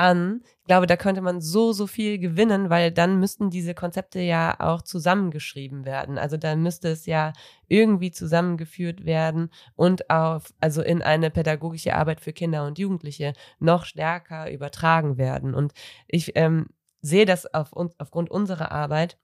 an. 0.00 0.42
Ich 0.62 0.66
glaube, 0.66 0.86
da 0.86 0.96
könnte 0.96 1.20
man 1.20 1.40
so, 1.40 1.72
so 1.72 1.86
viel 1.86 2.18
gewinnen, 2.18 2.70
weil 2.70 2.90
dann 2.90 3.20
müssten 3.20 3.50
diese 3.50 3.74
Konzepte 3.74 4.20
ja 4.20 4.56
auch 4.58 4.82
zusammengeschrieben 4.82 5.84
werden. 5.84 6.16
Also 6.18 6.36
dann 6.36 6.62
müsste 6.62 6.88
es 6.88 7.06
ja 7.06 7.32
irgendwie 7.68 8.10
zusammengeführt 8.10 9.04
werden 9.04 9.50
und 9.76 10.08
auf, 10.10 10.54
also 10.58 10.82
in 10.82 11.02
eine 11.02 11.30
pädagogische 11.30 11.94
Arbeit 11.94 12.20
für 12.20 12.32
Kinder 12.32 12.66
und 12.66 12.78
Jugendliche 12.78 13.34
noch 13.58 13.84
stärker 13.84 14.50
übertragen 14.50 15.18
werden. 15.18 15.54
Und 15.54 15.72
ich 16.08 16.32
ähm, 16.34 16.68
sehe 17.02 17.26
das 17.26 17.52
auf, 17.52 17.72
aufgrund 17.98 18.30
unserer 18.30 18.72
Arbeit 18.72 19.18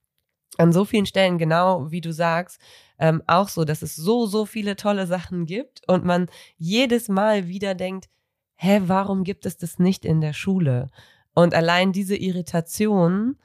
an 0.58 0.72
so 0.72 0.84
vielen 0.84 1.06
Stellen, 1.06 1.38
genau 1.38 1.90
wie 1.90 2.00
du 2.00 2.12
sagst, 2.12 2.60
ähm, 2.98 3.22
auch 3.26 3.48
so, 3.48 3.64
dass 3.64 3.82
es 3.82 3.96
so, 3.96 4.26
so 4.26 4.46
viele 4.46 4.76
tolle 4.76 5.06
Sachen 5.06 5.46
gibt 5.46 5.82
und 5.88 6.04
man 6.04 6.28
jedes 6.56 7.08
Mal 7.08 7.48
wieder 7.48 7.74
denkt, 7.74 8.08
hä, 8.56 8.82
warum 8.86 9.24
gibt 9.24 9.46
es 9.46 9.56
das 9.56 9.78
nicht 9.78 10.04
in 10.04 10.20
der 10.20 10.32
Schule? 10.32 10.88
Und 11.34 11.54
allein 11.54 11.92
diese 11.92 12.16
Irritation 12.16 13.36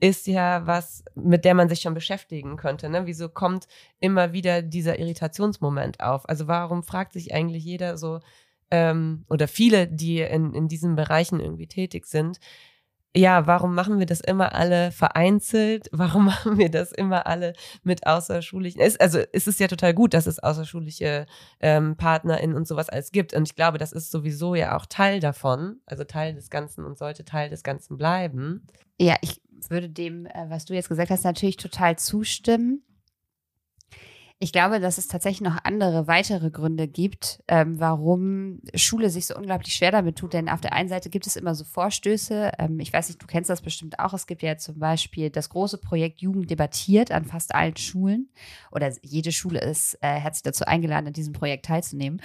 ist 0.00 0.26
ja 0.26 0.66
was, 0.66 1.04
mit 1.14 1.44
der 1.44 1.54
man 1.54 1.68
sich 1.68 1.80
schon 1.80 1.94
beschäftigen 1.94 2.56
könnte. 2.56 2.88
Ne? 2.88 3.06
Wieso 3.06 3.28
kommt 3.28 3.66
immer 4.00 4.32
wieder 4.32 4.62
dieser 4.62 4.98
Irritationsmoment 4.98 6.00
auf? 6.00 6.28
Also 6.28 6.48
warum 6.48 6.82
fragt 6.82 7.12
sich 7.12 7.34
eigentlich 7.34 7.64
jeder 7.64 7.98
so, 7.98 8.20
ähm, 8.70 9.24
oder 9.28 9.46
viele, 9.46 9.86
die 9.88 10.20
in, 10.20 10.54
in 10.54 10.68
diesen 10.68 10.96
Bereichen 10.96 11.40
irgendwie 11.40 11.66
tätig 11.66 12.06
sind, 12.06 12.40
ja, 13.16 13.46
warum 13.46 13.74
machen 13.74 13.98
wir 13.98 14.06
das 14.06 14.20
immer 14.20 14.54
alle 14.54 14.92
vereinzelt? 14.92 15.88
Warum 15.92 16.26
machen 16.26 16.58
wir 16.58 16.70
das 16.70 16.92
immer 16.92 17.26
alle 17.26 17.54
mit 17.82 18.06
außerschulischen? 18.06 18.80
Es, 18.80 18.98
also 19.00 19.18
es 19.32 19.48
ist 19.48 19.58
ja 19.58 19.66
total 19.66 19.94
gut, 19.94 20.14
dass 20.14 20.26
es 20.26 20.38
außerschulische 20.38 21.26
ähm, 21.60 21.96
PartnerInnen 21.96 22.56
und 22.56 22.68
sowas 22.68 22.88
alles 22.88 23.10
gibt. 23.10 23.34
Und 23.34 23.48
ich 23.48 23.56
glaube, 23.56 23.78
das 23.78 23.92
ist 23.92 24.12
sowieso 24.12 24.54
ja 24.54 24.76
auch 24.76 24.86
Teil 24.86 25.18
davon, 25.18 25.80
also 25.86 26.04
Teil 26.04 26.34
des 26.34 26.50
Ganzen 26.50 26.84
und 26.84 26.98
sollte 26.98 27.24
Teil 27.24 27.50
des 27.50 27.64
Ganzen 27.64 27.96
bleiben. 27.96 28.66
Ja, 29.00 29.16
ich 29.22 29.40
würde 29.68 29.88
dem, 29.88 30.26
äh, 30.26 30.46
was 30.48 30.64
du 30.64 30.74
jetzt 30.74 30.88
gesagt 30.88 31.10
hast, 31.10 31.24
natürlich 31.24 31.56
total 31.56 31.96
zustimmen. 31.96 32.82
Ich 34.42 34.52
glaube, 34.52 34.80
dass 34.80 34.96
es 34.96 35.06
tatsächlich 35.06 35.42
noch 35.42 35.58
andere, 35.64 36.06
weitere 36.06 36.50
Gründe 36.50 36.88
gibt, 36.88 37.42
ähm, 37.46 37.78
warum 37.78 38.62
Schule 38.74 39.10
sich 39.10 39.26
so 39.26 39.36
unglaublich 39.36 39.74
schwer 39.74 39.90
damit 39.90 40.16
tut. 40.16 40.32
Denn 40.32 40.48
auf 40.48 40.62
der 40.62 40.72
einen 40.72 40.88
Seite 40.88 41.10
gibt 41.10 41.26
es 41.26 41.36
immer 41.36 41.54
so 41.54 41.62
Vorstöße. 41.64 42.52
Ähm, 42.58 42.80
ich 42.80 42.90
weiß 42.90 43.08
nicht, 43.08 43.22
du 43.22 43.26
kennst 43.26 43.50
das 43.50 43.60
bestimmt 43.60 43.98
auch. 43.98 44.14
Es 44.14 44.26
gibt 44.26 44.40
ja 44.40 44.56
zum 44.56 44.78
Beispiel 44.78 45.28
das 45.28 45.50
große 45.50 45.76
Projekt 45.76 46.22
Jugend 46.22 46.50
debattiert 46.50 47.12
an 47.12 47.26
fast 47.26 47.54
allen 47.54 47.76
Schulen. 47.76 48.30
Oder 48.72 48.90
jede 49.02 49.30
Schule 49.30 49.60
ist 49.60 49.98
äh, 50.00 50.08
herzlich 50.08 50.42
dazu 50.42 50.64
eingeladen, 50.64 51.08
an 51.08 51.12
diesem 51.12 51.34
Projekt 51.34 51.66
teilzunehmen. 51.66 52.22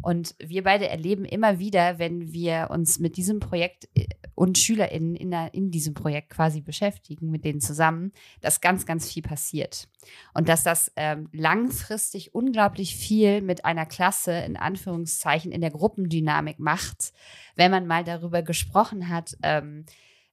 Und 0.00 0.34
wir 0.38 0.62
beide 0.62 0.88
erleben 0.88 1.26
immer 1.26 1.58
wieder, 1.58 1.98
wenn 1.98 2.32
wir 2.32 2.68
uns 2.70 2.98
mit 3.00 3.18
diesem 3.18 3.38
Projekt 3.38 3.86
äh, 3.94 4.06
und 4.40 4.56
SchülerInnen 4.56 5.16
in, 5.16 5.32
in 5.32 5.70
diesem 5.70 5.92
Projekt 5.92 6.30
quasi 6.30 6.62
beschäftigen, 6.62 7.30
mit 7.30 7.44
denen 7.44 7.60
zusammen, 7.60 8.10
dass 8.40 8.62
ganz, 8.62 8.86
ganz 8.86 9.06
viel 9.06 9.22
passiert. 9.22 9.86
Und 10.32 10.48
dass 10.48 10.62
das 10.62 10.90
ähm, 10.96 11.28
langfristig 11.30 12.34
unglaublich 12.34 12.96
viel 12.96 13.42
mit 13.42 13.66
einer 13.66 13.84
Klasse 13.84 14.32
in 14.32 14.56
Anführungszeichen 14.56 15.52
in 15.52 15.60
der 15.60 15.70
Gruppendynamik 15.70 16.58
macht, 16.58 17.12
wenn 17.54 17.70
man 17.70 17.86
mal 17.86 18.02
darüber 18.02 18.40
gesprochen 18.40 19.10
hat, 19.10 19.36
ähm, 19.42 19.84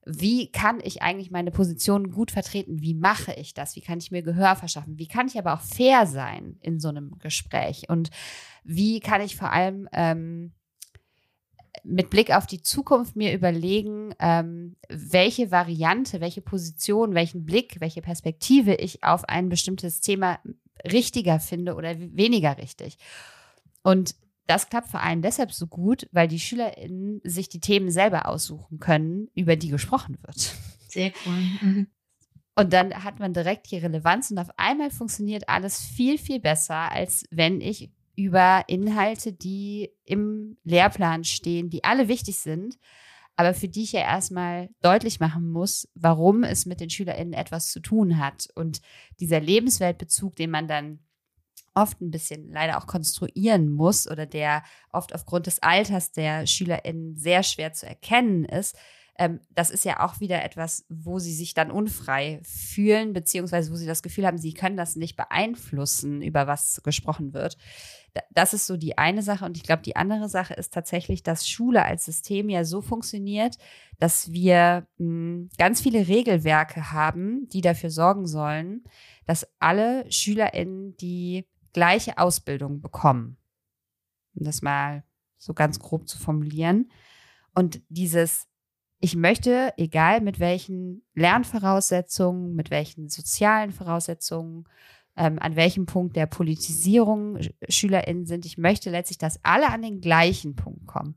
wie 0.05 0.53
kann 0.53 0.79
ich 0.81 1.01
eigentlich 1.01 1.29
meine 1.29 1.51
Position 1.51 2.09
gut 2.11 2.31
vertreten? 2.31 2.81
Wie 2.81 2.93
mache 2.93 3.33
ich 3.33 3.53
das? 3.53 3.75
Wie 3.75 3.81
kann 3.81 3.99
ich 3.99 4.09
mir 4.09 4.21
Gehör 4.21 4.55
verschaffen? 4.55 4.97
Wie 4.97 5.09
kann 5.09 5.27
ich 5.27 5.37
aber 5.37 5.53
auch 5.53 5.59
fair 5.59 6.05
sein 6.05 6.55
in 6.61 6.79
so 6.79 6.87
einem 6.87 7.17
Gespräch? 7.19 7.89
Und 7.89 8.09
wie 8.63 9.01
kann 9.01 9.19
ich 9.19 9.35
vor 9.35 9.51
allem 9.51 9.89
ähm, 9.91 10.53
mit 11.83 12.09
Blick 12.09 12.31
auf 12.31 12.47
die 12.47 12.61
Zukunft 12.61 13.15
mir 13.15 13.33
überlegen, 13.33 14.13
ähm, 14.19 14.75
welche 14.89 15.51
Variante, 15.51 16.21
welche 16.21 16.41
Position, 16.41 17.13
welchen 17.13 17.45
Blick, 17.45 17.77
welche 17.79 18.01
Perspektive 18.01 18.75
ich 18.75 19.03
auf 19.03 19.25
ein 19.25 19.49
bestimmtes 19.49 20.01
Thema 20.01 20.39
richtiger 20.85 21.39
finde 21.39 21.75
oder 21.75 21.99
weniger 21.99 22.57
richtig. 22.57 22.97
Und 23.83 24.15
das 24.47 24.69
klappt 24.69 24.89
vor 24.89 25.01
allem 25.01 25.21
deshalb 25.21 25.51
so 25.51 25.67
gut, 25.67 26.07
weil 26.11 26.27
die 26.27 26.39
SchülerInnen 26.39 27.21
sich 27.23 27.49
die 27.49 27.59
Themen 27.59 27.91
selber 27.91 28.27
aussuchen 28.27 28.79
können, 28.79 29.27
über 29.35 29.55
die 29.55 29.69
gesprochen 29.69 30.17
wird. 30.25 30.55
Sehr 30.87 31.11
cool. 31.25 31.33
Mhm. 31.61 31.87
Und 32.55 32.73
dann 32.73 33.03
hat 33.03 33.19
man 33.19 33.33
direkt 33.33 33.69
die 33.69 33.77
Relevanz 33.77 34.31
und 34.31 34.39
auf 34.39 34.49
einmal 34.57 34.89
funktioniert 34.89 35.47
alles 35.47 35.79
viel, 35.79 36.17
viel 36.17 36.39
besser, 36.39 36.91
als 36.91 37.23
wenn 37.29 37.61
ich 37.61 37.91
über 38.17 38.65
Inhalte, 38.67 39.31
die 39.31 39.91
im 40.03 40.57
Lehrplan 40.63 41.23
stehen, 41.23 41.69
die 41.69 41.83
alle 41.83 42.07
wichtig 42.09 42.39
sind, 42.39 42.77
aber 43.37 43.53
für 43.53 43.69
die 43.69 43.83
ich 43.83 43.91
ja 43.91 44.01
erstmal 44.01 44.69
deutlich 44.81 45.19
machen 45.19 45.49
muss, 45.51 45.87
warum 45.93 46.43
es 46.43 46.65
mit 46.65 46.79
den 46.81 46.89
SchülerInnen 46.89 47.33
etwas 47.33 47.71
zu 47.71 47.79
tun 47.79 48.17
hat. 48.17 48.47
Und 48.55 48.81
dieser 49.19 49.39
Lebensweltbezug, 49.39 50.35
den 50.35 50.49
man 50.49 50.67
dann 50.67 50.99
oft 51.75 52.01
ein 52.01 52.09
bisschen 52.09 52.51
leider 52.51 52.79
auch 52.79 52.87
konstruieren 52.87 53.69
muss 53.71 54.09
oder 54.09 54.25
der 54.25 54.63
oft 54.91 55.13
aufgrund 55.13 55.45
des 55.45 55.61
Alters 55.61 56.11
der 56.11 56.47
SchülerInnen 56.47 57.15
sehr 57.15 57.43
schwer 57.43 57.71
zu 57.73 57.85
erkennen 57.85 58.43
ist, 58.45 58.75
ähm, 59.19 59.39
das 59.49 59.71
ist 59.71 59.83
ja 59.83 60.05
auch 60.05 60.19
wieder 60.19 60.43
etwas, 60.43 60.85
wo 60.89 61.17
sie 61.17 61.33
sich 61.33 61.55
dann 61.55 61.71
unfrei 61.71 62.39
fühlen, 62.43 63.13
beziehungsweise 63.13 63.71
wo 63.71 63.75
sie 63.75 63.87
das 63.87 64.03
Gefühl 64.03 64.27
haben, 64.27 64.37
sie 64.37 64.53
können 64.53 64.77
das 64.77 64.95
nicht 64.95 65.15
beeinflussen, 65.15 66.21
über 66.21 66.45
was 66.45 66.81
gesprochen 66.83 67.33
wird. 67.33 67.57
Das 68.31 68.53
ist 68.53 68.67
so 68.67 68.77
die 68.77 68.97
eine 68.97 69.23
Sache. 69.23 69.45
Und 69.45 69.57
ich 69.57 69.63
glaube, 69.63 69.81
die 69.81 69.95
andere 69.95 70.29
Sache 70.29 70.53
ist 70.53 70.71
tatsächlich, 70.71 71.23
dass 71.23 71.47
Schule 71.47 71.83
als 71.83 72.05
System 72.05 72.49
ja 72.49 72.63
so 72.63 72.81
funktioniert, 72.81 73.57
dass 73.97 74.31
wir 74.31 74.87
mh, 74.97 75.05
hm, 75.05 75.49
ganz 75.57 75.81
viele 75.81 76.07
Regelwerke 76.07 76.91
haben, 76.91 77.47
die 77.49 77.61
dafür 77.61 77.89
sorgen 77.89 78.27
sollen, 78.27 78.83
dass 79.25 79.47
alle 79.59 80.05
SchülerInnen 80.11 80.95
die 80.97 81.47
gleiche 81.73 82.19
Ausbildung 82.19 82.81
bekommen. 82.81 83.37
Um 84.35 84.45
das 84.45 84.61
mal 84.61 85.03
so 85.39 85.55
ganz 85.55 85.79
grob 85.79 86.07
zu 86.07 86.19
formulieren. 86.19 86.91
Und 87.55 87.81
dieses 87.89 88.47
ich 88.99 89.15
möchte, 89.15 89.73
egal 89.77 90.21
mit 90.21 90.39
welchen 90.39 91.03
Lernvoraussetzungen, 91.13 92.55
mit 92.55 92.71
welchen 92.71 93.09
sozialen 93.09 93.71
Voraussetzungen, 93.71 94.65
ähm, 95.15 95.37
an 95.39 95.55
welchem 95.55 95.85
Punkt 95.85 96.15
der 96.15 96.25
Politisierung 96.25 97.39
SchülerInnen 97.69 98.25
sind, 98.25 98.45
ich 98.45 98.57
möchte 98.57 98.89
letztlich, 98.89 99.17
dass 99.17 99.43
alle 99.43 99.69
an 99.69 99.81
den 99.81 100.01
gleichen 100.01 100.55
Punkt 100.55 100.87
kommen. 100.87 101.15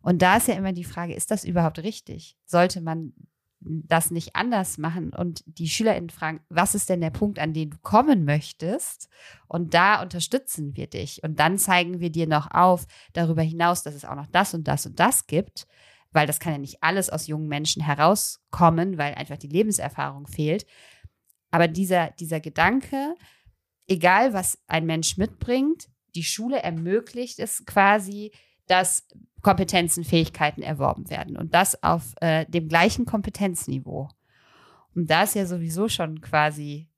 Und 0.00 0.22
da 0.22 0.36
ist 0.36 0.48
ja 0.48 0.54
immer 0.54 0.72
die 0.72 0.84
Frage, 0.84 1.14
ist 1.14 1.30
das 1.30 1.44
überhaupt 1.44 1.80
richtig? 1.80 2.36
Sollte 2.46 2.80
man 2.80 3.12
das 3.60 4.10
nicht 4.12 4.36
anders 4.36 4.78
machen 4.78 5.12
und 5.12 5.42
die 5.46 5.68
SchülerInnen 5.68 6.10
fragen, 6.10 6.40
was 6.48 6.76
ist 6.76 6.88
denn 6.88 7.00
der 7.00 7.10
Punkt, 7.10 7.40
an 7.40 7.52
den 7.52 7.70
du 7.70 7.78
kommen 7.78 8.24
möchtest? 8.24 9.08
Und 9.48 9.74
da 9.74 10.00
unterstützen 10.00 10.76
wir 10.76 10.86
dich. 10.86 11.22
Und 11.24 11.40
dann 11.40 11.58
zeigen 11.58 11.98
wir 11.98 12.10
dir 12.10 12.28
noch 12.28 12.52
auf, 12.52 12.86
darüber 13.14 13.42
hinaus, 13.42 13.82
dass 13.82 13.94
es 13.94 14.04
auch 14.04 14.14
noch 14.14 14.28
das 14.28 14.54
und 14.54 14.68
das 14.68 14.86
und 14.86 15.00
das 15.00 15.26
gibt 15.26 15.66
weil 16.12 16.26
das 16.26 16.40
kann 16.40 16.52
ja 16.52 16.58
nicht 16.58 16.82
alles 16.82 17.10
aus 17.10 17.26
jungen 17.26 17.48
Menschen 17.48 17.82
herauskommen, 17.82 18.98
weil 18.98 19.14
einfach 19.14 19.36
die 19.36 19.48
Lebenserfahrung 19.48 20.26
fehlt. 20.26 20.66
Aber 21.50 21.68
dieser, 21.68 22.10
dieser 22.12 22.40
Gedanke, 22.40 23.14
egal 23.86 24.32
was 24.32 24.58
ein 24.66 24.86
Mensch 24.86 25.16
mitbringt, 25.16 25.88
die 26.14 26.24
Schule 26.24 26.62
ermöglicht 26.62 27.38
es 27.38 27.64
quasi, 27.66 28.32
dass 28.66 29.06
Kompetenzen, 29.42 30.04
Fähigkeiten 30.04 30.62
erworben 30.62 31.08
werden 31.10 31.36
und 31.36 31.54
das 31.54 31.82
auf 31.82 32.14
äh, 32.20 32.44
dem 32.46 32.68
gleichen 32.68 33.06
Kompetenzniveau. 33.06 34.08
Und 34.94 35.10
da 35.10 35.22
ist 35.22 35.34
ja 35.34 35.46
sowieso 35.46 35.88
schon 35.88 36.20
quasi, 36.20 36.88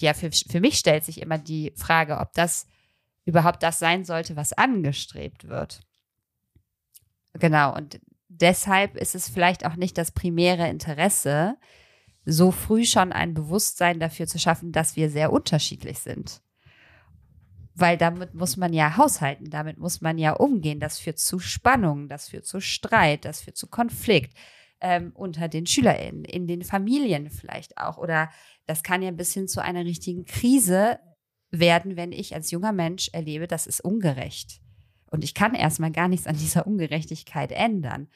ja, 0.00 0.14
für, 0.14 0.30
für 0.30 0.60
mich 0.60 0.78
stellt 0.78 1.04
sich 1.04 1.20
immer 1.20 1.38
die 1.38 1.72
Frage, 1.76 2.18
ob 2.18 2.32
das 2.32 2.66
überhaupt 3.24 3.62
das 3.62 3.78
sein 3.78 4.04
sollte, 4.04 4.36
was 4.36 4.52
angestrebt 4.52 5.48
wird. 5.48 5.80
Genau, 7.38 7.74
und 7.74 8.00
deshalb 8.28 8.96
ist 8.96 9.14
es 9.14 9.28
vielleicht 9.28 9.64
auch 9.66 9.76
nicht 9.76 9.98
das 9.98 10.12
primäre 10.12 10.68
Interesse, 10.68 11.56
so 12.24 12.50
früh 12.50 12.84
schon 12.84 13.12
ein 13.12 13.34
Bewusstsein 13.34 14.00
dafür 14.00 14.26
zu 14.26 14.38
schaffen, 14.38 14.72
dass 14.72 14.96
wir 14.96 15.10
sehr 15.10 15.32
unterschiedlich 15.32 16.00
sind. 16.00 16.42
Weil 17.74 17.96
damit 17.96 18.34
muss 18.34 18.56
man 18.56 18.72
ja 18.72 18.96
haushalten, 18.96 19.50
damit 19.50 19.78
muss 19.78 20.00
man 20.00 20.18
ja 20.18 20.32
umgehen. 20.32 20.80
Das 20.80 20.98
führt 20.98 21.18
zu 21.18 21.38
Spannungen, 21.38 22.08
das 22.08 22.28
führt 22.28 22.46
zu 22.46 22.60
Streit, 22.60 23.24
das 23.24 23.42
führt 23.42 23.56
zu 23.56 23.68
Konflikt 23.68 24.36
ähm, 24.80 25.12
unter 25.14 25.48
den 25.48 25.66
SchülerInnen, 25.66 26.24
in 26.24 26.46
den 26.46 26.62
Familien 26.62 27.30
vielleicht 27.30 27.78
auch. 27.78 27.98
Oder 27.98 28.30
das 28.66 28.82
kann 28.82 29.02
ja 29.02 29.10
bis 29.10 29.32
hin 29.32 29.46
zu 29.46 29.62
einer 29.62 29.84
richtigen 29.84 30.24
Krise 30.24 30.98
werden, 31.50 31.96
wenn 31.96 32.12
ich 32.12 32.34
als 32.34 32.50
junger 32.50 32.72
Mensch 32.72 33.08
erlebe, 33.12 33.46
das 33.46 33.66
ist 33.66 33.80
ungerecht. 33.80 34.60
Und 35.16 35.24
ich 35.24 35.32
kann 35.32 35.54
erstmal 35.54 35.92
gar 35.92 36.08
nichts 36.08 36.26
an 36.26 36.36
dieser 36.36 36.66
Ungerechtigkeit 36.66 37.50
ändern. 37.50 38.08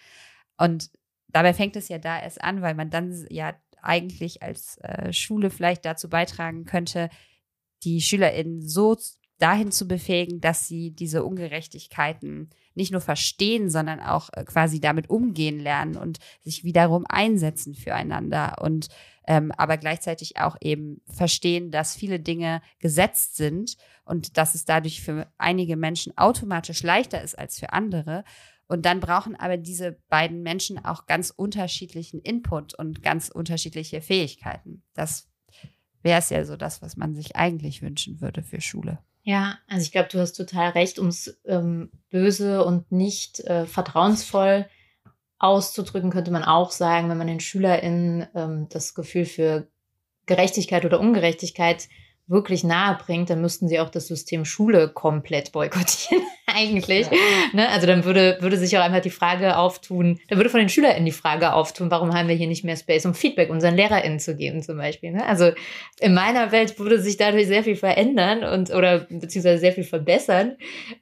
Und 0.59 0.91
dabei 1.29 1.55
fängt 1.55 1.75
es 1.77 1.89
ja 1.89 1.97
da 1.97 2.21
erst 2.21 2.45
an, 2.45 2.61
weil 2.61 2.75
man 2.75 2.91
dann 2.91 3.27
ja 3.31 3.55
eigentlich 3.81 4.43
als 4.43 4.77
äh, 4.83 5.11
Schule 5.15 5.49
vielleicht 5.49 5.87
dazu 5.87 6.11
beitragen 6.11 6.67
könnte, 6.67 7.09
die 7.85 8.03
SchülerInnen 8.03 8.61
so 8.61 8.99
dahin 9.39 9.73
zu 9.73 9.89
befähigen, 9.89 10.43
dass 10.43 10.69
sie 10.69 10.91
diese 10.91 11.25
Ungerechtigkeiten 11.25 12.51
nicht 12.75 12.93
nur 12.93 13.01
verstehen, 13.01 13.71
sondern 13.71 14.01
auch 14.01 14.29
äh, 14.35 14.45
quasi 14.45 14.79
damit 14.79 15.09
umgehen 15.09 15.59
lernen 15.59 15.97
und 15.97 16.19
sich 16.43 16.65
wiederum 16.65 17.07
einsetzen 17.09 17.75
füreinander 17.75 18.57
und 18.61 18.89
ähm, 19.31 19.53
aber 19.53 19.77
gleichzeitig 19.77 20.39
auch 20.39 20.57
eben 20.61 21.03
verstehen, 21.07 21.71
dass 21.71 21.95
viele 21.95 22.19
Dinge 22.19 22.63
gesetzt 22.81 23.37
sind 23.37 23.77
und 24.05 24.37
dass 24.37 24.57
es 24.57 24.65
dadurch 24.65 25.03
für 25.03 25.33
einige 25.39 25.77
Menschen 25.77 26.19
automatisch 26.19 26.83
leichter 26.83 27.23
ist 27.23 27.39
als 27.39 27.61
für 27.61 27.73
andere. 27.73 28.25
Und 28.67 28.87
dann 28.87 28.99
brauchen 28.99 29.37
aber 29.37 29.57
diese 29.57 29.93
beiden 30.09 30.43
Menschen 30.43 30.85
auch 30.85 31.07
ganz 31.07 31.31
unterschiedlichen 31.31 32.19
Input 32.19 32.75
und 32.75 33.05
ganz 33.05 33.29
unterschiedliche 33.29 34.01
Fähigkeiten. 34.01 34.83
Das 34.95 35.29
wäre 36.03 36.19
es 36.19 36.31
ja 36.31 36.45
so 36.45 36.57
das, 36.57 36.83
was 36.83 36.97
man 36.97 37.15
sich 37.15 37.37
eigentlich 37.37 37.83
wünschen 37.83 38.21
würde 38.21 38.43
für 38.43 38.61
Schule. 38.61 38.99
Ja, 39.23 39.59
also 39.69 39.85
ich 39.85 39.93
glaube, 39.93 40.09
du 40.11 40.19
hast 40.19 40.33
total 40.33 40.71
recht, 40.71 40.99
um 40.99 41.07
es 41.07 41.41
ähm, 41.45 41.93
böse 42.09 42.65
und 42.65 42.91
nicht 42.91 43.39
äh, 43.45 43.65
vertrauensvoll 43.65 44.67
auszudrücken, 45.41 46.11
könnte 46.11 46.31
man 46.31 46.45
auch 46.45 46.71
sagen, 46.71 47.09
wenn 47.09 47.19
man 47.19 47.27
den 47.27 47.41
SchülerInnen 47.41 48.29
ähm, 48.35 48.67
das 48.69 48.95
Gefühl 48.95 49.25
für 49.25 49.67
Gerechtigkeit 50.27 50.85
oder 50.85 51.01
Ungerechtigkeit 51.01 51.89
wirklich 52.31 52.63
nahe 52.63 52.97
bringt, 52.97 53.29
dann 53.29 53.41
müssten 53.41 53.67
sie 53.67 53.81
auch 53.81 53.91
das 53.91 54.07
System 54.07 54.45
Schule 54.45 54.89
komplett 54.89 55.51
boykottieren, 55.51 56.23
eigentlich. 56.47 57.07
Ja. 57.07 57.17
Ne? 57.53 57.69
Also 57.71 57.89
dann 57.89 58.05
würde, 58.05 58.39
würde 58.41 58.57
sich 58.57 58.79
auch 58.79 58.83
einfach 58.83 59.01
die 59.01 59.11
Frage 59.11 59.57
auftun, 59.57 60.21
dann 60.29 60.39
würde 60.39 60.51
von 60.51 60.61
den 60.61 60.69
SchülerInnen 60.69 61.07
die 61.07 61.11
Frage 61.11 61.55
auftun, 61.55 61.91
warum 61.91 62.15
haben 62.15 62.29
wir 62.29 62.37
hier 62.37 62.47
nicht 62.47 62.63
mehr 62.63 62.77
Space, 62.77 63.05
um 63.05 63.15
Feedback 63.15 63.51
unseren 63.51 63.75
LehrerInnen 63.75 64.21
zu 64.21 64.37
geben, 64.37 64.63
zum 64.63 64.77
Beispiel. 64.77 65.11
Ne? 65.11 65.27
Also 65.27 65.51
in 65.99 66.15
meiner 66.15 66.53
Welt 66.53 66.79
würde 66.79 67.01
sich 67.01 67.17
dadurch 67.17 67.49
sehr 67.49 67.65
viel 67.65 67.77
verändern 67.77 68.45
und 68.45 68.73
oder 68.73 69.07
beziehungsweise 69.11 69.59
sehr 69.59 69.73
viel 69.73 69.85
verbessern. 69.85 70.57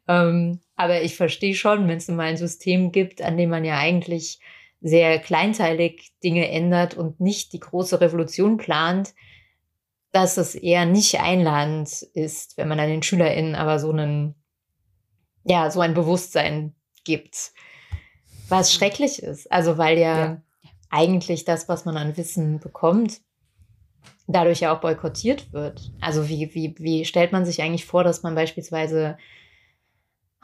Ähm, 0.07 0.61
aber 0.79 1.03
ich 1.03 1.17
verstehe 1.17 1.57
schon, 1.57 1.89
wenn 1.89 1.99
es 1.99 2.07
mal 2.07 2.29
ein 2.29 2.37
System 2.37 2.93
gibt, 2.93 3.21
an 3.21 3.37
dem 3.37 3.51
man 3.51 3.65
ja 3.65 3.79
eigentlich 3.79 4.39
sehr 4.81 5.19
kleinteilig 5.19 6.13
Dinge 6.23 6.49
ändert 6.49 6.95
und 6.95 7.19
nicht 7.19 7.53
die 7.53 7.59
große 7.59 8.01
Revolution 8.01 8.59
plant, 8.59 9.13
dass 10.13 10.37
es 10.37 10.55
eher 10.55 10.87
nicht 10.87 11.19
einladend 11.21 12.03
ist, 12.15 12.57
wenn 12.57 12.69
man 12.69 12.79
an 12.79 12.89
den 12.89 13.03
SchülerInnen 13.03 13.57
aber 13.57 13.81
so 13.81 13.91
einen, 13.91 14.37
ja, 15.43 15.69
so 15.73 15.81
ein 15.81 15.95
Bewusstsein 15.95 16.77
gibt. 17.03 17.51
Was 18.49 18.73
schrecklich 18.73 19.21
ist. 19.21 19.51
Also, 19.51 19.79
weil 19.79 19.99
ja, 19.99 20.19
ja. 20.19 20.43
eigentlich 20.91 21.45
das, 21.45 21.69
was 21.69 21.87
man 21.87 21.97
an 21.97 22.17
Wissen 22.17 22.61
bekommt, 22.61 23.21
dadurch 24.29 24.61
ja 24.61 24.73
auch 24.73 24.81
boykottiert 24.81 25.53
wird. 25.53 25.91
Also, 26.01 26.29
wie, 26.29 26.55
wie, 26.55 26.77
wie 26.79 27.05
stellt 27.05 27.33
man 27.33 27.45
sich 27.45 27.61
eigentlich 27.63 27.85
vor, 27.85 28.05
dass 28.05 28.23
man 28.23 28.37
beispielsweise, 28.37 29.19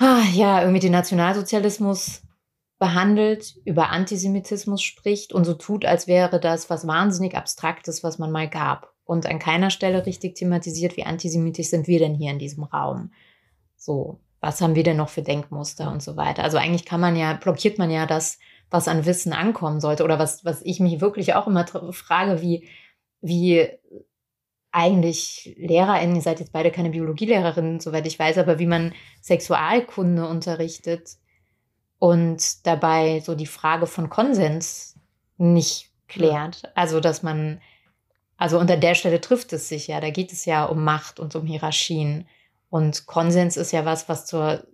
ja, 0.00 0.60
irgendwie 0.60 0.80
den 0.80 0.92
Nationalsozialismus 0.92 2.22
behandelt, 2.78 3.54
über 3.64 3.90
Antisemitismus 3.90 4.82
spricht 4.82 5.32
und 5.32 5.44
so 5.44 5.54
tut, 5.54 5.84
als 5.84 6.06
wäre 6.06 6.40
das 6.40 6.68
was 6.70 6.86
wahnsinnig 6.86 7.36
Abstraktes, 7.36 8.02
was 8.02 8.18
man 8.18 8.32
mal 8.32 8.48
gab 8.48 8.92
und 9.04 9.26
an 9.26 9.38
keiner 9.38 9.70
Stelle 9.70 10.04
richtig 10.06 10.34
thematisiert, 10.34 10.96
wie 10.96 11.04
antisemitisch 11.04 11.68
sind 11.68 11.86
wir 11.86 11.98
denn 11.98 12.14
hier 12.14 12.30
in 12.30 12.38
diesem 12.38 12.64
Raum. 12.64 13.12
So, 13.76 14.20
was 14.40 14.60
haben 14.60 14.74
wir 14.74 14.82
denn 14.82 14.96
noch 14.96 15.08
für 15.08 15.22
Denkmuster 15.22 15.90
und 15.90 16.02
so 16.02 16.16
weiter. 16.16 16.42
Also 16.42 16.58
eigentlich 16.58 16.84
kann 16.84 17.00
man 17.00 17.16
ja, 17.16 17.34
blockiert 17.34 17.78
man 17.78 17.90
ja 17.90 18.06
das, 18.06 18.38
was 18.70 18.88
an 18.88 19.06
Wissen 19.06 19.32
ankommen 19.32 19.80
sollte. 19.80 20.04
Oder 20.04 20.18
was, 20.18 20.44
was 20.44 20.60
ich 20.62 20.80
mich 20.80 21.00
wirklich 21.00 21.34
auch 21.34 21.46
immer 21.46 21.66
frage, 21.92 22.42
wie, 22.42 22.68
wie 23.20 23.68
eigentlich 24.74 25.54
LehrerInnen, 25.56 26.16
ihr 26.16 26.22
seid 26.22 26.40
jetzt 26.40 26.52
beide 26.52 26.70
keine 26.70 26.90
Biologielehrerinnen, 26.90 27.78
soweit 27.80 28.06
ich 28.06 28.18
weiß, 28.18 28.38
aber 28.38 28.58
wie 28.58 28.66
man 28.66 28.92
Sexualkunde 29.22 30.26
unterrichtet 30.26 31.16
und 31.98 32.66
dabei 32.66 33.20
so 33.20 33.34
die 33.34 33.46
Frage 33.46 33.86
von 33.86 34.10
Konsens 34.10 34.98
nicht 35.38 35.90
klärt. 36.08 36.72
Also, 36.74 37.00
dass 37.00 37.22
man 37.22 37.60
also 38.36 38.58
unter 38.58 38.76
der 38.76 38.94
Stelle 38.94 39.20
trifft 39.20 39.52
es 39.52 39.68
sich 39.68 39.86
ja. 39.86 40.00
Da 40.00 40.10
geht 40.10 40.32
es 40.32 40.44
ja 40.44 40.64
um 40.64 40.82
Macht 40.82 41.20
und 41.20 41.34
um 41.36 41.46
Hierarchien. 41.46 42.26
Und 42.68 43.06
Konsens 43.06 43.56
ist 43.56 43.72
ja 43.72 43.84
was, 43.84 44.08
was 44.08 44.26
zur, 44.26 44.66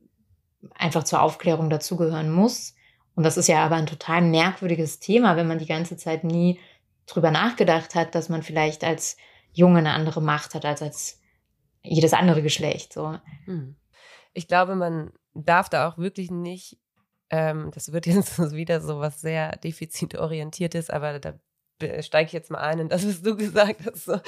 einfach 0.75 1.05
zur 1.05 1.23
Aufklärung 1.23 1.69
dazugehören 1.69 2.31
muss. 2.31 2.75
Und 3.15 3.25
das 3.25 3.37
ist 3.37 3.49
ja 3.49 3.65
aber 3.65 3.77
ein 3.77 3.87
total 3.87 4.23
merkwürdiges 4.23 4.99
Thema, 4.99 5.37
wenn 5.37 5.47
man 5.47 5.59
die 5.59 5.67
ganze 5.67 5.97
Zeit 5.97 6.25
nie 6.25 6.59
drüber 7.07 7.31
nachgedacht 7.31 7.95
hat, 7.95 8.15
dass 8.15 8.29
man 8.29 8.43
vielleicht 8.43 8.83
als 8.83 9.17
Junge 9.53 9.79
eine 9.79 9.93
andere 9.93 10.21
Macht 10.23 10.55
hat 10.55 10.65
als 10.65 10.83
als 10.83 11.21
jedes 11.83 12.13
andere 12.13 12.43
Geschlecht. 12.43 12.93
So. 12.93 13.19
Hm. 13.47 13.77
Ich 14.33 14.49
glaube, 14.49 14.77
man 14.77 15.13
darf 15.35 15.69
da 15.69 15.89
auch 15.89 15.99
wirklich 15.99 16.31
nicht 16.31 16.79
ähm, 17.31 17.71
das 17.73 17.93
wird 17.93 18.07
jetzt 18.07 18.39
wieder 18.53 18.81
so 18.81 19.01
was 19.01 19.21
sehr 19.21 19.57
defizitorientiertes, 19.57 20.91
aber 20.91 21.19
da 21.19 21.35
steige 22.01 22.27
ich 22.27 22.33
jetzt 22.33 22.51
mal 22.51 22.59
ein 22.59 22.81
und 22.81 22.93
das, 22.93 23.07
was 23.07 23.23
du 23.23 23.37
gesagt 23.37 23.87
hast. 23.87 24.05
So, 24.05 24.21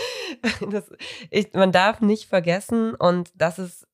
das, 0.71 0.91
ich, 1.31 1.53
man 1.53 1.73
darf 1.73 2.01
nicht 2.01 2.29
vergessen, 2.29 2.95
und 2.95 3.31
das 3.35 3.59
ist 3.59 3.87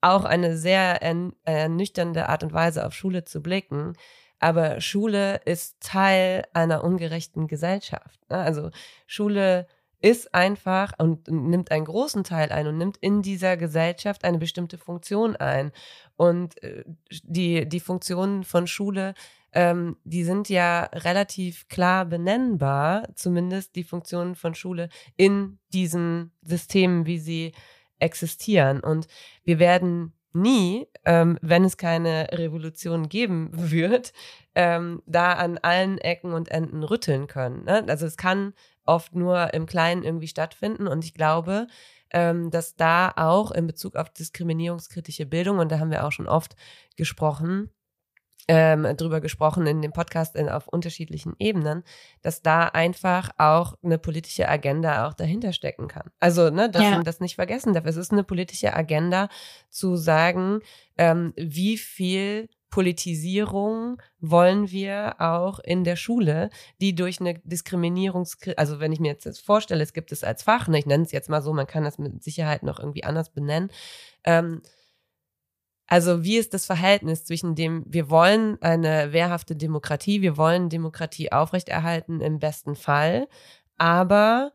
auch 0.00 0.24
eine 0.24 0.56
sehr 0.56 1.00
ernüchternde 1.44 2.28
Art 2.28 2.42
und 2.42 2.52
Weise, 2.52 2.86
auf 2.86 2.92
Schule 2.92 3.24
zu 3.24 3.42
blicken. 3.42 3.94
Aber 4.38 4.82
Schule 4.82 5.40
ist 5.46 5.80
Teil 5.80 6.44
einer 6.52 6.84
ungerechten 6.84 7.46
Gesellschaft. 7.46 8.20
Ne? 8.28 8.36
Also 8.36 8.70
Schule 9.06 9.66
ist 10.04 10.34
einfach 10.34 10.92
und 10.98 11.28
nimmt 11.28 11.70
einen 11.70 11.86
großen 11.86 12.24
Teil 12.24 12.52
ein 12.52 12.66
und 12.66 12.76
nimmt 12.76 12.98
in 12.98 13.22
dieser 13.22 13.56
Gesellschaft 13.56 14.22
eine 14.22 14.36
bestimmte 14.36 14.76
Funktion 14.76 15.34
ein. 15.34 15.72
Und 16.16 16.62
äh, 16.62 16.84
die, 17.22 17.66
die 17.66 17.80
Funktionen 17.80 18.44
von 18.44 18.66
Schule, 18.66 19.14
ähm, 19.54 19.96
die 20.04 20.22
sind 20.24 20.50
ja 20.50 20.90
relativ 20.92 21.68
klar 21.68 22.04
benennbar, 22.04 23.08
zumindest 23.14 23.76
die 23.76 23.84
Funktionen 23.84 24.34
von 24.34 24.54
Schule 24.54 24.90
in 25.16 25.58
diesen 25.72 26.32
Systemen, 26.42 27.06
wie 27.06 27.18
sie 27.18 27.52
existieren. 27.98 28.80
Und 28.80 29.06
wir 29.42 29.58
werden 29.58 30.12
nie, 30.34 30.86
ähm, 31.06 31.38
wenn 31.40 31.64
es 31.64 31.78
keine 31.78 32.28
Revolution 32.30 33.08
geben 33.08 33.48
wird, 33.54 34.12
ähm, 34.54 35.02
da 35.06 35.32
an 35.32 35.56
allen 35.56 35.96
Ecken 35.96 36.34
und 36.34 36.50
Enden 36.50 36.82
rütteln 36.82 37.26
können. 37.26 37.64
Ne? 37.64 37.86
Also 37.88 38.04
es 38.04 38.18
kann 38.18 38.52
oft 38.86 39.14
nur 39.14 39.54
im 39.54 39.66
Kleinen 39.66 40.02
irgendwie 40.02 40.28
stattfinden. 40.28 40.86
Und 40.86 41.04
ich 41.04 41.14
glaube, 41.14 41.66
ähm, 42.10 42.50
dass 42.50 42.76
da 42.76 43.12
auch 43.16 43.50
in 43.50 43.66
Bezug 43.66 43.96
auf 43.96 44.10
diskriminierungskritische 44.10 45.26
Bildung, 45.26 45.58
und 45.58 45.72
da 45.72 45.78
haben 45.78 45.90
wir 45.90 46.04
auch 46.06 46.12
schon 46.12 46.28
oft 46.28 46.54
gesprochen, 46.96 47.70
ähm, 48.48 48.86
drüber 48.96 49.20
gesprochen 49.20 49.66
in 49.66 49.80
dem 49.80 49.92
Podcast 49.92 50.36
in, 50.36 50.48
auf 50.48 50.68
unterschiedlichen 50.68 51.34
Ebenen, 51.38 51.82
dass 52.22 52.42
da 52.42 52.64
einfach 52.64 53.30
auch 53.38 53.74
eine 53.82 53.98
politische 53.98 54.48
Agenda 54.48 55.06
auch 55.08 55.14
dahinter 55.14 55.52
stecken 55.52 55.88
kann. 55.88 56.10
Also, 56.20 56.50
ne, 56.50 56.70
dass 56.70 56.82
ja. 56.82 56.90
man 56.90 57.04
das 57.04 57.20
nicht 57.20 57.36
vergessen 57.36 57.72
darf. 57.72 57.86
Es 57.86 57.96
ist 57.96 58.12
eine 58.12 58.24
politische 58.24 58.74
Agenda 58.74 59.28
zu 59.70 59.96
sagen, 59.96 60.60
ähm, 60.98 61.32
wie 61.36 61.78
viel 61.78 62.48
Politisierung 62.74 64.02
wollen 64.18 64.68
wir 64.68 65.20
auch 65.20 65.60
in 65.60 65.84
der 65.84 65.94
Schule, 65.94 66.50
die 66.80 66.92
durch 66.94 67.20
eine 67.20 67.34
Diskriminierungs, 67.44 68.36
also 68.56 68.80
wenn 68.80 68.90
ich 68.90 68.98
mir 68.98 69.12
jetzt 69.12 69.26
das 69.26 69.38
vorstelle, 69.38 69.82
es 69.82 69.92
gibt 69.92 70.10
es 70.10 70.24
als 70.24 70.42
Fach, 70.42 70.66
ne, 70.66 70.80
ich 70.80 70.86
nenne 70.86 71.04
es 71.04 71.12
jetzt 71.12 71.30
mal 71.30 71.40
so, 71.40 71.52
man 71.52 71.68
kann 71.68 71.84
das 71.84 71.98
mit 71.98 72.24
Sicherheit 72.24 72.64
noch 72.64 72.80
irgendwie 72.80 73.04
anders 73.04 73.30
benennen. 73.30 73.70
Ähm, 74.24 74.60
also 75.86 76.24
wie 76.24 76.38
ist 76.38 76.54
das 76.54 76.66
Verhältnis 76.66 77.24
zwischen 77.24 77.54
dem, 77.54 77.84
wir 77.86 78.10
wollen 78.10 78.60
eine 78.62 79.12
wehrhafte 79.12 79.54
Demokratie, 79.54 80.22
wir 80.22 80.36
wollen 80.36 80.68
Demokratie 80.68 81.30
aufrechterhalten 81.30 82.20
im 82.20 82.38
besten 82.38 82.74
Fall, 82.74 83.28
aber 83.76 84.52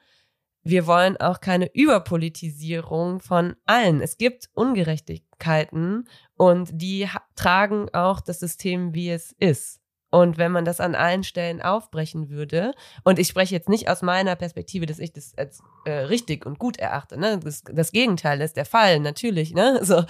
wir 0.63 0.87
wollen 0.87 1.17
auch 1.17 1.39
keine 1.39 1.73
Überpolitisierung 1.73 3.19
von 3.21 3.55
allen. 3.65 4.01
Es 4.01 4.17
gibt 4.17 4.49
Ungerechtigkeiten 4.53 6.07
und 6.35 6.69
die 6.73 7.07
tragen 7.35 7.89
auch 7.93 8.21
das 8.21 8.39
System, 8.39 8.93
wie 8.93 9.09
es 9.09 9.31
ist. 9.39 9.79
Und 10.11 10.37
wenn 10.37 10.51
man 10.51 10.65
das 10.65 10.79
an 10.79 10.95
allen 10.95 11.23
Stellen 11.23 11.61
aufbrechen 11.61 12.29
würde, 12.29 12.73
und 13.03 13.19
ich 13.19 13.27
spreche 13.27 13.53
jetzt 13.53 13.69
nicht 13.69 13.89
aus 13.89 14.01
meiner 14.01 14.35
Perspektive, 14.35 14.87
dass 14.87 14.97
ich 14.97 15.13
das 15.13 15.37
als 15.37 15.61
äh, 15.85 15.91
richtig 15.91 16.47
und 16.47 16.57
gut 16.57 16.77
erachte, 16.77 17.19
ne? 17.19 17.39
Das, 17.39 17.63
das 17.63 17.91
Gegenteil 17.91 18.41
ist 18.41 18.57
der 18.57 18.65
Fall, 18.65 18.99
natürlich, 18.99 19.53
ne? 19.53 19.79
So. 19.83 20.03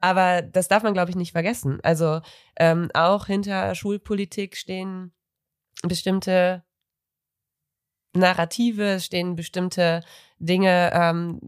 Aber 0.00 0.42
das 0.42 0.68
darf 0.68 0.82
man, 0.82 0.94
glaube 0.94 1.10
ich, 1.10 1.16
nicht 1.16 1.32
vergessen. 1.32 1.78
Also 1.82 2.20
ähm, 2.58 2.90
auch 2.94 3.26
hinter 3.26 3.74
Schulpolitik 3.74 4.56
stehen 4.56 5.12
bestimmte 5.82 6.64
Narrative, 8.16 9.00
stehen 9.00 9.36
bestimmte 9.36 10.02
Dinge, 10.38 10.90
ähm, 10.92 11.40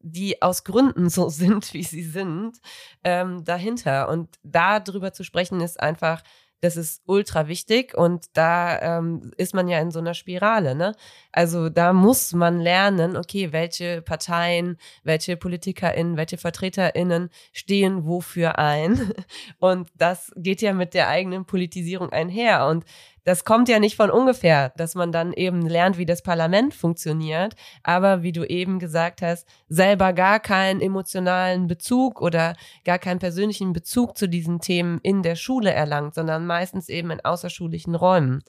die 0.00 0.40
aus 0.42 0.64
Gründen 0.64 1.10
so 1.10 1.28
sind, 1.28 1.72
wie 1.74 1.84
sie 1.84 2.04
sind, 2.04 2.58
ähm, 3.04 3.44
dahinter. 3.44 4.08
Und 4.08 4.38
da 4.42 4.80
drüber 4.80 5.12
zu 5.12 5.24
sprechen, 5.24 5.60
ist 5.60 5.80
einfach 5.80 6.22
das 6.62 6.76
ist 6.76 7.02
ultra 7.06 7.48
wichtig 7.48 7.92
und 7.94 8.26
da 8.34 8.98
ähm, 8.98 9.32
ist 9.36 9.52
man 9.52 9.66
ja 9.66 9.80
in 9.80 9.90
so 9.90 9.98
einer 9.98 10.14
Spirale. 10.14 10.76
Ne? 10.76 10.94
Also 11.32 11.68
da 11.68 11.92
muss 11.92 12.32
man 12.34 12.60
lernen, 12.60 13.16
okay, 13.16 13.52
welche 13.52 14.00
Parteien, 14.00 14.78
welche 15.02 15.36
PolitikerInnen, 15.36 16.16
welche 16.16 16.38
VertreterInnen 16.38 17.30
stehen 17.52 18.06
wofür 18.06 18.60
ein. 18.60 19.12
Und 19.58 19.88
das 19.96 20.32
geht 20.36 20.62
ja 20.62 20.72
mit 20.72 20.94
der 20.94 21.08
eigenen 21.08 21.46
Politisierung 21.46 22.10
einher. 22.10 22.66
Und 22.66 22.84
das 23.24 23.44
kommt 23.44 23.68
ja 23.68 23.78
nicht 23.78 23.96
von 23.96 24.10
ungefähr, 24.10 24.70
dass 24.76 24.94
man 24.94 25.12
dann 25.12 25.32
eben 25.32 25.62
lernt, 25.62 25.98
wie 25.98 26.06
das 26.06 26.22
Parlament 26.22 26.74
funktioniert, 26.74 27.54
aber 27.82 28.22
wie 28.22 28.32
du 28.32 28.44
eben 28.44 28.78
gesagt 28.78 29.22
hast, 29.22 29.46
selber 29.68 30.12
gar 30.12 30.40
keinen 30.40 30.80
emotionalen 30.80 31.66
Bezug 31.66 32.20
oder 32.20 32.54
gar 32.84 32.98
keinen 32.98 33.20
persönlichen 33.20 33.72
Bezug 33.72 34.16
zu 34.16 34.28
diesen 34.28 34.60
Themen 34.60 34.98
in 35.02 35.22
der 35.22 35.36
Schule 35.36 35.72
erlangt, 35.72 36.14
sondern 36.14 36.46
meistens 36.46 36.88
eben 36.88 37.10
in 37.10 37.24
außerschulischen 37.24 37.94
Räumen. 37.94 38.42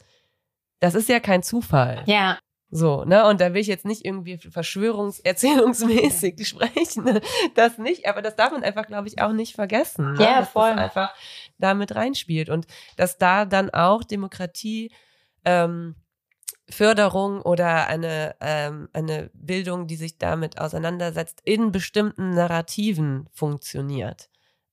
Das 0.79 0.95
ist 0.95 1.07
ja 1.07 1.19
kein 1.19 1.43
Zufall. 1.43 2.03
Ja. 2.05 2.39
So, 2.75 3.05
ne? 3.05 3.27
Und 3.27 3.39
da 3.39 3.53
will 3.53 3.61
ich 3.61 3.67
jetzt 3.67 3.85
nicht 3.85 4.03
irgendwie 4.03 4.39
verschwörungserzählungsmäßig 4.39 6.43
sprechen. 6.47 7.03
Ne? 7.03 7.21
Das 7.53 7.77
nicht, 7.77 8.07
aber 8.07 8.23
das 8.23 8.35
darf 8.35 8.51
man 8.51 8.63
einfach, 8.63 8.87
glaube 8.87 9.07
ich, 9.07 9.21
auch 9.21 9.31
nicht 9.31 9.53
vergessen. 9.53 10.13
Ne? 10.13 10.23
Ja, 10.23 10.39
dass 10.39 10.49
voll. 10.49 10.71
Das 10.71 10.79
einfach 10.79 11.13
damit 11.59 11.95
reinspielt. 11.95 12.49
Und 12.49 12.65
dass 12.95 13.19
da 13.19 13.45
dann 13.45 13.69
auch 13.69 14.03
Demokratie, 14.03 14.91
ähm, 15.45 15.93
Förderung 16.67 17.43
oder 17.43 17.87
eine, 17.87 18.35
ähm, 18.41 18.89
eine 18.91 19.29
Bildung, 19.35 19.85
die 19.85 19.95
sich 19.95 20.17
damit 20.17 20.59
auseinandersetzt, 20.59 21.41
in 21.43 21.71
bestimmten 21.71 22.31
Narrativen 22.31 23.29
funktioniert. 23.33 24.31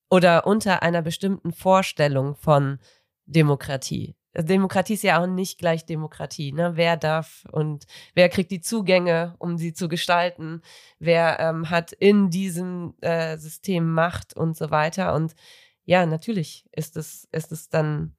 Oder 0.09 0.46
unter 0.46 0.82
einer 0.82 1.03
bestimmten 1.03 1.53
Vorstellung 1.53 2.34
von 2.34 2.78
Demokratie. 3.26 4.16
Demokratie 4.35 4.95
ist 4.95 5.03
ja 5.03 5.20
auch 5.20 5.26
nicht 5.26 5.59
gleich 5.59 5.85
Demokratie. 5.87 6.53
Ne? 6.53 6.72
Wer 6.76 6.97
darf 6.97 7.45
und 7.51 7.87
wer 8.14 8.28
kriegt 8.28 8.51
die 8.51 8.61
Zugänge, 8.61 9.35
um 9.39 9.59
sie 9.59 9.72
zu 9.72 9.89
gestalten? 9.89 10.62
Wer 10.99 11.41
ähm, 11.41 11.70
hat 11.70 11.93
in 11.93 12.31
diesem 12.31 12.95
äh, 13.01 13.37
System 13.39 13.93
Macht 13.93 14.37
und 14.37 14.57
so 14.57 14.70
weiter? 14.70 15.14
Und 15.14 15.35
ja, 15.85 16.07
natürlich 16.07 16.66
ist 16.72 16.97
es, 16.97 17.28
ist 17.33 17.51
es 17.51 17.68
dann 17.68 18.14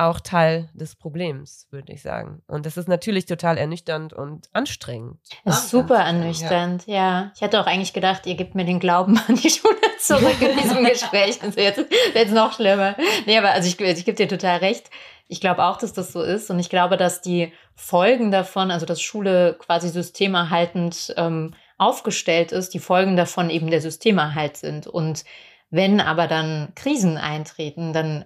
auch 0.00 0.20
Teil 0.20 0.70
des 0.72 0.96
Problems, 0.96 1.66
würde 1.70 1.92
ich 1.92 2.02
sagen. 2.02 2.42
Und 2.46 2.66
das 2.66 2.76
ist 2.76 2.88
natürlich 2.88 3.26
total 3.26 3.58
ernüchternd 3.58 4.12
und 4.12 4.48
anstrengend. 4.52 5.18
Das 5.44 5.64
ist 5.64 5.70
super 5.70 5.96
ernüchternd, 5.96 6.86
ja. 6.86 6.94
ja. 6.94 7.32
Ich 7.34 7.42
hatte 7.42 7.60
auch 7.60 7.66
eigentlich 7.66 7.92
gedacht, 7.92 8.26
ihr 8.26 8.34
gebt 8.34 8.54
mir 8.54 8.64
den 8.64 8.80
Glauben 8.80 9.18
an 9.28 9.36
die 9.36 9.50
Schule 9.50 9.76
zurück 9.98 10.40
in 10.40 10.56
diesem 10.56 10.84
Gespräch. 10.84 11.42
Also 11.42 11.60
jetzt, 11.60 11.84
jetzt 12.14 12.32
noch 12.32 12.54
schlimmer. 12.54 12.96
Nee, 13.26 13.38
aber 13.38 13.50
also 13.50 13.68
ich, 13.68 13.78
ich 13.78 14.04
gebe 14.04 14.16
dir 14.16 14.28
total 14.28 14.58
recht. 14.58 14.90
Ich 15.28 15.40
glaube 15.40 15.64
auch, 15.64 15.76
dass 15.76 15.92
das 15.92 16.12
so 16.12 16.22
ist. 16.22 16.50
Und 16.50 16.58
ich 16.58 16.70
glaube, 16.70 16.96
dass 16.96 17.20
die 17.20 17.52
Folgen 17.74 18.30
davon, 18.30 18.70
also 18.70 18.86
dass 18.86 19.00
Schule 19.00 19.56
quasi 19.58 19.88
systemerhaltend 19.90 21.14
ähm, 21.16 21.54
aufgestellt 21.78 22.52
ist, 22.52 22.74
die 22.74 22.80
Folgen 22.80 23.16
davon 23.16 23.50
eben 23.50 23.70
der 23.70 23.80
Systemerhalt 23.80 24.56
sind. 24.56 24.86
Und 24.86 25.24
wenn 25.70 26.00
aber 26.00 26.26
dann 26.26 26.72
Krisen 26.74 27.16
eintreten, 27.16 27.92
dann 27.92 28.24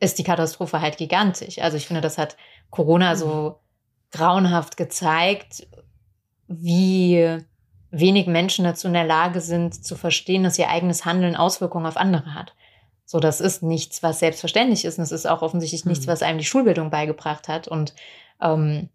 ist 0.00 0.18
die 0.18 0.24
Katastrophe 0.24 0.80
halt 0.80 0.96
gigantisch. 0.96 1.58
Also 1.58 1.76
ich 1.76 1.86
finde, 1.86 2.00
das 2.00 2.18
hat 2.18 2.36
Corona 2.70 3.16
so 3.16 3.58
grauenhaft 4.12 4.76
gezeigt, 4.76 5.66
wie 6.46 7.38
wenig 7.90 8.26
Menschen 8.26 8.64
dazu 8.64 8.86
in 8.86 8.92
der 8.92 9.04
Lage 9.04 9.40
sind, 9.40 9.84
zu 9.84 9.96
verstehen, 9.96 10.44
dass 10.44 10.58
ihr 10.58 10.68
eigenes 10.68 11.04
Handeln 11.04 11.36
Auswirkungen 11.36 11.86
auf 11.86 11.96
andere 11.96 12.34
hat. 12.34 12.54
So, 13.04 13.20
das 13.20 13.40
ist 13.40 13.62
nichts, 13.62 14.02
was 14.02 14.18
selbstverständlich 14.18 14.84
ist. 14.84 14.98
Und 14.98 15.04
es 15.04 15.12
ist 15.12 15.26
auch 15.26 15.40
offensichtlich 15.40 15.86
nichts, 15.86 16.06
mhm. 16.06 16.10
was 16.10 16.22
einem 16.22 16.38
die 16.38 16.44
Schulbildung 16.44 16.90
beigebracht 16.90 17.48
hat. 17.48 17.66
Und 17.66 17.94
ähm, 18.42 18.90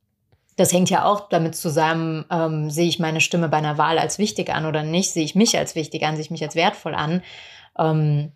das 0.56 0.72
hängt 0.72 0.92
ja 0.92 1.06
auch 1.06 1.30
damit 1.30 1.56
zusammen, 1.56 2.26
ähm, 2.30 2.70
sehe 2.70 2.88
ich 2.88 3.00
meine 3.00 3.22
Stimme 3.22 3.50
bei 3.50 3.58
einer 3.58 3.80
Wahl 3.80 3.98
als 3.98 4.20
wichtig 4.20 4.54
an 4.54 4.68
oder 4.68 4.84
nicht, 4.84 5.12
sehe 5.12 5.26
ich 5.26 5.34
mich 5.34 5.58
als 5.58 5.74
wichtig 5.74 6.04
an, 6.04 6.16
sehe 6.16 6.26
ich 6.26 6.32
mich 6.32 6.44
als 6.44 6.56
wertvoll 6.56 6.94
an. 6.94 7.24
Ähm, 7.78 8.32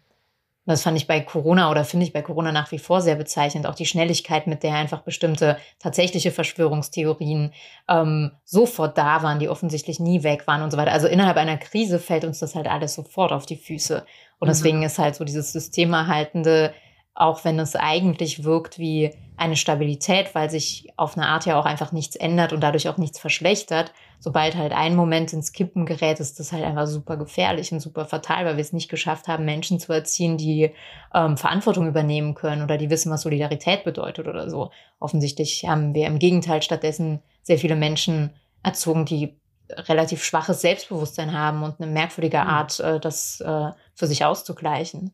das 0.73 0.83
fand 0.83 0.97
ich 0.97 1.07
bei 1.07 1.21
Corona 1.21 1.71
oder 1.71 1.85
finde 1.85 2.05
ich 2.05 2.13
bei 2.13 2.21
Corona 2.21 2.51
nach 2.51 2.71
wie 2.71 2.79
vor 2.79 3.01
sehr 3.01 3.15
bezeichnend. 3.15 3.65
Auch 3.65 3.75
die 3.75 3.85
Schnelligkeit, 3.85 4.47
mit 4.47 4.63
der 4.63 4.75
einfach 4.75 5.01
bestimmte 5.01 5.57
tatsächliche 5.79 6.31
Verschwörungstheorien 6.31 7.53
ähm, 7.87 8.31
sofort 8.43 8.97
da 8.97 9.23
waren, 9.23 9.39
die 9.39 9.49
offensichtlich 9.49 9.99
nie 9.99 10.23
weg 10.23 10.45
waren 10.45 10.61
und 10.61 10.71
so 10.71 10.77
weiter. 10.77 10.91
Also 10.91 11.07
innerhalb 11.07 11.37
einer 11.37 11.57
Krise 11.57 11.99
fällt 11.99 12.25
uns 12.25 12.39
das 12.39 12.53
halt 12.53 12.67
alles 12.67 12.95
sofort 12.95 13.31
auf 13.31 13.45
die 13.45 13.55
Füße. 13.55 14.05
Und 14.39 14.47
mhm. 14.47 14.51
deswegen 14.51 14.83
ist 14.83 14.99
halt 14.99 15.15
so 15.15 15.23
dieses 15.23 15.53
Systemerhaltende, 15.53 16.73
auch 17.17 17.43
wenn 17.43 17.59
es 17.59 17.75
eigentlich 17.75 18.43
wirkt 18.43 18.77
wie 18.77 19.11
eine 19.37 19.55
Stabilität, 19.55 20.35
weil 20.35 20.49
sich 20.51 20.87
auf 20.97 21.17
eine 21.17 21.27
Art 21.27 21.45
ja 21.45 21.59
auch 21.59 21.65
einfach 21.65 21.91
nichts 21.91 22.15
ändert 22.15 22.53
und 22.53 22.61
dadurch 22.61 22.89
auch 22.89 22.97
nichts 22.97 23.19
verschlechtert. 23.19 23.91
Sobald 24.19 24.55
halt 24.55 24.71
ein 24.71 24.95
Moment 24.95 25.33
ins 25.33 25.51
Kippen 25.51 25.87
gerät, 25.87 26.19
ist 26.19 26.39
das 26.39 26.51
halt 26.51 26.63
einfach 26.63 26.85
super 26.85 27.17
gefährlich 27.17 27.71
und 27.71 27.79
super 27.79 28.05
fatal, 28.05 28.45
weil 28.45 28.57
wir 28.57 28.61
es 28.61 28.73
nicht 28.73 28.89
geschafft 28.89 29.27
haben, 29.27 29.45
Menschen 29.45 29.79
zu 29.79 29.93
erziehen, 29.93 30.37
die 30.37 30.71
ähm, 31.13 31.37
Verantwortung 31.37 31.87
übernehmen 31.87 32.35
können 32.35 32.61
oder 32.61 32.77
die 32.77 32.89
wissen, 32.91 33.11
was 33.11 33.23
Solidarität 33.23 33.83
bedeutet 33.83 34.27
oder 34.27 34.49
so. 34.49 34.69
Offensichtlich 34.99 35.65
haben 35.67 35.95
wir 35.95 36.05
im 36.05 36.19
Gegenteil 36.19 36.61
stattdessen 36.61 37.21
sehr 37.41 37.57
viele 37.57 37.75
Menschen 37.75 38.31
erzogen, 38.61 39.05
die 39.05 39.35
relativ 39.71 40.23
schwaches 40.23 40.61
Selbstbewusstsein 40.61 41.33
haben 41.33 41.63
und 41.63 41.79
eine 41.79 41.91
merkwürdige 41.91 42.37
mhm. 42.37 42.47
Art, 42.47 42.79
äh, 42.79 42.99
das 42.99 43.41
äh, 43.41 43.71
für 43.95 44.07
sich 44.07 44.23
auszugleichen. 44.23 45.13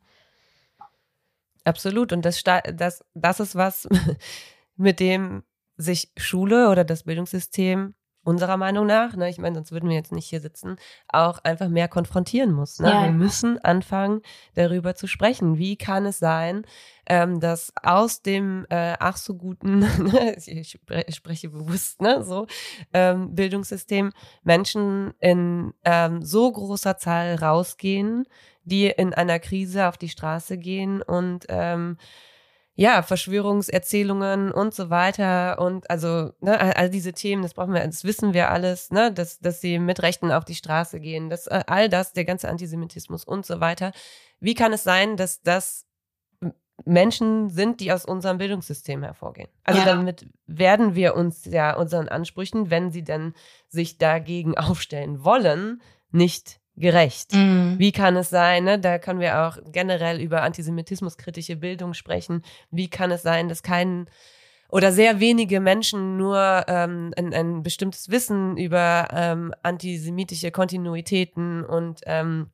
Absolut. 1.64 2.12
Und 2.12 2.24
das, 2.26 2.44
das, 2.44 3.04
das 3.14 3.40
ist 3.40 3.56
was, 3.56 3.88
mit 4.76 5.00
dem 5.00 5.44
sich 5.78 6.12
Schule 6.18 6.70
oder 6.70 6.84
das 6.84 7.04
Bildungssystem 7.04 7.96
unserer 8.24 8.58
Meinung 8.58 8.86
nach, 8.86 9.16
ne, 9.16 9.30
ich 9.30 9.38
meine, 9.38 9.56
sonst 9.56 9.72
würden 9.72 9.90
wir 9.90 9.96
jetzt 9.96 10.12
nicht 10.12 10.28
hier 10.28 10.40
sitzen, 10.40 10.78
auch 11.08 11.40
einfach 11.40 11.68
mehr 11.68 11.88
konfrontieren 11.88 12.52
muss. 12.54 12.80
Ne? 12.80 12.90
Ja. 12.90 13.04
Wir 13.04 13.12
müssen 13.12 13.60
anfangen, 13.64 14.22
darüber 14.56 14.96
zu 14.96 15.08
sprechen. 15.08 15.58
Wie 15.58 15.76
kann 15.76 16.06
es 16.06 16.20
sein, 16.20 16.66
ähm, 17.06 17.40
dass 17.40 17.74
aus 17.82 18.22
dem 18.22 18.66
äh, 18.70 18.96
ach 19.00 19.18
so 19.18 19.36
guten, 19.36 19.84
ich 20.46 20.80
spreche 21.10 21.50
bewusst, 21.50 22.02
ne, 22.02 22.24
so 22.24 22.48
ähm, 22.94 23.36
Bildungssystem 23.36 24.12
Menschen 24.44 25.14
in 25.20 25.74
ähm, 25.84 26.22
so 26.22 26.52
großer 26.52 26.98
Zahl 26.98 27.36
rausgehen, 27.36 28.26
die 28.64 28.88
in 28.88 29.14
einer 29.14 29.40
Krise 29.40 29.88
auf 29.88 29.98
die 29.98 30.10
Straße 30.10 30.58
gehen 30.58 31.02
und 31.02 31.46
ähm, 31.50 31.98
ja, 32.76 33.04
Verschwörungserzählungen 33.04 34.52
und 34.52 34.74
so 34.74 34.90
weiter 34.90 35.60
und 35.60 35.90
also 35.90 36.32
ne, 36.40 36.76
all 36.76 36.90
diese 36.90 37.14
Themen, 37.14 37.44
das 37.44 37.54
brauchen 37.54 37.74
wir, 37.74 37.86
das 37.86 38.04
wissen 38.04 38.34
wir 38.34 38.50
alles, 38.50 38.90
ne, 38.92 39.12
dass 39.12 39.40
dass 39.40 39.62
sie 39.62 39.78
mit 39.78 40.02
Rechten 40.02 40.32
auf 40.32 40.44
die 40.44 40.56
Straße 40.56 41.00
gehen, 41.00 41.30
dass 41.30 41.48
äh, 41.48 41.64
all 41.68 41.88
das, 41.88 42.14
der 42.14 42.26
ganze 42.26 42.50
Antisemitismus 42.50 43.26
und 43.26 43.46
so 43.46 43.60
weiter. 43.60 43.92
Wie 44.40 44.56
kann 44.56 44.74
es 44.74 44.84
sein, 44.84 45.18
dass 45.18 45.42
das 45.42 45.86
Menschen 46.86 47.50
sind, 47.50 47.80
die 47.80 47.92
aus 47.92 48.06
unserem 48.06 48.40
Bildungssystem 48.40 49.04
hervorgehen? 49.04 49.50
Also 49.64 49.80
ja. 49.82 49.86
damit 49.86 50.26
werden 50.48 50.96
wir 50.96 51.16
uns 51.16 51.46
ja 51.46 51.76
unseren 51.76 52.10
Ansprüchen, 52.10 52.72
wenn 52.72 52.92
sie 52.92 53.04
denn 53.04 53.34
sich 53.68 54.00
dagegen 54.00 54.58
aufstellen 54.58 55.24
wollen, 55.24 55.82
nicht 56.12 56.60
gerecht. 56.76 57.34
Mhm. 57.34 57.76
Wie 57.78 57.92
kann 57.92 58.16
es 58.16 58.30
sein, 58.30 58.64
ne? 58.64 58.80
da 58.80 58.98
können 58.98 59.20
wir 59.20 59.42
auch 59.42 59.58
generell 59.72 60.20
über 60.20 60.42
antisemitismuskritische 60.42 61.56
Bildung 61.56 61.94
sprechen, 61.94 62.42
wie 62.72 62.90
kann 62.90 63.12
es 63.12 63.22
sein, 63.22 63.48
dass 63.50 63.64
kein 63.64 64.08
oder 64.70 64.92
sehr 64.92 65.20
wenige 65.20 65.60
Menschen 65.60 66.18
nur 66.18 66.66
ähm, 66.68 67.14
ein, 67.16 67.32
ein 67.32 67.62
bestimmtes 67.62 68.10
Wissen 68.10 68.58
über 68.58 69.08
ähm, 69.12 69.54
antisemitische 69.62 70.50
Kontinuitäten 70.50 71.64
und, 71.64 72.02
ähm, 72.08 72.50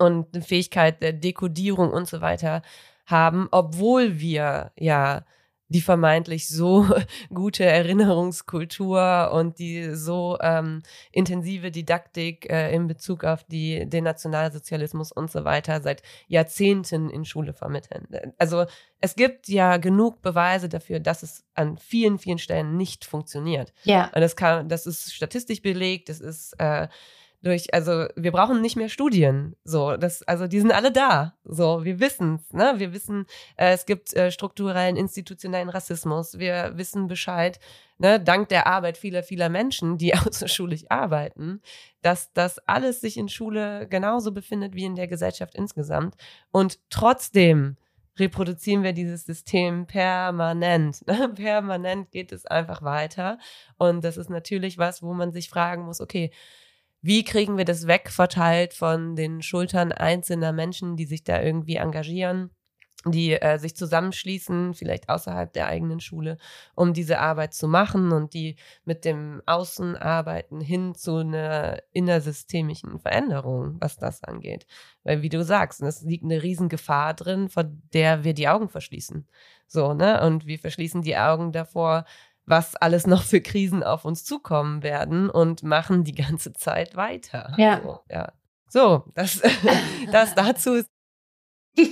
und 0.00 0.34
eine 0.34 0.42
Fähigkeit 0.42 1.00
der 1.00 1.12
Dekodierung 1.12 1.92
und 1.92 2.08
so 2.08 2.20
weiter 2.20 2.62
haben, 3.06 3.46
obwohl 3.52 4.18
wir 4.18 4.72
ja 4.76 5.24
die 5.70 5.80
vermeintlich 5.80 6.48
so 6.48 6.86
gute 7.32 7.64
Erinnerungskultur 7.64 9.30
und 9.32 9.58
die 9.58 9.94
so 9.94 10.36
ähm, 10.42 10.82
intensive 11.12 11.70
Didaktik 11.70 12.50
äh, 12.50 12.74
in 12.74 12.88
Bezug 12.88 13.24
auf 13.24 13.44
die, 13.44 13.88
den 13.88 14.04
Nationalsozialismus 14.04 15.12
und 15.12 15.30
so 15.30 15.44
weiter 15.44 15.80
seit 15.80 16.02
Jahrzehnten 16.26 17.08
in 17.08 17.24
Schule 17.24 17.54
vermitteln. 17.54 18.08
Also 18.36 18.66
es 19.00 19.14
gibt 19.14 19.48
ja 19.48 19.76
genug 19.76 20.20
Beweise 20.22 20.68
dafür, 20.68 20.98
dass 20.98 21.22
es 21.22 21.44
an 21.54 21.78
vielen, 21.78 22.18
vielen 22.18 22.38
Stellen 22.38 22.76
nicht 22.76 23.04
funktioniert. 23.04 23.72
Ja. 23.84 24.10
Und 24.12 24.20
das 24.20 24.34
kann, 24.34 24.68
das 24.68 24.86
ist 24.86 25.14
statistisch 25.14 25.62
belegt, 25.62 26.08
das 26.08 26.20
ist 26.20 26.54
äh, 26.58 26.88
durch, 27.42 27.72
also 27.72 28.06
wir 28.16 28.32
brauchen 28.32 28.60
nicht 28.60 28.76
mehr 28.76 28.88
Studien. 28.88 29.56
So, 29.64 29.96
das, 29.96 30.22
also 30.24 30.46
die 30.46 30.60
sind 30.60 30.72
alle 30.72 30.92
da. 30.92 31.34
So, 31.44 31.84
wir 31.84 31.98
wissen's, 31.98 32.52
ne? 32.52 32.74
Wir 32.76 32.92
wissen, 32.92 33.26
äh, 33.56 33.72
es 33.72 33.86
gibt 33.86 34.14
äh, 34.14 34.30
strukturellen, 34.30 34.96
institutionellen 34.96 35.70
Rassismus. 35.70 36.38
Wir 36.38 36.72
wissen 36.76 37.06
Bescheid, 37.06 37.58
ne, 37.98 38.20
dank 38.20 38.48
der 38.50 38.66
Arbeit 38.66 38.98
vieler, 38.98 39.22
vieler 39.22 39.48
Menschen, 39.48 39.96
die 39.96 40.14
außerschulisch 40.16 40.84
arbeiten, 40.90 41.62
dass 42.02 42.32
das 42.32 42.58
alles 42.66 43.00
sich 43.00 43.16
in 43.16 43.28
Schule 43.28 43.86
genauso 43.88 44.32
befindet 44.32 44.74
wie 44.74 44.84
in 44.84 44.94
der 44.94 45.08
Gesellschaft 45.08 45.54
insgesamt. 45.54 46.16
Und 46.50 46.78
trotzdem 46.90 47.76
reproduzieren 48.18 48.82
wir 48.82 48.92
dieses 48.92 49.24
System 49.24 49.86
permanent. 49.86 51.06
Ne? 51.06 51.28
Permanent 51.34 52.10
geht 52.10 52.32
es 52.32 52.44
einfach 52.44 52.82
weiter. 52.82 53.38
Und 53.78 54.04
das 54.04 54.16
ist 54.16 54.30
natürlich 54.30 54.78
was, 54.78 55.02
wo 55.02 55.14
man 55.14 55.32
sich 55.32 55.48
fragen 55.48 55.84
muss, 55.84 56.00
okay, 56.00 56.30
wie 57.02 57.24
kriegen 57.24 57.56
wir 57.56 57.64
das 57.64 57.86
wegverteilt 57.86 58.74
von 58.74 59.16
den 59.16 59.42
Schultern 59.42 59.92
einzelner 59.92 60.52
Menschen, 60.52 60.96
die 60.96 61.06
sich 61.06 61.24
da 61.24 61.40
irgendwie 61.40 61.76
engagieren, 61.76 62.50
die 63.06 63.32
äh, 63.32 63.58
sich 63.58 63.74
zusammenschließen, 63.74 64.74
vielleicht 64.74 65.08
außerhalb 65.08 65.50
der 65.52 65.68
eigenen 65.68 66.00
Schule, 66.00 66.36
um 66.74 66.92
diese 66.92 67.18
Arbeit 67.18 67.54
zu 67.54 67.66
machen 67.66 68.12
und 68.12 68.34
die 68.34 68.56
mit 68.84 69.06
dem 69.06 69.40
Außenarbeiten 69.46 70.60
hin 70.60 70.94
zu 70.94 71.16
einer 71.16 71.78
innersystemischen 71.92 73.00
Veränderung, 73.00 73.76
was 73.80 73.96
das 73.96 74.22
angeht. 74.22 74.66
Weil, 75.02 75.22
wie 75.22 75.30
du 75.30 75.42
sagst, 75.42 75.80
es 75.82 76.02
liegt 76.02 76.24
eine 76.24 76.42
Riesengefahr 76.42 77.14
drin, 77.14 77.48
vor 77.48 77.64
der 77.64 78.24
wir 78.24 78.34
die 78.34 78.48
Augen 78.48 78.68
verschließen. 78.68 79.26
So, 79.66 79.94
ne? 79.94 80.20
Und 80.26 80.46
wir 80.46 80.58
verschließen 80.58 81.00
die 81.00 81.16
Augen 81.16 81.52
davor, 81.52 82.04
was 82.46 82.76
alles 82.76 83.06
noch 83.06 83.22
für 83.22 83.40
Krisen 83.40 83.82
auf 83.82 84.04
uns 84.04 84.24
zukommen 84.24 84.82
werden 84.82 85.30
und 85.30 85.62
machen 85.62 86.04
die 86.04 86.14
ganze 86.14 86.52
Zeit 86.52 86.96
weiter. 86.96 87.54
Ja. 87.56 87.80
So, 87.82 88.00
ja. 88.10 88.32
so 88.68 89.04
das, 89.14 89.40
das 90.12 90.34
dazu. 90.34 90.82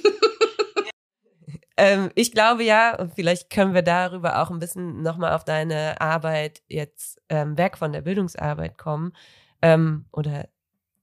ähm, 1.76 2.10
ich 2.14 2.32
glaube 2.32 2.64
ja, 2.64 2.98
und 2.98 3.14
vielleicht 3.14 3.50
können 3.50 3.74
wir 3.74 3.82
darüber 3.82 4.42
auch 4.42 4.50
ein 4.50 4.58
bisschen 4.58 5.02
nochmal 5.02 5.34
auf 5.34 5.44
deine 5.44 6.00
Arbeit 6.00 6.62
jetzt 6.68 7.20
ähm, 7.28 7.56
weg 7.56 7.76
von 7.78 7.92
der 7.92 8.02
Bildungsarbeit 8.02 8.78
kommen. 8.78 9.12
Ähm, 9.62 10.06
oder 10.12 10.48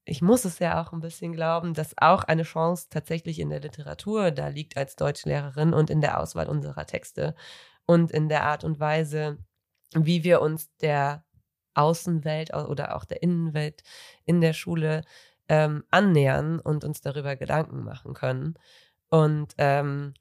ich 0.05 0.21
muss 0.21 0.45
es 0.45 0.59
ja 0.59 0.81
auch 0.81 0.93
ein 0.93 0.99
bisschen 0.99 1.33
glauben, 1.33 1.73
dass 1.73 1.95
auch 1.97 2.23
eine 2.23 2.43
Chance 2.43 2.87
tatsächlich 2.89 3.39
in 3.39 3.49
der 3.49 3.59
Literatur 3.59 4.31
da 4.31 4.47
liegt 4.49 4.77
als 4.77 4.95
Deutschlehrerin 4.95 5.73
und 5.73 5.89
in 5.89 6.01
der 6.01 6.19
Auswahl 6.19 6.47
unserer 6.47 6.85
Texte 6.85 7.35
und 7.86 8.11
in 8.11 8.29
der 8.29 8.43
Art 8.43 8.63
und 8.63 8.79
Weise, 8.79 9.38
wie 9.93 10.23
wir 10.23 10.41
uns 10.41 10.69
der 10.77 11.23
Außenwelt 11.73 12.53
oder 12.53 12.95
auch 12.95 13.05
der 13.05 13.21
Innenwelt 13.21 13.83
in 14.25 14.41
der 14.41 14.53
Schule 14.53 15.03
ähm, 15.49 15.83
annähern 15.91 16.59
und 16.59 16.83
uns 16.83 17.01
darüber 17.01 17.36
Gedanken 17.36 17.83
machen 17.83 18.13
können. 18.13 18.55
Und 19.09 19.53
ähm, 19.57 20.13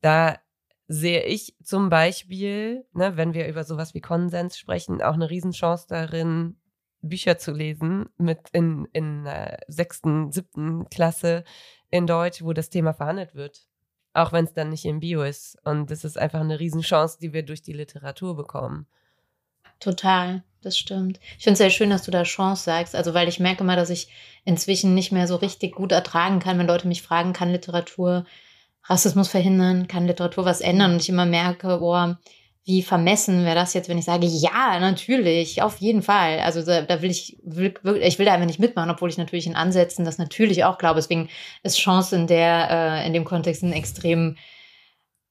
da 0.00 0.38
sehe 0.86 1.24
ich 1.24 1.56
zum 1.62 1.90
Beispiel, 1.90 2.86
ne, 2.92 3.16
wenn 3.16 3.34
wir 3.34 3.48
über 3.48 3.64
sowas 3.64 3.94
wie 3.94 4.00
Konsens 4.00 4.58
sprechen, 4.58 5.02
auch 5.02 5.14
eine 5.14 5.28
Riesenchance 5.30 5.86
darin, 5.88 6.56
Bücher 7.00 7.38
zu 7.38 7.52
lesen 7.52 8.08
mit 8.16 8.48
in, 8.52 8.86
in 8.92 9.24
der 9.24 9.60
sechsten, 9.68 10.32
siebten 10.32 10.88
Klasse 10.88 11.44
in 11.90 12.06
Deutsch, 12.06 12.42
wo 12.42 12.52
das 12.52 12.70
Thema 12.70 12.92
verhandelt 12.92 13.34
wird. 13.34 13.66
Auch 14.14 14.32
wenn 14.32 14.44
es 14.44 14.52
dann 14.54 14.70
nicht 14.70 14.84
im 14.84 15.00
Bio 15.00 15.22
ist. 15.22 15.56
Und 15.64 15.90
das 15.90 16.04
ist 16.04 16.18
einfach 16.18 16.40
eine 16.40 16.58
Riesenchance, 16.58 17.18
die 17.20 17.32
wir 17.32 17.44
durch 17.44 17.62
die 17.62 17.72
Literatur 17.72 18.36
bekommen. 18.36 18.86
Total, 19.80 20.42
das 20.60 20.76
stimmt. 20.76 21.20
Ich 21.36 21.44
finde 21.44 21.52
es 21.52 21.58
sehr 21.58 21.70
schön, 21.70 21.90
dass 21.90 22.02
du 22.02 22.10
da 22.10 22.24
Chance 22.24 22.64
sagst. 22.64 22.96
Also, 22.96 23.14
weil 23.14 23.28
ich 23.28 23.38
merke 23.38 23.62
mal, 23.62 23.76
dass 23.76 23.90
ich 23.90 24.08
inzwischen 24.44 24.94
nicht 24.94 25.12
mehr 25.12 25.28
so 25.28 25.36
richtig 25.36 25.74
gut 25.74 25.92
ertragen 25.92 26.40
kann, 26.40 26.58
wenn 26.58 26.66
Leute 26.66 26.88
mich 26.88 27.02
fragen, 27.02 27.32
kann 27.32 27.52
Literatur 27.52 28.26
Rassismus 28.84 29.28
verhindern, 29.28 29.86
kann 29.86 30.06
Literatur 30.06 30.44
was 30.44 30.60
ändern? 30.60 30.94
Und 30.94 31.02
ich 31.02 31.08
immer 31.10 31.26
merke, 31.26 31.78
boah, 31.78 32.18
wie 32.68 32.82
vermessen 32.82 33.46
wäre 33.46 33.54
das 33.54 33.72
jetzt, 33.72 33.88
wenn 33.88 33.96
ich 33.96 34.04
sage, 34.04 34.26
ja, 34.26 34.78
natürlich, 34.78 35.62
auf 35.62 35.78
jeden 35.78 36.02
Fall. 36.02 36.40
Also 36.40 36.62
da, 36.62 36.82
da 36.82 37.00
will 37.00 37.10
ich, 37.10 37.38
will, 37.42 37.72
ich 38.02 38.18
will 38.18 38.26
da 38.26 38.34
einfach 38.34 38.46
nicht 38.46 38.60
mitmachen, 38.60 38.90
obwohl 38.90 39.08
ich 39.08 39.16
natürlich 39.16 39.46
in 39.46 39.56
Ansätzen 39.56 40.04
das 40.04 40.18
natürlich 40.18 40.64
auch 40.64 40.76
glaube. 40.76 40.96
Deswegen 40.96 41.30
ist 41.62 41.78
Chance 41.78 42.14
in 42.14 42.26
der, 42.26 42.68
äh, 42.70 43.06
in 43.06 43.14
dem 43.14 43.24
Kontext 43.24 43.62
ein 43.62 43.72
extrem 43.72 44.36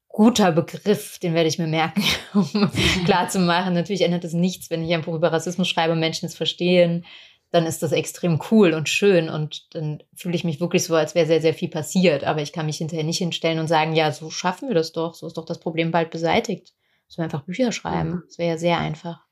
guter 0.07 0.51
Begriff, 0.51 1.19
den 1.19 1.35
werde 1.35 1.47
ich 1.47 1.59
mir 1.59 1.67
merken, 1.67 2.03
um 2.33 2.71
klar 3.05 3.29
zu 3.29 3.37
machen. 3.37 3.75
Natürlich 3.75 4.01
ändert 4.01 4.23
es 4.23 4.33
nichts, 4.33 4.71
wenn 4.71 4.83
ich 4.83 4.91
einfach 4.91 5.13
über 5.13 5.31
Rassismus 5.31 5.67
schreibe 5.67 5.93
und 5.93 5.99
Menschen 5.99 6.25
es 6.25 6.35
verstehen, 6.35 7.05
dann 7.51 7.67
ist 7.67 7.83
das 7.83 7.91
extrem 7.91 8.41
cool 8.49 8.73
und 8.73 8.89
schön 8.89 9.29
und 9.29 9.75
dann 9.75 10.01
fühle 10.15 10.35
ich 10.35 10.43
mich 10.43 10.59
wirklich 10.59 10.83
so, 10.83 10.95
als 10.95 11.13
wäre 11.13 11.27
sehr, 11.27 11.41
sehr 11.41 11.53
viel 11.53 11.69
passiert. 11.69 12.23
Aber 12.23 12.41
ich 12.41 12.51
kann 12.51 12.65
mich 12.65 12.77
hinterher 12.77 13.05
nicht 13.05 13.19
hinstellen 13.19 13.59
und 13.59 13.67
sagen, 13.67 13.93
ja, 13.93 14.11
so 14.11 14.31
schaffen 14.31 14.69
wir 14.69 14.75
das 14.75 14.91
doch, 14.91 15.13
so 15.13 15.27
ist 15.27 15.37
doch 15.37 15.45
das 15.45 15.59
Problem 15.59 15.91
bald 15.91 16.09
beseitigt. 16.09 16.73
Sollen 17.07 17.29
wir 17.29 17.35
einfach 17.35 17.45
Bücher 17.45 17.71
schreiben. 17.71 18.09
Mhm. 18.09 18.23
Das 18.27 18.37
wäre 18.37 18.49
ja 18.51 18.57
sehr 18.57 18.77
einfach. 18.77 19.25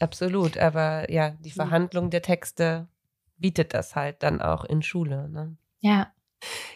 Absolut, 0.00 0.58
aber 0.58 1.10
ja, 1.10 1.30
die 1.40 1.50
Verhandlung 1.50 2.10
der 2.10 2.22
Texte 2.22 2.88
bietet 3.36 3.74
das 3.74 3.96
halt 3.96 4.22
dann 4.22 4.40
auch 4.40 4.64
in 4.64 4.82
Schule. 4.82 5.28
Ne? 5.28 5.56
Ja, 5.80 6.12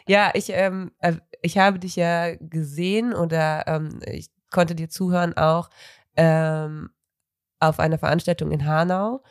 Ja, 0.08 0.30
ich, 0.34 0.50
ähm, 0.50 0.92
äh, 0.98 1.14
ich 1.40 1.58
habe 1.58 1.78
dich 1.78 1.96
ja 1.96 2.34
gesehen 2.36 3.14
oder 3.14 3.66
ähm, 3.66 4.00
ich 4.06 4.28
konnte 4.50 4.74
dir 4.74 4.88
zuhören 4.88 5.36
auch 5.36 5.70
ähm, 6.16 6.90
auf 7.60 7.78
einer 7.78 7.98
Veranstaltung 7.98 8.50
in 8.50 8.66
Hanau, 8.66 9.22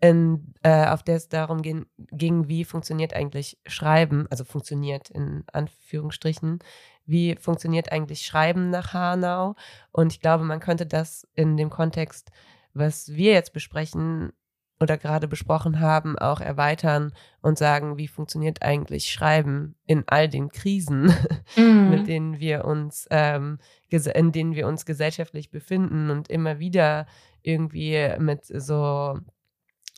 in, 0.00 0.54
äh, 0.62 0.86
auf 0.86 1.02
der 1.02 1.16
es 1.16 1.28
darum 1.28 1.62
ging, 1.62 1.86
ging, 1.96 2.48
wie 2.48 2.64
funktioniert 2.64 3.14
eigentlich 3.14 3.58
Schreiben, 3.66 4.26
also 4.30 4.44
funktioniert 4.44 5.10
in 5.10 5.44
Anführungsstrichen, 5.52 6.60
wie 7.08 7.34
funktioniert 7.36 7.90
eigentlich 7.90 8.24
Schreiben 8.24 8.70
nach 8.70 8.92
Hanau. 8.92 9.56
Und 9.90 10.12
ich 10.12 10.20
glaube, 10.20 10.44
man 10.44 10.60
könnte 10.60 10.86
das 10.86 11.26
in 11.34 11.56
dem 11.56 11.70
Kontext, 11.70 12.30
was 12.74 13.08
wir 13.14 13.32
jetzt 13.32 13.52
besprechen, 13.52 14.32
oder 14.80 14.96
gerade 14.96 15.28
besprochen 15.28 15.80
haben, 15.80 16.18
auch 16.18 16.40
erweitern 16.40 17.12
und 17.40 17.58
sagen, 17.58 17.98
wie 17.98 18.08
funktioniert 18.08 18.62
eigentlich 18.62 19.10
Schreiben 19.10 19.74
in 19.86 20.04
all 20.06 20.28
den 20.28 20.50
Krisen, 20.50 21.12
mhm. 21.56 21.90
mit 21.90 22.06
denen 22.06 22.38
wir 22.38 22.64
uns, 22.64 23.06
ähm, 23.10 23.58
in 23.90 24.32
denen 24.32 24.54
wir 24.54 24.66
uns 24.66 24.86
gesellschaftlich 24.86 25.50
befinden 25.50 26.10
und 26.10 26.28
immer 26.28 26.58
wieder 26.58 27.06
irgendwie 27.42 28.14
mit 28.18 28.44
so 28.44 29.18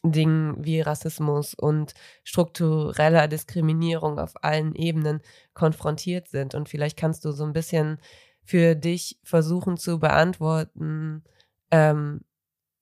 Dingen 0.03 0.57
wie 0.64 0.80
Rassismus 0.80 1.55
und 1.55 1.94
struktureller 2.24 3.28
Diskriminierung 3.28 4.18
auf 4.18 4.32
allen 4.42 4.74
Ebenen 4.74 5.20
konfrontiert 5.55 6.28
sind. 6.28 6.55
Und 6.55 6.68
vielleicht 6.68 6.96
kannst 6.96 7.24
du 7.24 7.32
so 7.32 7.44
ein 7.44 7.53
bisschen 7.53 7.98
für 8.42 8.74
dich 8.74 9.18
versuchen 9.22 9.76
zu 9.76 9.98
beantworten, 9.98 11.22
ähm, 11.70 12.22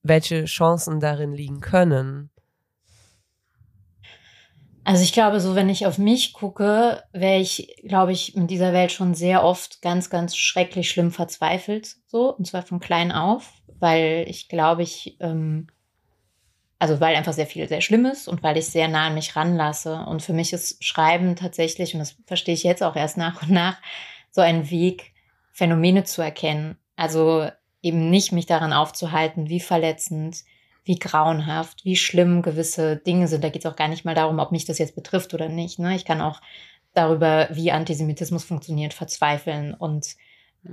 welche 0.02 0.44
Chancen 0.44 1.00
darin 1.00 1.32
liegen 1.32 1.60
können? 1.60 2.30
Also 4.84 5.02
ich 5.02 5.12
glaube, 5.12 5.38
so 5.40 5.54
wenn 5.54 5.68
ich 5.68 5.84
auf 5.84 5.98
mich 5.98 6.32
gucke, 6.32 7.02
wäre 7.12 7.38
ich, 7.38 7.76
glaube 7.86 8.12
ich, 8.12 8.34
in 8.34 8.46
dieser 8.46 8.72
Welt 8.72 8.90
schon 8.90 9.12
sehr 9.12 9.44
oft 9.44 9.82
ganz, 9.82 10.08
ganz 10.08 10.34
schrecklich 10.34 10.88
schlimm 10.88 11.10
verzweifelt, 11.10 11.96
so, 12.06 12.34
und 12.34 12.46
zwar 12.46 12.62
von 12.62 12.80
klein 12.80 13.12
auf, 13.12 13.52
weil 13.80 14.24
ich 14.28 14.48
glaube, 14.48 14.82
ich, 14.82 15.18
ähm, 15.20 15.66
also 16.78 17.00
weil 17.00 17.16
einfach 17.16 17.32
sehr 17.32 17.46
viel 17.46 17.68
sehr 17.68 17.80
schlimm 17.80 18.06
ist 18.06 18.28
und 18.28 18.42
weil 18.42 18.56
ich 18.56 18.66
sehr 18.66 18.88
nah 18.88 19.06
an 19.06 19.14
mich 19.14 19.34
ranlasse. 19.34 20.04
Und 20.06 20.22
für 20.22 20.32
mich 20.32 20.52
ist 20.52 20.82
Schreiben 20.84 21.36
tatsächlich, 21.36 21.94
und 21.94 22.00
das 22.00 22.16
verstehe 22.26 22.54
ich 22.54 22.62
jetzt 22.62 22.82
auch 22.82 22.96
erst 22.96 23.16
nach 23.16 23.42
und 23.42 23.50
nach, 23.50 23.78
so 24.30 24.40
ein 24.40 24.70
Weg, 24.70 25.12
Phänomene 25.52 26.04
zu 26.04 26.22
erkennen. 26.22 26.78
Also 26.94 27.48
eben 27.82 28.10
nicht 28.10 28.32
mich 28.32 28.46
daran 28.46 28.72
aufzuhalten, 28.72 29.48
wie 29.48 29.60
verletzend, 29.60 30.44
wie 30.84 30.98
grauenhaft, 30.98 31.84
wie 31.84 31.96
schlimm 31.96 32.42
gewisse 32.42 32.96
Dinge 32.96 33.28
sind. 33.28 33.42
Da 33.42 33.50
geht 33.50 33.64
es 33.64 33.70
auch 33.70 33.76
gar 33.76 33.88
nicht 33.88 34.04
mal 34.04 34.14
darum, 34.14 34.38
ob 34.38 34.52
mich 34.52 34.64
das 34.64 34.78
jetzt 34.78 34.94
betrifft 34.94 35.34
oder 35.34 35.48
nicht. 35.48 35.78
Ne? 35.78 35.96
Ich 35.96 36.04
kann 36.04 36.20
auch 36.20 36.40
darüber, 36.94 37.48
wie 37.50 37.72
Antisemitismus 37.72 38.44
funktioniert, 38.44 38.94
verzweifeln 38.94 39.74
und 39.74 40.16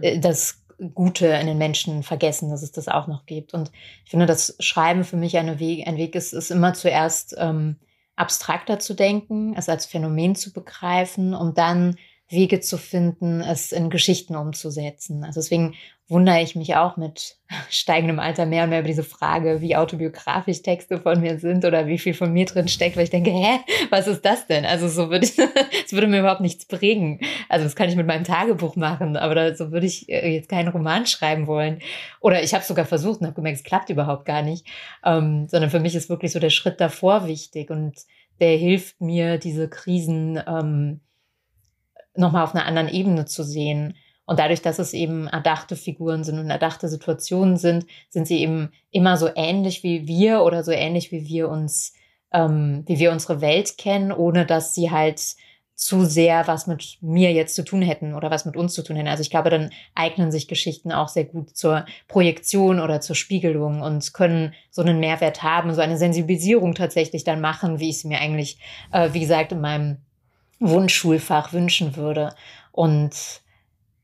äh, 0.02 0.20
das 0.20 0.65
Gute 0.94 1.28
in 1.28 1.48
den 1.48 1.58
Menschen 1.58 2.04
vergessen, 2.04 2.50
dass 2.50 2.64
es 2.64 2.72
das 2.72 2.88
auch 2.88 3.08
noch 3.08 3.26
gibt. 3.26 3.54
Und 3.54 3.72
ich 4.04 4.12
finde, 4.12 4.26
das 4.26 4.56
Schreiben 4.60 5.04
für 5.04 5.18
mich 5.18 5.38
eine 5.38 5.60
Weg, 5.60 5.88
ein 5.88 5.98
Weg 5.98 6.16
ist, 6.16 6.34
ist 6.34 6.52
immer 6.52 6.74
zuerst 6.74 7.36
ähm, 7.38 7.78
abstrakter 8.16 8.80
zu 8.80 8.94
denken, 8.94 9.56
es 9.58 9.70
als 9.70 9.86
Phänomen 9.86 10.36
zu 10.36 10.54
begreifen, 10.54 11.34
um 11.34 11.54
dann 11.54 11.96
Wege 12.30 12.60
zu 12.60 12.78
finden, 12.78 13.42
es 13.42 13.72
in 13.72 13.90
Geschichten 13.90 14.36
umzusetzen. 14.36 15.24
Also 15.24 15.40
deswegen 15.40 15.76
wundere 16.08 16.42
ich 16.42 16.56
mich 16.56 16.76
auch 16.76 16.98
mit 16.98 17.38
steigendem 17.70 18.20
Alter 18.20 18.46
mehr 18.46 18.64
und 18.64 18.70
mehr 18.72 18.80
über 18.80 18.88
diese 18.88 19.04
Frage, 19.04 19.62
wie 19.62 19.76
autobiografisch 19.76 20.62
Texte 20.64 21.00
von 21.00 21.22
mir 21.22 21.40
sind 21.40 21.66
oder 21.66 21.88
wie 21.88 22.00
viel 22.00 22.14
von 22.14 22.34
mir 22.34 22.46
drin 22.46 22.68
steckt, 22.68 22.96
weil 22.96 23.04
ich 23.04 23.10
denke, 23.12 23.32
hä, 23.32 23.60
was 23.92 24.08
ist 24.08 24.26
das 24.26 24.48
denn? 24.48 24.66
Also 24.66 24.88
so 24.88 25.12
würde 25.12 25.26
ich, 25.26 25.38
es 25.86 25.94
würde 25.94 26.08
mir 26.08 26.20
überhaupt 26.20 26.42
nichts 26.42 26.66
bringen. 26.66 27.20
Also 27.48 27.64
das 27.64 27.76
kann 27.76 27.90
ich 27.90 27.96
mit 27.96 28.08
meinem 28.08 28.24
Tagebuch 28.24 28.76
machen, 28.76 29.18
aber 29.18 29.36
da, 29.36 29.56
so 29.56 29.72
würde 29.72 29.86
ich 29.86 30.10
äh, 30.10 30.34
jetzt 30.34 30.50
keinen 30.50 30.70
Roman 30.70 31.06
schreiben 31.06 31.46
wollen. 31.46 31.80
Oder 32.22 32.42
ich 32.42 32.54
habe 32.54 32.62
es 32.62 32.68
sogar 32.68 32.86
versucht 32.86 33.22
und 33.22 33.28
habe 33.28 33.36
gemerkt, 33.36 33.60
es 33.60 33.64
klappt 33.64 33.90
überhaupt 33.90 34.26
gar 34.26 34.42
nicht. 34.42 34.66
Ähm, 35.04 35.48
sondern 35.48 35.70
für 35.70 35.80
mich 35.80 35.96
ist 35.96 36.10
wirklich 36.10 36.32
so 36.32 36.40
der 36.40 36.50
Schritt 36.50 36.82
davor 36.82 37.28
wichtig 37.28 37.70
und 37.70 38.00
der 38.40 38.58
hilft 38.58 39.00
mir, 39.00 39.38
diese 39.38 39.70
Krisen 39.70 40.42
ähm, 40.46 41.02
nochmal 42.18 42.44
auf 42.44 42.56
einer 42.56 42.66
anderen 42.66 42.90
Ebene 42.90 43.26
zu 43.26 43.44
sehen. 43.44 43.96
Und 44.26 44.40
dadurch, 44.40 44.62
dass 44.62 44.80
es 44.80 44.94
eben 44.94 45.28
erdachte 45.28 45.76
Figuren 45.76 46.24
sind 46.24 46.40
und 46.40 46.50
erdachte 46.50 46.88
Situationen 46.88 47.58
sind, 47.58 47.86
sind 48.10 48.28
sie 48.28 48.40
eben 48.40 48.72
immer 48.92 49.18
so 49.18 49.30
ähnlich 49.36 49.84
wie 49.84 50.08
wir 50.08 50.42
oder 50.42 50.64
so 50.64 50.72
ähnlich 50.72 51.12
wie 51.12 51.28
wir 51.28 51.50
uns, 51.50 51.94
ähm, 52.32 52.84
wie 52.88 52.98
wir 52.98 53.12
unsere 53.12 53.42
Welt 53.42 53.78
kennen, 53.78 54.12
ohne 54.12 54.46
dass 54.46 54.74
sie 54.74 54.90
halt 54.90 55.22
zu 55.76 56.06
sehr 56.06 56.48
was 56.48 56.68
mit 56.68 56.98
mir 57.02 57.34
jetzt 57.34 57.54
zu 57.54 57.64
tun 57.64 57.82
hätten 57.82 58.14
oder 58.14 58.32
was 58.32 58.46
mit 58.46 58.56
uns 58.56 58.74
zu 58.74 58.82
tun 58.82 58.96
hätten. 58.96 59.10
Also 59.10 59.22
ich 59.22 59.30
glaube, 59.30 59.50
dann 59.50 59.72
eignen 59.94 60.32
sich 60.32 60.48
Geschichten 60.48 60.92
auch 60.94 61.10
sehr 61.10 61.26
gut 61.26 61.56
zur 61.56 61.86
Projektion 62.08 62.80
oder 62.80 63.02
zur 63.02 63.16
Spiegelung 63.16 63.82
und 63.82 64.14
können 64.14 64.54
so 64.72 64.82
einen 64.82 65.02
Mehrwert 65.02 65.44
haben, 65.44 65.74
so 65.74 65.82
eine 65.82 65.98
Sensibilisierung 65.98 66.76
tatsächlich 66.76 67.26
dann 67.26 67.42
machen, 67.42 67.80
wie 67.80 67.90
ich 67.90 67.98
es 67.98 68.04
mir 68.06 68.20
eigentlich, 68.20 68.58
äh, 68.94 69.10
wie 69.12 69.20
gesagt, 69.20 69.52
in 69.52 69.60
meinem 69.60 69.98
Wunschschulfach 70.60 71.54
wünschen 71.54 71.96
würde. 71.96 72.36
Und 72.72 73.42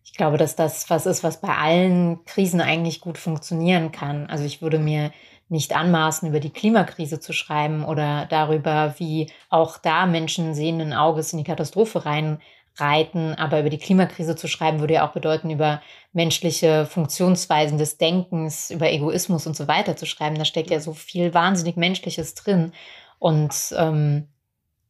ich 0.04 0.14
glaube, 0.14 0.38
dass 0.38 0.56
das 0.56 0.90
was 0.90 1.06
ist, 1.06 1.24
was 1.24 1.40
bei 1.40 1.56
allen 1.56 2.24
Krisen 2.26 2.62
eigentlich 2.62 3.02
gut 3.02 3.18
funktionieren 3.18 3.92
kann. 3.92 4.28
Also 4.28 4.44
ich 4.44 4.62
würde 4.62 4.80
mir 4.80 5.12
nicht 5.52 5.76
anmaßen, 5.76 6.30
über 6.30 6.40
die 6.40 6.50
Klimakrise 6.50 7.20
zu 7.20 7.34
schreiben 7.34 7.84
oder 7.84 8.26
darüber, 8.30 8.96
wie 8.98 9.30
auch 9.50 9.78
da 9.78 10.06
Menschen 10.06 10.54
sehenden 10.54 10.94
Auges 10.94 11.34
in 11.34 11.40
die 11.40 11.44
Katastrophe 11.44 12.06
reinreiten. 12.06 13.36
Aber 13.36 13.60
über 13.60 13.70
die 13.70 13.78
Klimakrise 13.78 14.38
zu 14.38 14.48
schreiben, 14.48 14.80
würde 14.80 14.96
ja 14.96 15.08
auch 15.08 15.12
bedeuten, 15.12 15.50
über 15.50 15.82
menschliche 16.14 16.86
Funktionsweisen 16.86 17.78
des 17.78 17.98
Denkens, 17.98 18.72
über 18.72 18.90
Egoismus 18.90 19.46
und 19.46 19.58
so 19.58 19.68
weiter 19.68 19.98
zu 19.98 20.06
schreiben. 20.06 20.38
Da 20.38 20.46
steckt 20.46 20.72
ja 20.72 20.80
so 20.80 20.94
viel 20.94 21.34
wahnsinnig 21.34 21.76
Menschliches 21.76 22.34
drin. 22.34 22.72
Und 23.20 23.54
ähm, 23.78 24.28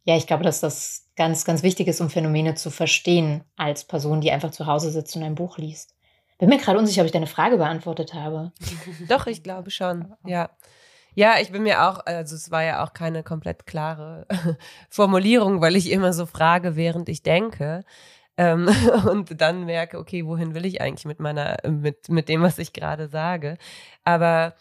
ja, 0.04 0.18
ich 0.18 0.28
glaube, 0.28 0.43
dass 0.43 0.60
das 0.60 1.08
ganz, 1.16 1.45
ganz 1.45 1.64
wichtig 1.64 1.88
ist, 1.88 2.02
um 2.02 2.10
Phänomene 2.10 2.56
zu 2.56 2.72
verstehen 2.72 3.43
als 3.56 3.86
Person, 3.86 4.22
die 4.22 4.32
einfach 4.32 4.52
zu 4.52 4.66
Hause 4.66 4.91
sitzt 4.91 5.16
und 5.16 5.24
ein 5.24 5.36
Buch 5.36 5.58
liest. 5.58 5.95
Bin 6.39 6.49
mir 6.49 6.58
gerade 6.58 6.80
unsicher, 6.80 7.02
ob 7.02 7.06
ich 7.06 7.12
deine 7.12 7.28
Frage 7.28 7.58
beantwortet 7.58 8.16
habe. 8.16 8.52
Doch, 9.08 9.28
ich 9.28 9.43
glaube 9.43 9.70
schon. 9.70 10.14
Ja. 10.26 10.49
Ja, 11.14 11.36
ich 11.41 11.52
bin 11.52 11.64
mir 11.64 11.84
auch, 11.88 11.99
also 12.06 12.36
es 12.36 12.52
war 12.52 12.64
ja 12.64 12.84
auch 12.84 12.93
keine 12.93 13.22
komplett 13.22 13.66
klare 13.66 14.26
Formulierung, 14.89 15.60
weil 15.62 15.76
ich 15.76 15.91
immer 15.91 16.14
so 16.14 16.26
frage, 16.26 16.76
während 16.76 17.10
ich 17.10 17.22
denke. 17.22 17.84
Ähm, 18.38 18.68
und 19.10 19.39
dann 19.39 19.66
merke, 19.66 19.99
okay, 19.99 20.26
wohin 20.26 20.56
will 20.56 20.66
ich 20.66 20.82
eigentlich 20.82 21.06
mit 21.06 21.20
meiner, 21.20 21.58
mit, 21.68 22.10
mit 22.10 22.30
dem, 22.30 22.41
was 22.41 22.58
ich 22.60 22.74
gerade 22.74 23.08
sage. 23.08 23.58
Aber 24.04 24.56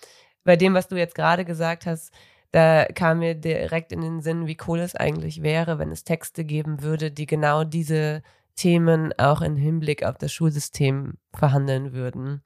bei 0.44 0.56
dem, 0.56 0.74
was 0.74 0.88
du 0.88 0.96
jetzt 0.96 1.14
gerade 1.14 1.44
gesagt 1.44 1.86
hast, 1.86 2.12
da 2.52 2.84
kam 2.86 3.20
mir 3.20 3.34
direkt 3.34 3.92
in 3.92 4.00
den 4.00 4.20
Sinn, 4.20 4.46
wie 4.46 4.56
cool 4.66 4.80
es 4.80 4.96
eigentlich 4.96 5.42
wäre, 5.42 5.78
wenn 5.78 5.92
es 5.92 6.04
Texte 6.04 6.44
geben 6.44 6.82
würde, 6.82 7.10
die 7.10 7.26
genau 7.26 7.64
diese 7.64 8.22
Themen 8.56 9.12
auch 9.18 9.40
im 9.40 9.56
Hinblick 9.56 10.04
auf 10.04 10.18
das 10.18 10.32
Schulsystem 10.32 11.14
verhandeln 11.32 11.92
würden. 11.92 12.42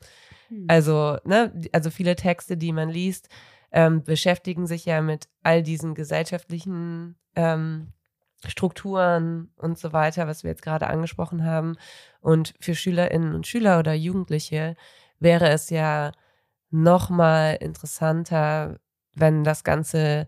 Hm. 0.49 0.67
Also, 0.69 1.19
ne, 1.25 1.53
also 1.73 1.91
viele 1.91 2.17
Texte, 2.17 2.57
die 2.57 2.73
man 2.73 2.89
liest, 2.89 3.29
ähm, 3.73 4.05
beschäftigen 4.05 4.67
sich 4.67 4.85
ja 4.85 5.01
mit 5.01 5.27
all 5.43 5.63
diesen 5.63 5.95
gesellschaftlichen 5.95 7.17
ähm, 7.35 7.93
Strukturen 8.47 9.51
und 9.57 9.79
so 9.79 9.93
weiter, 9.93 10.27
was 10.27 10.45
wir 10.45 10.51
jetzt 10.51 10.63
gerade 10.63 10.87
angesprochen 10.87 11.45
haben. 11.45 11.77
Und 12.21 12.55
für 12.61 12.75
Schülerinnen 12.75 13.35
und 13.35 13.47
Schüler 13.47 13.79
oder 13.79 13.95
Jugendliche 13.95 14.77
wäre 15.19 15.49
es 15.49 15.71
ja 15.71 16.13
noch 16.71 17.11
mal 17.11 17.55
interessanter, 17.55 18.79
wenn 19.15 19.45
das 19.45 19.65
Ganze 19.65 20.27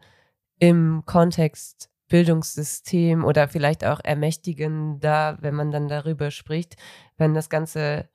im 0.59 1.03
Kontext 1.07 1.91
Bildungssystem 2.09 3.25
oder 3.25 3.49
vielleicht 3.49 3.85
auch 3.85 4.01
ermächtigender, 4.03 5.39
wenn 5.41 5.55
man 5.55 5.71
dann 5.71 5.89
darüber 5.89 6.31
spricht, 6.31 6.77
wenn 7.17 7.35
das 7.35 7.51
Ganze 7.51 8.09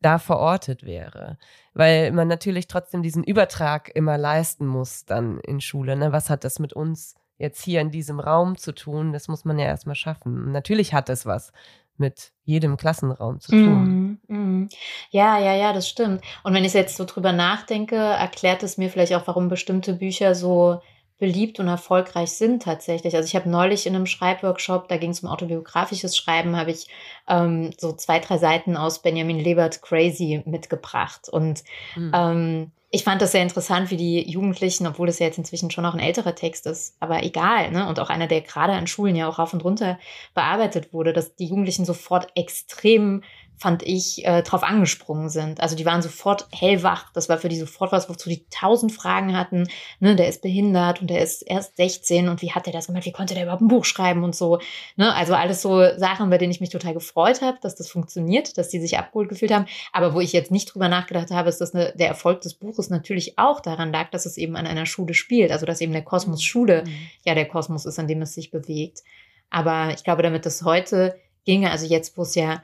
da 0.00 0.18
verortet 0.18 0.82
wäre. 0.82 1.38
Weil 1.72 2.12
man 2.12 2.28
natürlich 2.28 2.66
trotzdem 2.66 3.02
diesen 3.02 3.24
Übertrag 3.24 3.90
immer 3.94 4.18
leisten 4.18 4.66
muss 4.66 5.04
dann 5.04 5.40
in 5.40 5.60
Schule. 5.60 5.96
Ne? 5.96 6.12
Was 6.12 6.30
hat 6.30 6.44
das 6.44 6.58
mit 6.58 6.72
uns 6.72 7.14
jetzt 7.38 7.62
hier 7.62 7.80
in 7.80 7.90
diesem 7.90 8.20
Raum 8.20 8.56
zu 8.56 8.72
tun? 8.72 9.12
Das 9.12 9.28
muss 9.28 9.44
man 9.44 9.58
ja 9.58 9.66
erstmal 9.66 9.96
schaffen. 9.96 10.52
natürlich 10.52 10.94
hat 10.94 11.08
es 11.08 11.26
was 11.26 11.52
mit 11.96 12.32
jedem 12.42 12.76
Klassenraum 12.76 13.40
zu 13.40 13.52
tun. 13.52 13.93
Mm, 13.93 13.93
mm. 14.28 14.68
Ja, 15.10 15.38
ja, 15.38 15.54
ja, 15.54 15.72
das 15.72 15.88
stimmt. 15.88 16.22
Und 16.42 16.54
wenn 16.54 16.64
ich 16.64 16.72
jetzt 16.72 16.96
so 16.96 17.04
drüber 17.04 17.32
nachdenke, 17.32 17.96
erklärt 17.96 18.62
es 18.62 18.78
mir 18.78 18.90
vielleicht 18.90 19.14
auch, 19.14 19.26
warum 19.26 19.48
bestimmte 19.48 19.94
Bücher 19.94 20.34
so 20.34 20.80
beliebt 21.18 21.60
und 21.60 21.68
erfolgreich 21.68 22.32
sind 22.32 22.62
tatsächlich. 22.62 23.14
Also 23.14 23.26
ich 23.26 23.36
habe 23.36 23.48
neulich 23.48 23.86
in 23.86 23.94
einem 23.94 24.06
Schreibworkshop, 24.06 24.88
da 24.88 24.96
ging 24.96 25.10
es 25.10 25.20
um 25.20 25.28
autobiografisches 25.28 26.16
Schreiben, 26.16 26.56
habe 26.56 26.72
ich 26.72 26.88
ähm, 27.28 27.70
so 27.78 27.92
zwei, 27.92 28.18
drei 28.18 28.38
Seiten 28.38 28.76
aus 28.76 29.00
Benjamin 29.00 29.38
Lebert 29.38 29.80
Crazy 29.80 30.42
mitgebracht. 30.44 31.28
Und 31.28 31.62
mhm. 31.94 32.12
ähm, 32.14 32.72
ich 32.90 33.02
fand 33.02 33.22
das 33.22 33.32
sehr 33.32 33.42
interessant, 33.42 33.90
wie 33.90 33.96
die 33.96 34.30
Jugendlichen, 34.30 34.86
obwohl 34.86 35.08
das 35.08 35.18
ja 35.18 35.26
jetzt 35.26 35.38
inzwischen 35.38 35.70
schon 35.70 35.82
noch 35.82 35.94
ein 35.94 36.00
älterer 36.00 36.36
Text 36.36 36.64
ist, 36.66 36.96
aber 37.00 37.24
egal, 37.24 37.72
ne? 37.72 37.88
Und 37.88 37.98
auch 37.98 38.08
einer, 38.08 38.28
der 38.28 38.40
gerade 38.40 38.72
an 38.72 38.86
Schulen 38.86 39.16
ja 39.16 39.28
auch 39.28 39.40
rauf 39.40 39.52
und 39.52 39.64
runter 39.64 39.98
bearbeitet 40.32 40.92
wurde, 40.92 41.12
dass 41.12 41.34
die 41.34 41.46
Jugendlichen 41.46 41.84
sofort 41.84 42.28
extrem 42.36 43.24
fand 43.56 43.82
ich, 43.82 44.26
äh, 44.26 44.42
drauf 44.42 44.62
angesprungen 44.62 45.28
sind. 45.28 45.60
Also 45.60 45.76
die 45.76 45.86
waren 45.86 46.02
sofort 46.02 46.46
hellwach. 46.52 47.12
Das 47.12 47.28
war 47.28 47.38
für 47.38 47.48
die 47.48 47.58
sofort 47.58 47.92
was, 47.92 48.08
wozu 48.08 48.28
die 48.28 48.46
tausend 48.50 48.92
Fragen 48.92 49.36
hatten. 49.36 49.68
Ne, 50.00 50.16
der 50.16 50.28
ist 50.28 50.42
behindert 50.42 51.00
und 51.00 51.08
der 51.08 51.22
ist 51.22 51.42
erst 51.42 51.76
16 51.76 52.28
und 52.28 52.42
wie 52.42 52.52
hat 52.52 52.66
der 52.66 52.72
das 52.72 52.88
gemacht? 52.88 53.04
Wie 53.04 53.12
konnte 53.12 53.34
der 53.34 53.44
überhaupt 53.44 53.62
ein 53.62 53.68
Buch 53.68 53.84
schreiben 53.84 54.24
und 54.24 54.34
so? 54.34 54.58
Ne, 54.96 55.14
also 55.14 55.34
alles 55.34 55.62
so 55.62 55.80
Sachen, 55.96 56.30
bei 56.30 56.38
denen 56.38 56.50
ich 56.50 56.60
mich 56.60 56.70
total 56.70 56.94
gefreut 56.94 57.42
habe, 57.42 57.58
dass 57.62 57.74
das 57.74 57.88
funktioniert, 57.88 58.58
dass 58.58 58.68
die 58.68 58.80
sich 58.80 58.98
abgeholt 58.98 59.28
gefühlt 59.28 59.52
haben. 59.52 59.66
Aber 59.92 60.14
wo 60.14 60.20
ich 60.20 60.32
jetzt 60.32 60.50
nicht 60.50 60.72
drüber 60.72 60.88
nachgedacht 60.88 61.30
habe, 61.30 61.48
ist, 61.48 61.60
dass 61.60 61.74
eine, 61.74 61.92
der 61.96 62.08
Erfolg 62.08 62.40
des 62.40 62.54
Buches 62.54 62.90
natürlich 62.90 63.38
auch 63.38 63.60
daran 63.60 63.92
lag, 63.92 64.10
dass 64.10 64.26
es 64.26 64.36
eben 64.36 64.56
an 64.56 64.66
einer 64.66 64.86
Schule 64.86 65.14
spielt. 65.14 65.52
Also 65.52 65.64
dass 65.64 65.80
eben 65.80 65.92
der 65.92 66.02
Kosmos 66.02 66.42
Schule 66.42 66.84
mhm. 66.86 66.92
ja 67.24 67.34
der 67.34 67.46
Kosmos 67.46 67.86
ist, 67.86 67.98
an 67.98 68.08
dem 68.08 68.22
es 68.22 68.34
sich 68.34 68.50
bewegt. 68.50 69.02
Aber 69.50 69.90
ich 69.94 70.02
glaube, 70.02 70.22
damit 70.22 70.46
das 70.46 70.62
heute 70.62 71.18
ginge, 71.44 71.70
also 71.70 71.86
jetzt, 71.86 72.16
wo 72.16 72.22
es 72.22 72.34
ja 72.34 72.62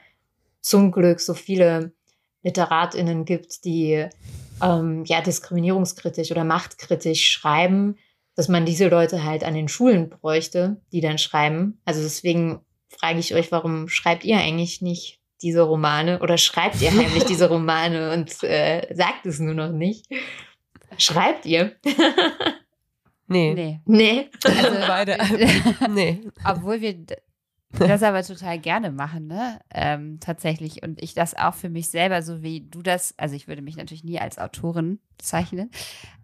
zum 0.61 0.91
Glück 0.91 1.19
so 1.19 1.33
viele 1.33 1.93
LiteratInnen 2.43 3.25
gibt, 3.25 3.65
die 3.65 4.07
ähm, 4.61 5.03
ja 5.05 5.21
diskriminierungskritisch 5.21 6.31
oder 6.31 6.43
machtkritisch 6.43 7.29
schreiben, 7.29 7.97
dass 8.35 8.47
man 8.47 8.65
diese 8.65 8.87
Leute 8.87 9.23
halt 9.23 9.43
an 9.43 9.53
den 9.53 9.67
Schulen 9.67 10.09
bräuchte, 10.09 10.81
die 10.91 11.01
dann 11.01 11.17
schreiben. 11.17 11.79
Also 11.85 12.01
deswegen 12.01 12.61
frage 12.89 13.19
ich 13.19 13.33
euch, 13.35 13.51
warum 13.51 13.87
schreibt 13.87 14.23
ihr 14.23 14.37
eigentlich 14.37 14.81
nicht 14.81 15.19
diese 15.41 15.61
Romane 15.61 16.19
oder 16.19 16.37
schreibt 16.37 16.81
ihr 16.81 16.91
heimlich 16.91 17.25
diese 17.25 17.49
Romane 17.49 18.13
und 18.13 18.43
äh, 18.43 18.93
sagt 18.93 19.25
es 19.25 19.39
nur 19.39 19.53
noch 19.53 19.71
nicht? 19.71 20.05
Schreibt 20.97 21.45
ihr? 21.45 21.75
nee. 23.27 23.53
Nee. 23.53 23.79
Nee. 23.85 24.29
Also 24.43 24.77
beide. 24.87 25.17
nee. 25.89 26.21
Obwohl 26.45 26.81
wir 26.81 26.95
das 27.79 28.03
aber 28.03 28.23
total 28.23 28.59
gerne 28.59 28.91
machen, 28.91 29.27
ne? 29.27 29.59
Ähm, 29.73 30.19
tatsächlich. 30.19 30.83
Und 30.83 31.01
ich 31.01 31.13
das 31.13 31.35
auch 31.35 31.53
für 31.53 31.69
mich 31.69 31.89
selber, 31.89 32.21
so 32.21 32.41
wie 32.43 32.61
du 32.61 32.81
das, 32.81 33.13
also 33.17 33.35
ich 33.35 33.47
würde 33.47 33.61
mich 33.61 33.77
natürlich 33.77 34.03
nie 34.03 34.19
als 34.19 34.37
Autorin 34.37 34.99
bezeichnen, 35.17 35.71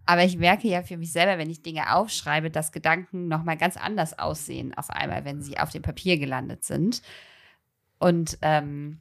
aber 0.06 0.24
ich 0.24 0.38
merke 0.38 0.68
ja 0.68 0.82
für 0.82 0.96
mich 0.96 1.12
selber, 1.12 1.38
wenn 1.38 1.50
ich 1.50 1.62
Dinge 1.62 1.94
aufschreibe, 1.94 2.50
dass 2.50 2.72
Gedanken 2.72 3.28
nochmal 3.28 3.56
ganz 3.56 3.76
anders 3.76 4.18
aussehen 4.18 4.72
auf 4.74 4.90
einmal, 4.90 5.24
wenn 5.24 5.42
sie 5.42 5.58
auf 5.58 5.70
dem 5.70 5.82
Papier 5.82 6.18
gelandet 6.18 6.64
sind. 6.64 7.02
Und 7.98 8.38
ähm, 8.42 9.00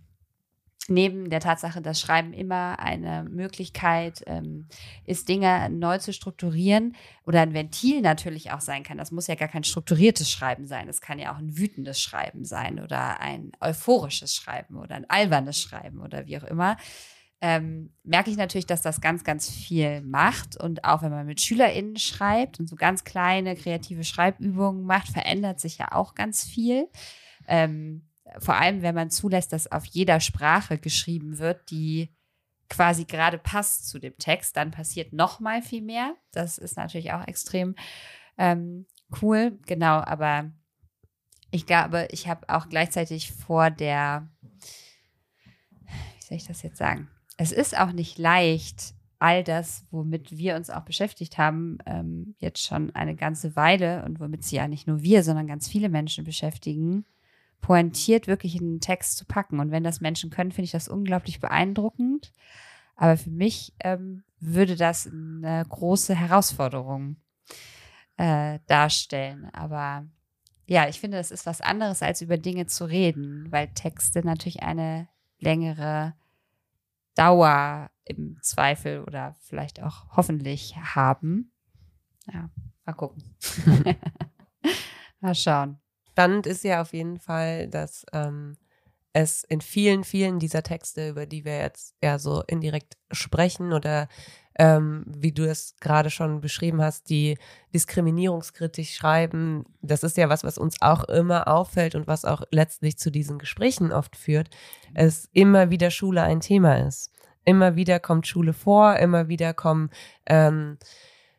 neben 0.89 1.29
der 1.29 1.39
Tatsache, 1.39 1.81
dass 1.81 1.99
Schreiben 1.99 2.33
immer 2.33 2.79
eine 2.79 3.23
Möglichkeit 3.23 4.23
ähm, 4.25 4.67
ist, 5.05 5.29
Dinge 5.29 5.69
neu 5.69 5.97
zu 5.97 6.13
strukturieren 6.13 6.95
oder 7.25 7.41
ein 7.41 7.53
Ventil 7.53 8.01
natürlich 8.01 8.51
auch 8.51 8.61
sein 8.61 8.83
kann. 8.83 8.97
Das 8.97 9.11
muss 9.11 9.27
ja 9.27 9.35
gar 9.35 9.47
kein 9.47 9.63
strukturiertes 9.63 10.31
Schreiben 10.31 10.65
sein. 10.67 10.87
Es 10.87 11.01
kann 11.01 11.19
ja 11.19 11.33
auch 11.33 11.37
ein 11.37 11.57
wütendes 11.57 12.01
Schreiben 12.01 12.45
sein 12.45 12.79
oder 12.79 13.19
ein 13.19 13.51
euphorisches 13.59 14.35
Schreiben 14.35 14.77
oder 14.77 14.95
ein 14.95 15.09
albernes 15.09 15.61
Schreiben 15.61 16.01
oder 16.01 16.25
wie 16.25 16.37
auch 16.37 16.43
immer. 16.43 16.77
Ähm, 17.39 17.93
merke 18.03 18.31
ich 18.31 18.37
natürlich, 18.37 18.65
dass 18.65 18.81
das 18.81 18.99
ganz, 18.99 19.23
ganz 19.23 19.49
viel 19.49 20.01
macht. 20.01 20.57
Und 20.57 20.83
auch 20.85 21.03
wenn 21.03 21.11
man 21.11 21.25
mit 21.25 21.39
SchülerInnen 21.39 21.97
schreibt 21.97 22.59
und 22.59 22.67
so 22.67 22.75
ganz 22.75 23.03
kleine 23.03 23.55
kreative 23.55 24.03
Schreibübungen 24.03 24.83
macht, 24.85 25.09
verändert 25.09 25.59
sich 25.59 25.77
ja 25.77 25.91
auch 25.91 26.15
ganz 26.15 26.43
viel. 26.43 26.89
Ähm, 27.47 28.06
vor 28.39 28.55
allem 28.55 28.81
wenn 28.81 28.95
man 28.95 29.09
zulässt, 29.09 29.53
dass 29.53 29.71
auf 29.71 29.85
jeder 29.85 30.19
Sprache 30.19 30.77
geschrieben 30.77 31.39
wird, 31.39 31.69
die 31.71 32.09
quasi 32.69 33.05
gerade 33.05 33.37
passt 33.37 33.87
zu 33.87 33.99
dem 33.99 34.17
Text, 34.17 34.57
dann 34.57 34.71
passiert 34.71 35.13
noch 35.13 35.39
mal 35.39 35.61
viel 35.61 35.81
mehr. 35.81 36.15
Das 36.31 36.57
ist 36.57 36.77
natürlich 36.77 37.13
auch 37.13 37.25
extrem 37.27 37.75
ähm, 38.37 38.85
cool, 39.21 39.57
genau. 39.65 39.99
Aber 39.99 40.51
ich 41.51 41.65
glaube, 41.65 42.07
ich 42.11 42.27
habe 42.27 42.47
auch 42.49 42.69
gleichzeitig 42.69 43.31
vor 43.31 43.69
der, 43.69 44.29
wie 45.85 46.25
soll 46.25 46.37
ich 46.37 46.47
das 46.47 46.61
jetzt 46.61 46.77
sagen? 46.77 47.09
Es 47.37 47.51
ist 47.51 47.77
auch 47.77 47.91
nicht 47.91 48.17
leicht, 48.17 48.95
all 49.19 49.43
das, 49.43 49.85
womit 49.89 50.37
wir 50.37 50.55
uns 50.55 50.69
auch 50.69 50.83
beschäftigt 50.83 51.37
haben, 51.37 51.77
ähm, 51.85 52.35
jetzt 52.37 52.63
schon 52.63 52.93
eine 52.95 53.15
ganze 53.15 53.55
Weile 53.55 54.03
und 54.05 54.19
womit 54.19 54.43
sie 54.43 54.57
ja 54.57 54.67
nicht 54.67 54.87
nur 54.87 55.01
wir, 55.01 55.23
sondern 55.23 55.47
ganz 55.47 55.67
viele 55.67 55.89
Menschen 55.89 56.23
beschäftigen, 56.23 57.05
pointiert 57.61 58.27
wirklich 58.27 58.55
in 58.55 58.75
den 58.75 58.81
Text 58.81 59.17
zu 59.17 59.25
packen. 59.25 59.59
Und 59.59 59.71
wenn 59.71 59.83
das 59.83 60.01
Menschen 60.01 60.29
können, 60.29 60.51
finde 60.51 60.65
ich 60.65 60.71
das 60.71 60.87
unglaublich 60.87 61.39
beeindruckend. 61.39 62.31
Aber 62.95 63.17
für 63.17 63.29
mich 63.29 63.73
ähm, 63.79 64.23
würde 64.39 64.75
das 64.75 65.07
eine 65.07 65.65
große 65.67 66.15
Herausforderung 66.15 67.17
äh, 68.17 68.59
darstellen. 68.67 69.49
Aber 69.53 70.05
ja, 70.65 70.87
ich 70.87 70.99
finde, 70.99 71.17
das 71.17 71.31
ist 71.31 71.45
was 71.45 71.61
anderes, 71.61 72.01
als 72.01 72.21
über 72.21 72.37
Dinge 72.37 72.67
zu 72.67 72.85
reden, 72.85 73.51
weil 73.51 73.67
Texte 73.69 74.25
natürlich 74.25 74.63
eine 74.63 75.07
längere 75.39 76.13
Dauer 77.15 77.89
im 78.05 78.37
Zweifel 78.41 79.03
oder 79.03 79.35
vielleicht 79.41 79.81
auch 79.81 80.05
hoffentlich 80.15 80.75
haben. 80.77 81.51
Ja, 82.31 82.49
mal 82.85 82.93
gucken. 82.93 83.23
mal 85.19 85.35
schauen 85.35 85.79
spannend 86.17 86.47
ist 86.47 86.63
ja 86.63 86.81
auf 86.81 86.93
jeden 86.93 87.19
Fall, 87.19 87.67
dass 87.67 88.03
ähm, 88.11 88.57
es 89.13 89.43
in 89.43 89.61
vielen, 89.61 90.03
vielen 90.03 90.39
dieser 90.39 90.63
Texte, 90.63 91.09
über 91.09 91.27
die 91.27 91.45
wir 91.45 91.59
jetzt 91.59 91.93
ja 92.03 92.17
so 92.17 92.41
indirekt 92.47 92.97
sprechen 93.11 93.71
oder 93.71 94.07
ähm, 94.57 95.03
wie 95.05 95.31
du 95.31 95.47
es 95.47 95.75
gerade 95.79 96.09
schon 96.09 96.41
beschrieben 96.41 96.81
hast, 96.81 97.11
die 97.11 97.37
diskriminierungskritisch 97.71 98.95
schreiben, 98.95 99.65
das 99.83 100.01
ist 100.01 100.17
ja 100.17 100.27
was, 100.27 100.43
was 100.43 100.57
uns 100.57 100.81
auch 100.81 101.03
immer 101.03 101.47
auffällt 101.47 101.93
und 101.93 102.07
was 102.07 102.25
auch 102.25 102.41
letztlich 102.49 102.97
zu 102.97 103.11
diesen 103.11 103.37
Gesprächen 103.37 103.91
oft 103.91 104.15
führt, 104.15 104.49
es 104.95 105.29
immer 105.33 105.69
wieder 105.69 105.91
Schule 105.91 106.23
ein 106.23 106.41
Thema 106.41 106.79
ist. 106.87 107.11
Immer 107.45 107.75
wieder 107.75 107.99
kommt 107.99 108.25
Schule 108.25 108.53
vor, 108.53 108.95
immer 108.95 109.27
wieder 109.27 109.53
kommen 109.53 109.91
ähm, 110.25 110.79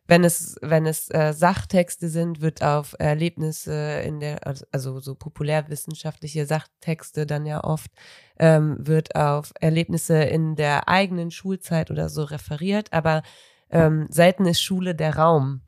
wenn 0.08 0.24
es, 0.24 0.56
wenn 0.62 0.86
es 0.86 1.10
äh, 1.10 1.34
Sachtexte 1.34 2.08
sind, 2.08 2.40
wird 2.40 2.62
auf 2.62 2.96
Erlebnisse 2.98 4.00
in 4.00 4.20
der, 4.20 4.40
also 4.72 5.00
so 5.00 5.14
populärwissenschaftliche 5.14 6.46
Sachtexte 6.46 7.26
dann 7.26 7.44
ja 7.44 7.62
oft, 7.62 7.90
ähm, 8.38 8.76
wird 8.80 9.14
auf 9.14 9.52
Erlebnisse 9.60 10.22
in 10.22 10.56
der 10.56 10.88
eigenen 10.88 11.30
Schulzeit 11.30 11.90
oder 11.90 12.08
so 12.08 12.22
referiert, 12.24 12.92
aber 12.94 13.22
ähm, 13.70 14.06
selten 14.08 14.46
ist 14.46 14.62
Schule 14.62 14.94
der 14.94 15.16
Raum, 15.16 15.60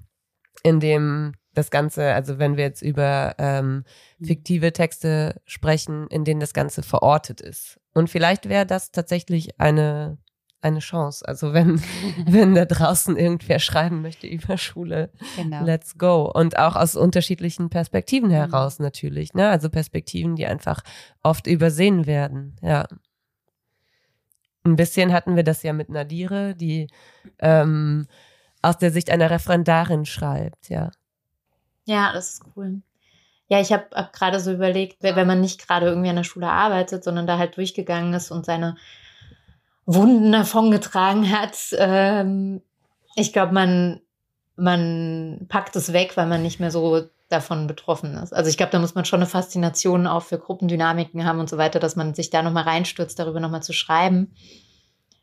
in 0.62 0.80
dem 0.80 1.34
das 1.52 1.70
Ganze, 1.70 2.14
also 2.14 2.38
wenn 2.38 2.56
wir 2.56 2.64
jetzt 2.64 2.80
über 2.80 3.34
ähm, 3.38 3.84
mhm. 4.18 4.24
fiktive 4.24 4.72
Texte 4.72 5.40
sprechen, 5.44 6.06
in 6.08 6.24
denen 6.24 6.40
das 6.40 6.54
Ganze 6.54 6.82
verortet 6.82 7.42
ist. 7.42 7.78
Und 7.92 8.08
vielleicht 8.08 8.48
wäre 8.48 8.64
das 8.64 8.90
tatsächlich 8.90 9.60
eine 9.60 10.16
eine 10.62 10.80
Chance. 10.80 11.26
Also 11.26 11.52
wenn, 11.52 11.80
wenn 12.26 12.54
da 12.54 12.64
draußen 12.64 13.16
irgendwer 13.16 13.58
schreiben 13.58 14.02
möchte 14.02 14.26
über 14.26 14.58
Schule, 14.58 15.10
genau. 15.36 15.64
let's 15.64 15.98
go. 15.98 16.30
Und 16.32 16.58
auch 16.58 16.76
aus 16.76 16.96
unterschiedlichen 16.96 17.70
Perspektiven 17.70 18.28
mhm. 18.28 18.34
heraus 18.34 18.78
mhm. 18.78 18.84
natürlich. 18.84 19.34
Ne? 19.34 19.48
Also 19.48 19.70
Perspektiven, 19.70 20.36
die 20.36 20.46
einfach 20.46 20.82
oft 21.22 21.46
übersehen 21.46 22.06
werden. 22.06 22.56
Ja. 22.62 22.86
Ein 24.64 24.76
bisschen 24.76 25.12
hatten 25.12 25.36
wir 25.36 25.42
das 25.42 25.62
ja 25.62 25.72
mit 25.72 25.88
Nadire, 25.88 26.54
die 26.54 26.88
ähm, 27.38 28.06
aus 28.62 28.76
der 28.76 28.90
Sicht 28.90 29.10
einer 29.10 29.30
Referendarin 29.30 30.04
schreibt, 30.04 30.68
ja. 30.68 30.90
Ja, 31.86 32.12
das 32.12 32.34
ist 32.34 32.42
cool. 32.54 32.82
Ja, 33.48 33.58
ich 33.58 33.72
habe 33.72 33.84
hab, 33.90 33.94
hab 33.94 34.12
gerade 34.12 34.38
so 34.38 34.52
überlegt, 34.52 35.02
wenn 35.02 35.26
man 35.26 35.40
nicht 35.40 35.66
gerade 35.66 35.86
irgendwie 35.86 36.10
an 36.10 36.16
der 36.16 36.24
Schule 36.24 36.48
arbeitet, 36.48 37.02
sondern 37.02 37.26
da 37.26 37.38
halt 37.38 37.56
durchgegangen 37.56 38.12
ist 38.14 38.30
und 38.30 38.46
seine 38.46 38.76
Wunden 39.94 40.32
davongetragen 40.32 41.30
hat. 41.30 41.56
Ähm, 41.76 42.62
ich 43.16 43.32
glaube, 43.32 43.52
man, 43.52 44.00
man 44.56 45.46
packt 45.48 45.74
es 45.76 45.92
weg, 45.92 46.16
weil 46.16 46.26
man 46.26 46.42
nicht 46.42 46.60
mehr 46.60 46.70
so 46.70 47.08
davon 47.28 47.66
betroffen 47.66 48.14
ist. 48.14 48.32
Also 48.32 48.50
ich 48.50 48.56
glaube, 48.56 48.72
da 48.72 48.78
muss 48.78 48.94
man 48.94 49.04
schon 49.04 49.20
eine 49.20 49.28
Faszination 49.28 50.06
auch 50.06 50.22
für 50.22 50.38
Gruppendynamiken 50.38 51.24
haben 51.24 51.38
und 51.40 51.48
so 51.48 51.58
weiter, 51.58 51.78
dass 51.78 51.96
man 51.96 52.14
sich 52.14 52.30
da 52.30 52.42
nochmal 52.42 52.64
reinstürzt, 52.64 53.18
darüber 53.18 53.40
nochmal 53.40 53.62
zu 53.62 53.72
schreiben. 53.72 54.34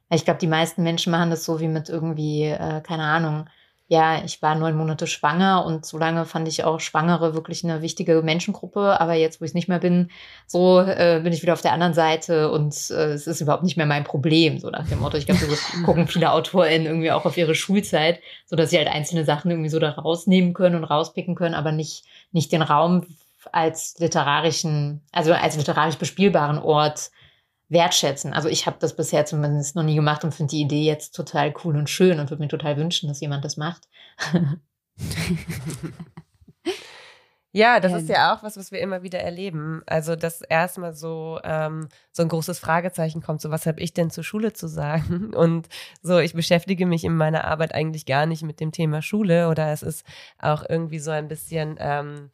Ich 0.09 0.24
glaube, 0.24 0.39
die 0.39 0.47
meisten 0.47 0.84
Menschen 0.84 1.11
machen 1.11 1.30
das 1.30 1.43
so 1.43 1.59
wie 1.59 1.68
mit 1.68 1.89
irgendwie, 1.89 2.43
äh, 2.43 2.82
keine 2.82 3.03
Ahnung, 3.03 3.49
ja, 3.90 4.24
ich 4.26 4.42
war 4.42 4.56
neun 4.56 4.76
Monate 4.76 5.08
schwanger 5.08 5.66
und 5.66 5.86
so 5.86 5.98
lange 5.98 6.26
fand 6.26 6.48
ich 6.50 6.66
auch 6.66 6.82
Schwangere 6.82 7.34
wirklich 7.34 7.64
eine 7.64 7.82
wichtige 7.82 8.22
Menschengruppe. 8.22 9.00
Aber 9.00 9.14
jetzt, 9.14 9.40
wo 9.40 9.46
ich 9.46 9.52
es 9.52 9.56
nicht 9.56 9.70
mehr 9.70 9.80
bin, 9.80 10.12
so 10.46 10.82
äh, 10.82 11.22
bin 11.24 11.32
ich 11.32 11.42
wieder 11.42 11.54
auf 11.54 11.62
der 11.62 11.72
anderen 11.72 11.94
Seite 11.94 12.52
und 12.52 12.74
äh, 12.90 13.14
es 13.14 13.28
ist 13.28 13.40
überhaupt 13.40 13.64
nicht 13.64 13.78
mehr 13.78 13.86
mein 13.86 14.04
Problem. 14.04 14.60
So 14.60 14.70
nach 14.70 14.88
dem 14.90 15.00
Motto, 15.00 15.16
ich 15.16 15.26
glaube, 15.26 15.40
so 15.40 15.56
gucken 15.86 16.08
viele 16.08 16.34
AutorInnen 16.34 16.86
irgendwie 16.86 17.12
auch 17.12 17.24
auf 17.24 17.38
ihre 17.38 17.56
Schulzeit, 17.56 18.20
so 18.46 18.58
dass 18.58 18.72
sie 18.72 18.78
halt 18.78 18.90
einzelne 18.90 19.24
Sachen 19.24 19.52
irgendwie 19.52 19.70
so 19.70 19.80
da 19.80 19.92
rausnehmen 19.92 20.54
können 20.54 20.76
und 20.76 20.84
rauspicken 20.84 21.36
können, 21.36 21.56
aber 21.56 21.72
nicht, 21.72 22.04
nicht 22.34 22.52
den 22.52 22.64
Raum 22.64 23.06
als 23.54 23.96
literarischen, 24.00 25.02
also 25.14 25.32
als 25.32 25.56
literarisch 25.56 25.96
bespielbaren 25.96 26.58
Ort 26.60 27.12
wertschätzen. 27.70 28.34
Also 28.34 28.49
ich 28.49 28.65
habe 28.65 28.78
das 28.80 28.95
bisher 28.95 29.26
zumindest 29.26 29.76
noch 29.76 29.84
nie 29.84 29.95
gemacht 29.95 30.24
und 30.24 30.34
finde 30.34 30.51
die 30.51 30.61
Idee 30.61 30.84
jetzt 30.84 31.15
total 31.15 31.53
cool 31.63 31.76
und 31.76 31.89
schön 31.89 32.20
und 32.20 32.30
würde 32.30 32.41
mir 32.41 32.49
total 32.49 32.78
wünschen, 32.78 33.07
dass 33.07 33.20
jemand 33.20 33.43
das 33.43 33.57
macht. 33.57 33.88
Ja, 37.57 37.80
das 37.80 37.91
ist 37.93 38.07
ja 38.07 38.36
auch 38.36 38.43
was, 38.43 38.55
was 38.55 38.72
wir 38.72 38.80
immer 38.80 39.01
wieder 39.01 39.20
erleben. 39.20 39.82
Also, 39.88 40.15
dass 40.15 40.41
erstmal 40.41 40.93
so, 40.93 41.39
ähm, 41.43 41.88
so 42.11 42.22
ein 42.22 42.30
großes 42.30 42.59
Fragezeichen 42.59 43.24
kommt, 43.24 43.41
so 43.41 43.49
was 43.49 43.65
habe 43.65 43.80
ich 43.80 43.93
denn 43.95 44.11
zur 44.11 44.24
Schule 44.24 44.53
zu 44.53 44.68
sagen? 44.68 45.34
Und 45.36 45.68
so, 46.03 46.20
ich 46.20 46.34
beschäftige 46.34 46.86
mich 46.86 47.03
in 47.03 47.15
meiner 47.18 47.45
Arbeit 47.45 47.74
eigentlich 47.74 48.05
gar 48.05 48.28
nicht 48.28 48.43
mit 48.43 48.59
dem 48.59 48.72
Thema 48.72 49.01
Schule 49.01 49.49
oder 49.49 49.72
es 49.72 49.82
ist 49.82 50.05
auch 50.38 50.65
irgendwie 50.70 50.99
so 50.99 51.09
ein 51.09 51.28
bisschen 51.28 51.78
ähm, 51.80 52.30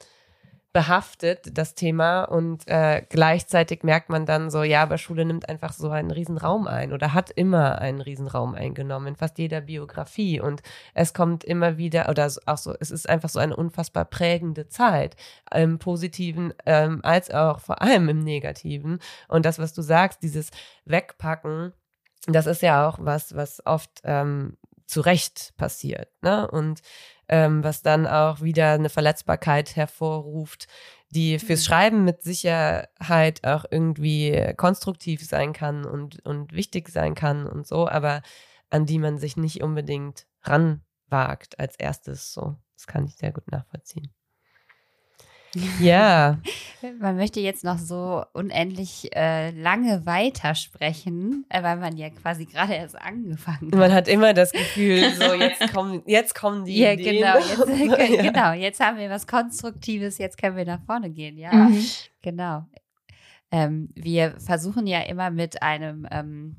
behaftet, 0.73 1.55
das 1.57 1.75
Thema. 1.75 2.23
Und 2.23 2.67
äh, 2.67 3.05
gleichzeitig 3.07 3.83
merkt 3.83 4.09
man 4.09 4.25
dann 4.25 4.49
so, 4.49 4.63
ja, 4.63 4.81
aber 4.81 4.97
Schule 4.97 5.23
nimmt 5.23 5.47
einfach 5.47 5.71
so 5.71 5.91
einen 5.91 6.09
Riesenraum 6.09 6.67
ein 6.67 6.91
oder 6.91 7.13
hat 7.13 7.29
immer 7.29 7.79
einen 7.79 8.01
Riesenraum 8.01 8.55
eingenommen 8.55 9.07
in 9.07 9.15
fast 9.15 9.37
jeder 9.37 9.61
Biografie. 9.61 10.41
Und 10.41 10.63
es 10.95 11.13
kommt 11.13 11.43
immer 11.43 11.77
wieder, 11.77 12.09
oder 12.09 12.29
auch 12.47 12.57
so, 12.57 12.75
es 12.79 12.89
ist 12.89 13.07
einfach 13.07 13.29
so 13.29 13.39
eine 13.39 13.55
unfassbar 13.55 14.05
prägende 14.05 14.67
Zeit, 14.67 15.15
im 15.53 15.77
Positiven 15.77 16.53
ähm, 16.65 17.01
als 17.03 17.29
auch 17.29 17.59
vor 17.59 17.81
allem 17.81 18.09
im 18.09 18.23
Negativen. 18.23 18.99
Und 19.27 19.45
das, 19.45 19.59
was 19.59 19.73
du 19.73 19.83
sagst, 19.83 20.23
dieses 20.23 20.49
Wegpacken, 20.85 21.73
das 22.25 22.47
ist 22.47 22.63
ja 22.63 22.87
auch 22.87 22.97
was, 22.99 23.35
was 23.35 23.63
oft 23.65 24.01
ähm, 24.03 24.57
zu 24.87 25.01
Recht 25.01 25.53
passiert. 25.55 26.09
Ne? 26.21 26.49
Und 26.49 26.81
ähm, 27.33 27.63
was 27.63 27.81
dann 27.81 28.05
auch 28.05 28.41
wieder 28.41 28.73
eine 28.73 28.89
Verletzbarkeit 28.89 29.75
hervorruft, 29.75 30.67
die 31.09 31.39
fürs 31.39 31.61
mhm. 31.61 31.65
Schreiben 31.65 32.03
mit 32.03 32.21
Sicherheit 32.21 33.43
auch 33.43 33.65
irgendwie 33.71 34.53
konstruktiv 34.55 35.25
sein 35.25 35.51
kann 35.51 35.83
und, 35.83 36.23
und 36.27 36.53
wichtig 36.53 36.89
sein 36.89 37.15
kann 37.15 37.47
und 37.47 37.65
so, 37.65 37.87
aber 37.87 38.21
an 38.69 38.85
die 38.85 38.99
man 38.99 39.17
sich 39.17 39.35
nicht 39.35 39.63
unbedingt 39.63 40.27
ranwagt 40.43 41.59
als 41.59 41.75
erstes. 41.75 42.33
So, 42.33 42.55
das 42.75 42.85
kann 42.85 43.05
ich 43.05 43.15
sehr 43.15 43.31
gut 43.31 43.51
nachvollziehen. 43.51 44.13
Ja. 45.79 46.39
Man 46.99 47.15
möchte 47.15 47.39
jetzt 47.39 47.63
noch 47.63 47.77
so 47.77 48.23
unendlich 48.33 49.15
äh, 49.15 49.51
lange 49.51 50.05
weitersprechen, 50.05 51.45
äh, 51.49 51.63
weil 51.63 51.77
man 51.77 51.95
ja 51.95 52.09
quasi 52.09 52.45
gerade 52.45 52.73
erst 52.73 52.99
angefangen 52.99 53.71
hat. 53.71 53.79
Man 53.79 53.93
hat 53.93 54.07
immer 54.09 54.33
das 54.33 54.51
Gefühl, 54.51 55.09
so 55.17 55.33
jetzt 55.33 55.71
kommen, 55.73 56.01
jetzt 56.05 56.35
kommen 56.35 56.65
die 56.65 56.77
ja, 56.77 56.91
Ideen. 56.91 57.17
Genau 57.17 57.37
jetzt, 57.37 58.09
ja. 58.09 58.21
genau, 58.21 58.51
jetzt 58.51 58.79
haben 58.81 58.97
wir 58.97 59.09
was 59.09 59.27
Konstruktives, 59.27 60.17
jetzt 60.17 60.37
können 60.37 60.57
wir 60.57 60.65
nach 60.65 60.81
vorne 60.85 61.09
gehen, 61.09 61.37
ja. 61.37 61.53
Mhm. 61.53 61.85
Genau. 62.21 62.65
Ähm, 63.51 63.89
wir 63.95 64.35
versuchen 64.39 64.87
ja 64.87 65.01
immer 65.01 65.29
mit 65.29 65.61
einem 65.61 66.07
ähm, 66.11 66.57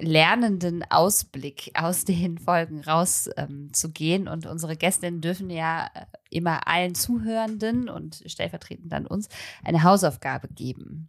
lernenden 0.00 0.84
Ausblick 0.90 1.72
aus 1.74 2.04
den 2.04 2.38
Folgen 2.46 2.82
rauszugehen. 2.82 4.26
Ähm, 4.26 4.32
und 4.32 4.46
unsere 4.46 4.76
Gästinnen 4.76 5.20
dürfen 5.20 5.50
ja 5.50 5.86
äh, 5.94 6.06
immer 6.30 6.66
allen 6.66 6.94
Zuhörenden 6.94 7.88
und 7.88 8.22
stellvertretend 8.26 8.92
dann 8.92 9.06
uns 9.06 9.28
eine 9.64 9.82
Hausaufgabe 9.82 10.48
geben, 10.48 11.08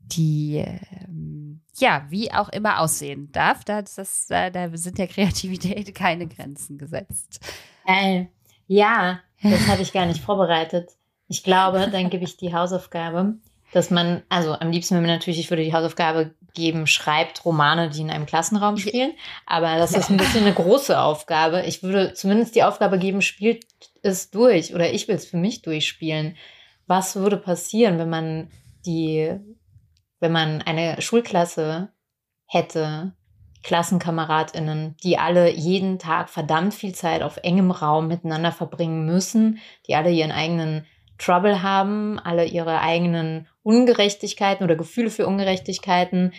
die 0.00 0.64
ähm, 1.04 1.62
ja 1.76 2.06
wie 2.08 2.32
auch 2.32 2.48
immer 2.48 2.80
aussehen 2.80 3.30
darf. 3.32 3.64
Da, 3.64 3.82
das, 3.82 4.26
da 4.28 4.76
sind 4.76 4.98
der 4.98 5.08
Kreativität 5.08 5.94
keine 5.94 6.26
Grenzen 6.26 6.78
gesetzt. 6.78 7.40
Äh, 7.86 8.26
ja, 8.66 9.20
das 9.42 9.66
hatte 9.66 9.82
ich 9.82 9.92
gar 9.92 10.06
nicht 10.06 10.20
vorbereitet. 10.20 10.90
Ich 11.28 11.42
glaube, 11.42 11.88
dann 11.90 12.10
gebe 12.10 12.24
ich 12.24 12.36
die 12.36 12.54
Hausaufgabe, 12.54 13.34
dass 13.72 13.90
man, 13.90 14.22
also 14.28 14.52
am 14.52 14.70
liebsten 14.70 14.94
wenn 14.94 15.02
man 15.02 15.10
natürlich, 15.10 15.38
ich 15.40 15.50
würde 15.50 15.64
die 15.64 15.72
Hausaufgabe 15.72 16.34
geben, 16.54 16.86
schreibt 16.86 17.44
Romane, 17.44 17.90
die 17.90 18.00
in 18.00 18.10
einem 18.10 18.26
Klassenraum 18.26 18.76
spielen. 18.76 19.12
Aber 19.46 19.76
das 19.76 19.92
ist 19.92 20.08
ein 20.10 20.16
bisschen 20.16 20.44
eine 20.44 20.54
große 20.54 20.98
Aufgabe. 20.98 21.62
Ich 21.66 21.82
würde 21.82 22.14
zumindest 22.14 22.54
die 22.54 22.62
Aufgabe 22.62 22.98
geben, 22.98 23.22
spielt 23.22 23.66
es 24.02 24.30
durch 24.30 24.74
oder 24.74 24.90
ich 24.92 25.08
will 25.08 25.16
es 25.16 25.26
für 25.26 25.36
mich 25.36 25.62
durchspielen. 25.62 26.36
Was 26.86 27.16
würde 27.16 27.36
passieren, 27.36 27.98
wenn 27.98 28.10
man 28.10 28.50
die, 28.86 29.34
wenn 30.20 30.32
man 30.32 30.62
eine 30.62 31.00
Schulklasse 31.02 31.90
hätte, 32.46 33.12
KlassenkameradInnen, 33.62 34.96
die 35.02 35.18
alle 35.18 35.50
jeden 35.50 35.98
Tag 35.98 36.30
verdammt 36.30 36.74
viel 36.74 36.94
Zeit 36.94 37.22
auf 37.22 37.38
engem 37.42 37.70
Raum 37.70 38.08
miteinander 38.08 38.52
verbringen 38.52 39.04
müssen, 39.04 39.58
die 39.86 39.94
alle 39.94 40.10
ihren 40.10 40.32
eigenen 40.32 40.86
Trouble 41.18 41.62
haben, 41.62 42.18
alle 42.20 42.46
ihre 42.46 42.80
eigenen 42.80 43.48
Ungerechtigkeiten 43.68 44.64
oder 44.64 44.76
Gefühle 44.76 45.10
für 45.10 45.26
Ungerechtigkeiten, 45.26 46.32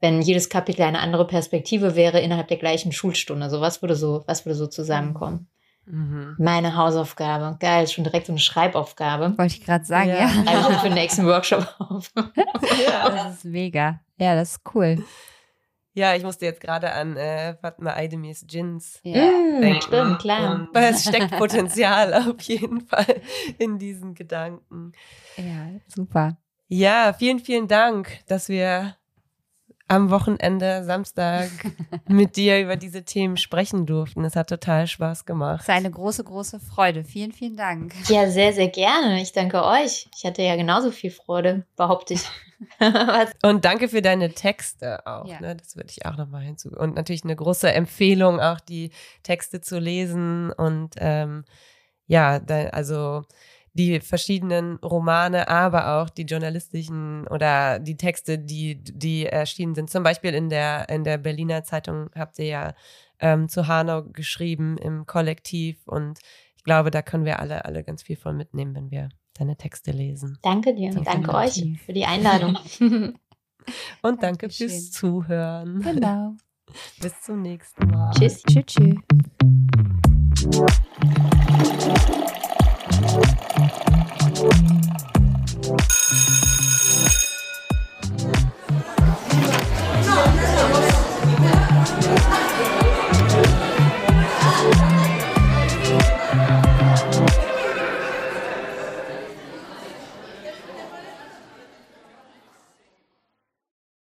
wenn 0.00 0.20
jedes 0.20 0.48
Kapitel 0.48 0.82
eine 0.82 0.98
andere 0.98 1.24
Perspektive 1.24 1.94
wäre 1.94 2.18
innerhalb 2.20 2.48
der 2.48 2.56
gleichen 2.56 2.90
Schulstunde. 2.90 3.44
Also 3.44 3.60
was 3.60 3.82
würde 3.82 3.94
so, 3.94 4.24
was 4.26 4.44
würde 4.44 4.56
so 4.56 4.66
zusammenkommen? 4.66 5.48
Mhm. 5.84 6.34
Meine 6.40 6.76
Hausaufgabe. 6.76 7.56
Geil, 7.60 7.86
schon 7.86 8.02
direkt 8.02 8.26
so 8.26 8.32
eine 8.32 8.40
Schreibaufgabe. 8.40 9.38
Wollte 9.38 9.54
ich 9.54 9.64
gerade 9.64 9.84
sagen, 9.84 10.08
ja. 10.08 10.16
ja. 10.16 10.28
Schreibe 10.28 10.60
ich 10.60 10.68
mir 10.68 10.78
für 10.80 10.88
den 10.88 10.94
nächsten 10.94 11.24
Workshop 11.26 11.72
auf. 11.78 12.10
ja. 12.16 13.10
Das 13.14 13.34
ist 13.36 13.44
mega. 13.44 14.00
Ja, 14.18 14.34
das 14.34 14.56
ist 14.56 14.60
cool. 14.74 15.04
Ja, 15.94 16.16
ich 16.16 16.24
musste 16.24 16.46
jetzt 16.46 16.60
gerade 16.60 16.92
an 16.92 17.16
äh, 17.16 17.54
Fatma 17.54 17.94
Aidemis 17.94 18.44
Gins 18.48 18.98
ja. 19.04 19.24
Mm, 19.24 19.60
denken. 19.60 19.82
Stimmt, 19.82 20.18
klar. 20.18 20.54
Und, 20.56 20.74
weil 20.74 20.92
es 20.92 21.04
steckt 21.04 21.30
Potenzial 21.30 22.12
auf 22.28 22.40
jeden 22.42 22.80
Fall 22.80 23.22
in 23.58 23.78
diesen 23.78 24.14
Gedanken. 24.14 24.92
Ja, 25.36 25.70
super. 25.86 26.36
Ja, 26.68 27.12
vielen, 27.12 27.38
vielen 27.38 27.68
Dank, 27.68 28.20
dass 28.26 28.48
wir 28.48 28.96
am 29.88 30.10
Wochenende, 30.10 30.82
Samstag, 30.84 31.48
mit 32.08 32.36
dir 32.36 32.60
über 32.60 32.76
diese 32.76 33.04
Themen 33.04 33.36
sprechen 33.36 33.86
durften. 33.86 34.24
Es 34.24 34.34
hat 34.34 34.48
total 34.48 34.86
Spaß 34.86 35.26
gemacht. 35.26 35.60
Es 35.60 35.68
ist 35.68 35.74
eine 35.74 35.90
große, 35.90 36.24
große 36.24 36.58
Freude. 36.58 37.04
Vielen, 37.04 37.32
vielen 37.32 37.56
Dank. 37.56 37.94
Ja, 38.08 38.28
sehr, 38.28 38.52
sehr 38.52 38.68
gerne. 38.68 39.22
Ich 39.22 39.32
danke 39.32 39.64
euch. 39.64 40.08
Ich 40.16 40.24
hatte 40.24 40.42
ja 40.42 40.56
genauso 40.56 40.90
viel 40.90 41.12
Freude, 41.12 41.64
behaupte 41.76 42.14
ich. 42.14 42.22
und 43.42 43.64
danke 43.64 43.88
für 43.88 44.02
deine 44.02 44.32
Texte 44.32 45.06
auch. 45.06 45.26
Ja. 45.26 45.40
Ne? 45.40 45.54
Das 45.54 45.76
würde 45.76 45.90
ich 45.90 46.04
auch 46.04 46.16
nochmal 46.16 46.42
hinzu. 46.42 46.70
Und 46.70 46.96
natürlich 46.96 47.22
eine 47.22 47.36
große 47.36 47.70
Empfehlung, 47.70 48.40
auch 48.40 48.58
die 48.58 48.90
Texte 49.22 49.60
zu 49.60 49.78
lesen. 49.78 50.50
Und 50.50 50.94
ähm, 50.96 51.44
ja, 52.06 52.40
also 52.72 53.24
die 53.76 54.00
verschiedenen 54.00 54.76
Romane, 54.76 55.48
aber 55.48 56.00
auch 56.00 56.08
die 56.08 56.22
journalistischen 56.22 57.26
oder 57.28 57.78
die 57.78 57.96
Texte, 57.96 58.38
die, 58.38 58.82
die 58.82 59.26
erschienen 59.26 59.74
sind. 59.74 59.90
Zum 59.90 60.02
Beispiel 60.02 60.34
in 60.34 60.48
der, 60.48 60.88
in 60.88 61.04
der 61.04 61.18
Berliner 61.18 61.62
Zeitung 61.62 62.08
habt 62.14 62.38
ihr 62.38 62.46
ja 62.46 62.74
ähm, 63.20 63.50
zu 63.50 63.68
Hanau 63.68 64.02
geschrieben 64.04 64.78
im 64.78 65.04
Kollektiv 65.04 65.86
und 65.86 66.20
ich 66.56 66.64
glaube, 66.64 66.90
da 66.90 67.02
können 67.02 67.26
wir 67.26 67.38
alle, 67.38 67.66
alle 67.66 67.84
ganz 67.84 68.02
viel 68.02 68.16
von 68.16 68.36
mitnehmen, 68.36 68.74
wenn 68.74 68.90
wir 68.90 69.10
deine 69.34 69.56
Texte 69.56 69.90
lesen. 69.90 70.38
Danke 70.42 70.74
dir 70.74 70.96
und 70.96 71.06
danke 71.06 71.34
euch 71.34 71.62
für 71.84 71.92
die 71.92 72.06
Einladung. 72.06 72.56
und 72.80 74.22
danke 74.22 74.48
Dankeschön. 74.48 74.70
fürs 74.70 74.90
Zuhören. 74.90 75.80
Genau. 75.82 76.34
Bis 77.00 77.20
zum 77.20 77.42
nächsten 77.42 77.86
Mal. 77.88 78.10
Tschüss. 78.12 78.42
Tschüss. 78.42 78.64
tschüss. 78.66 78.96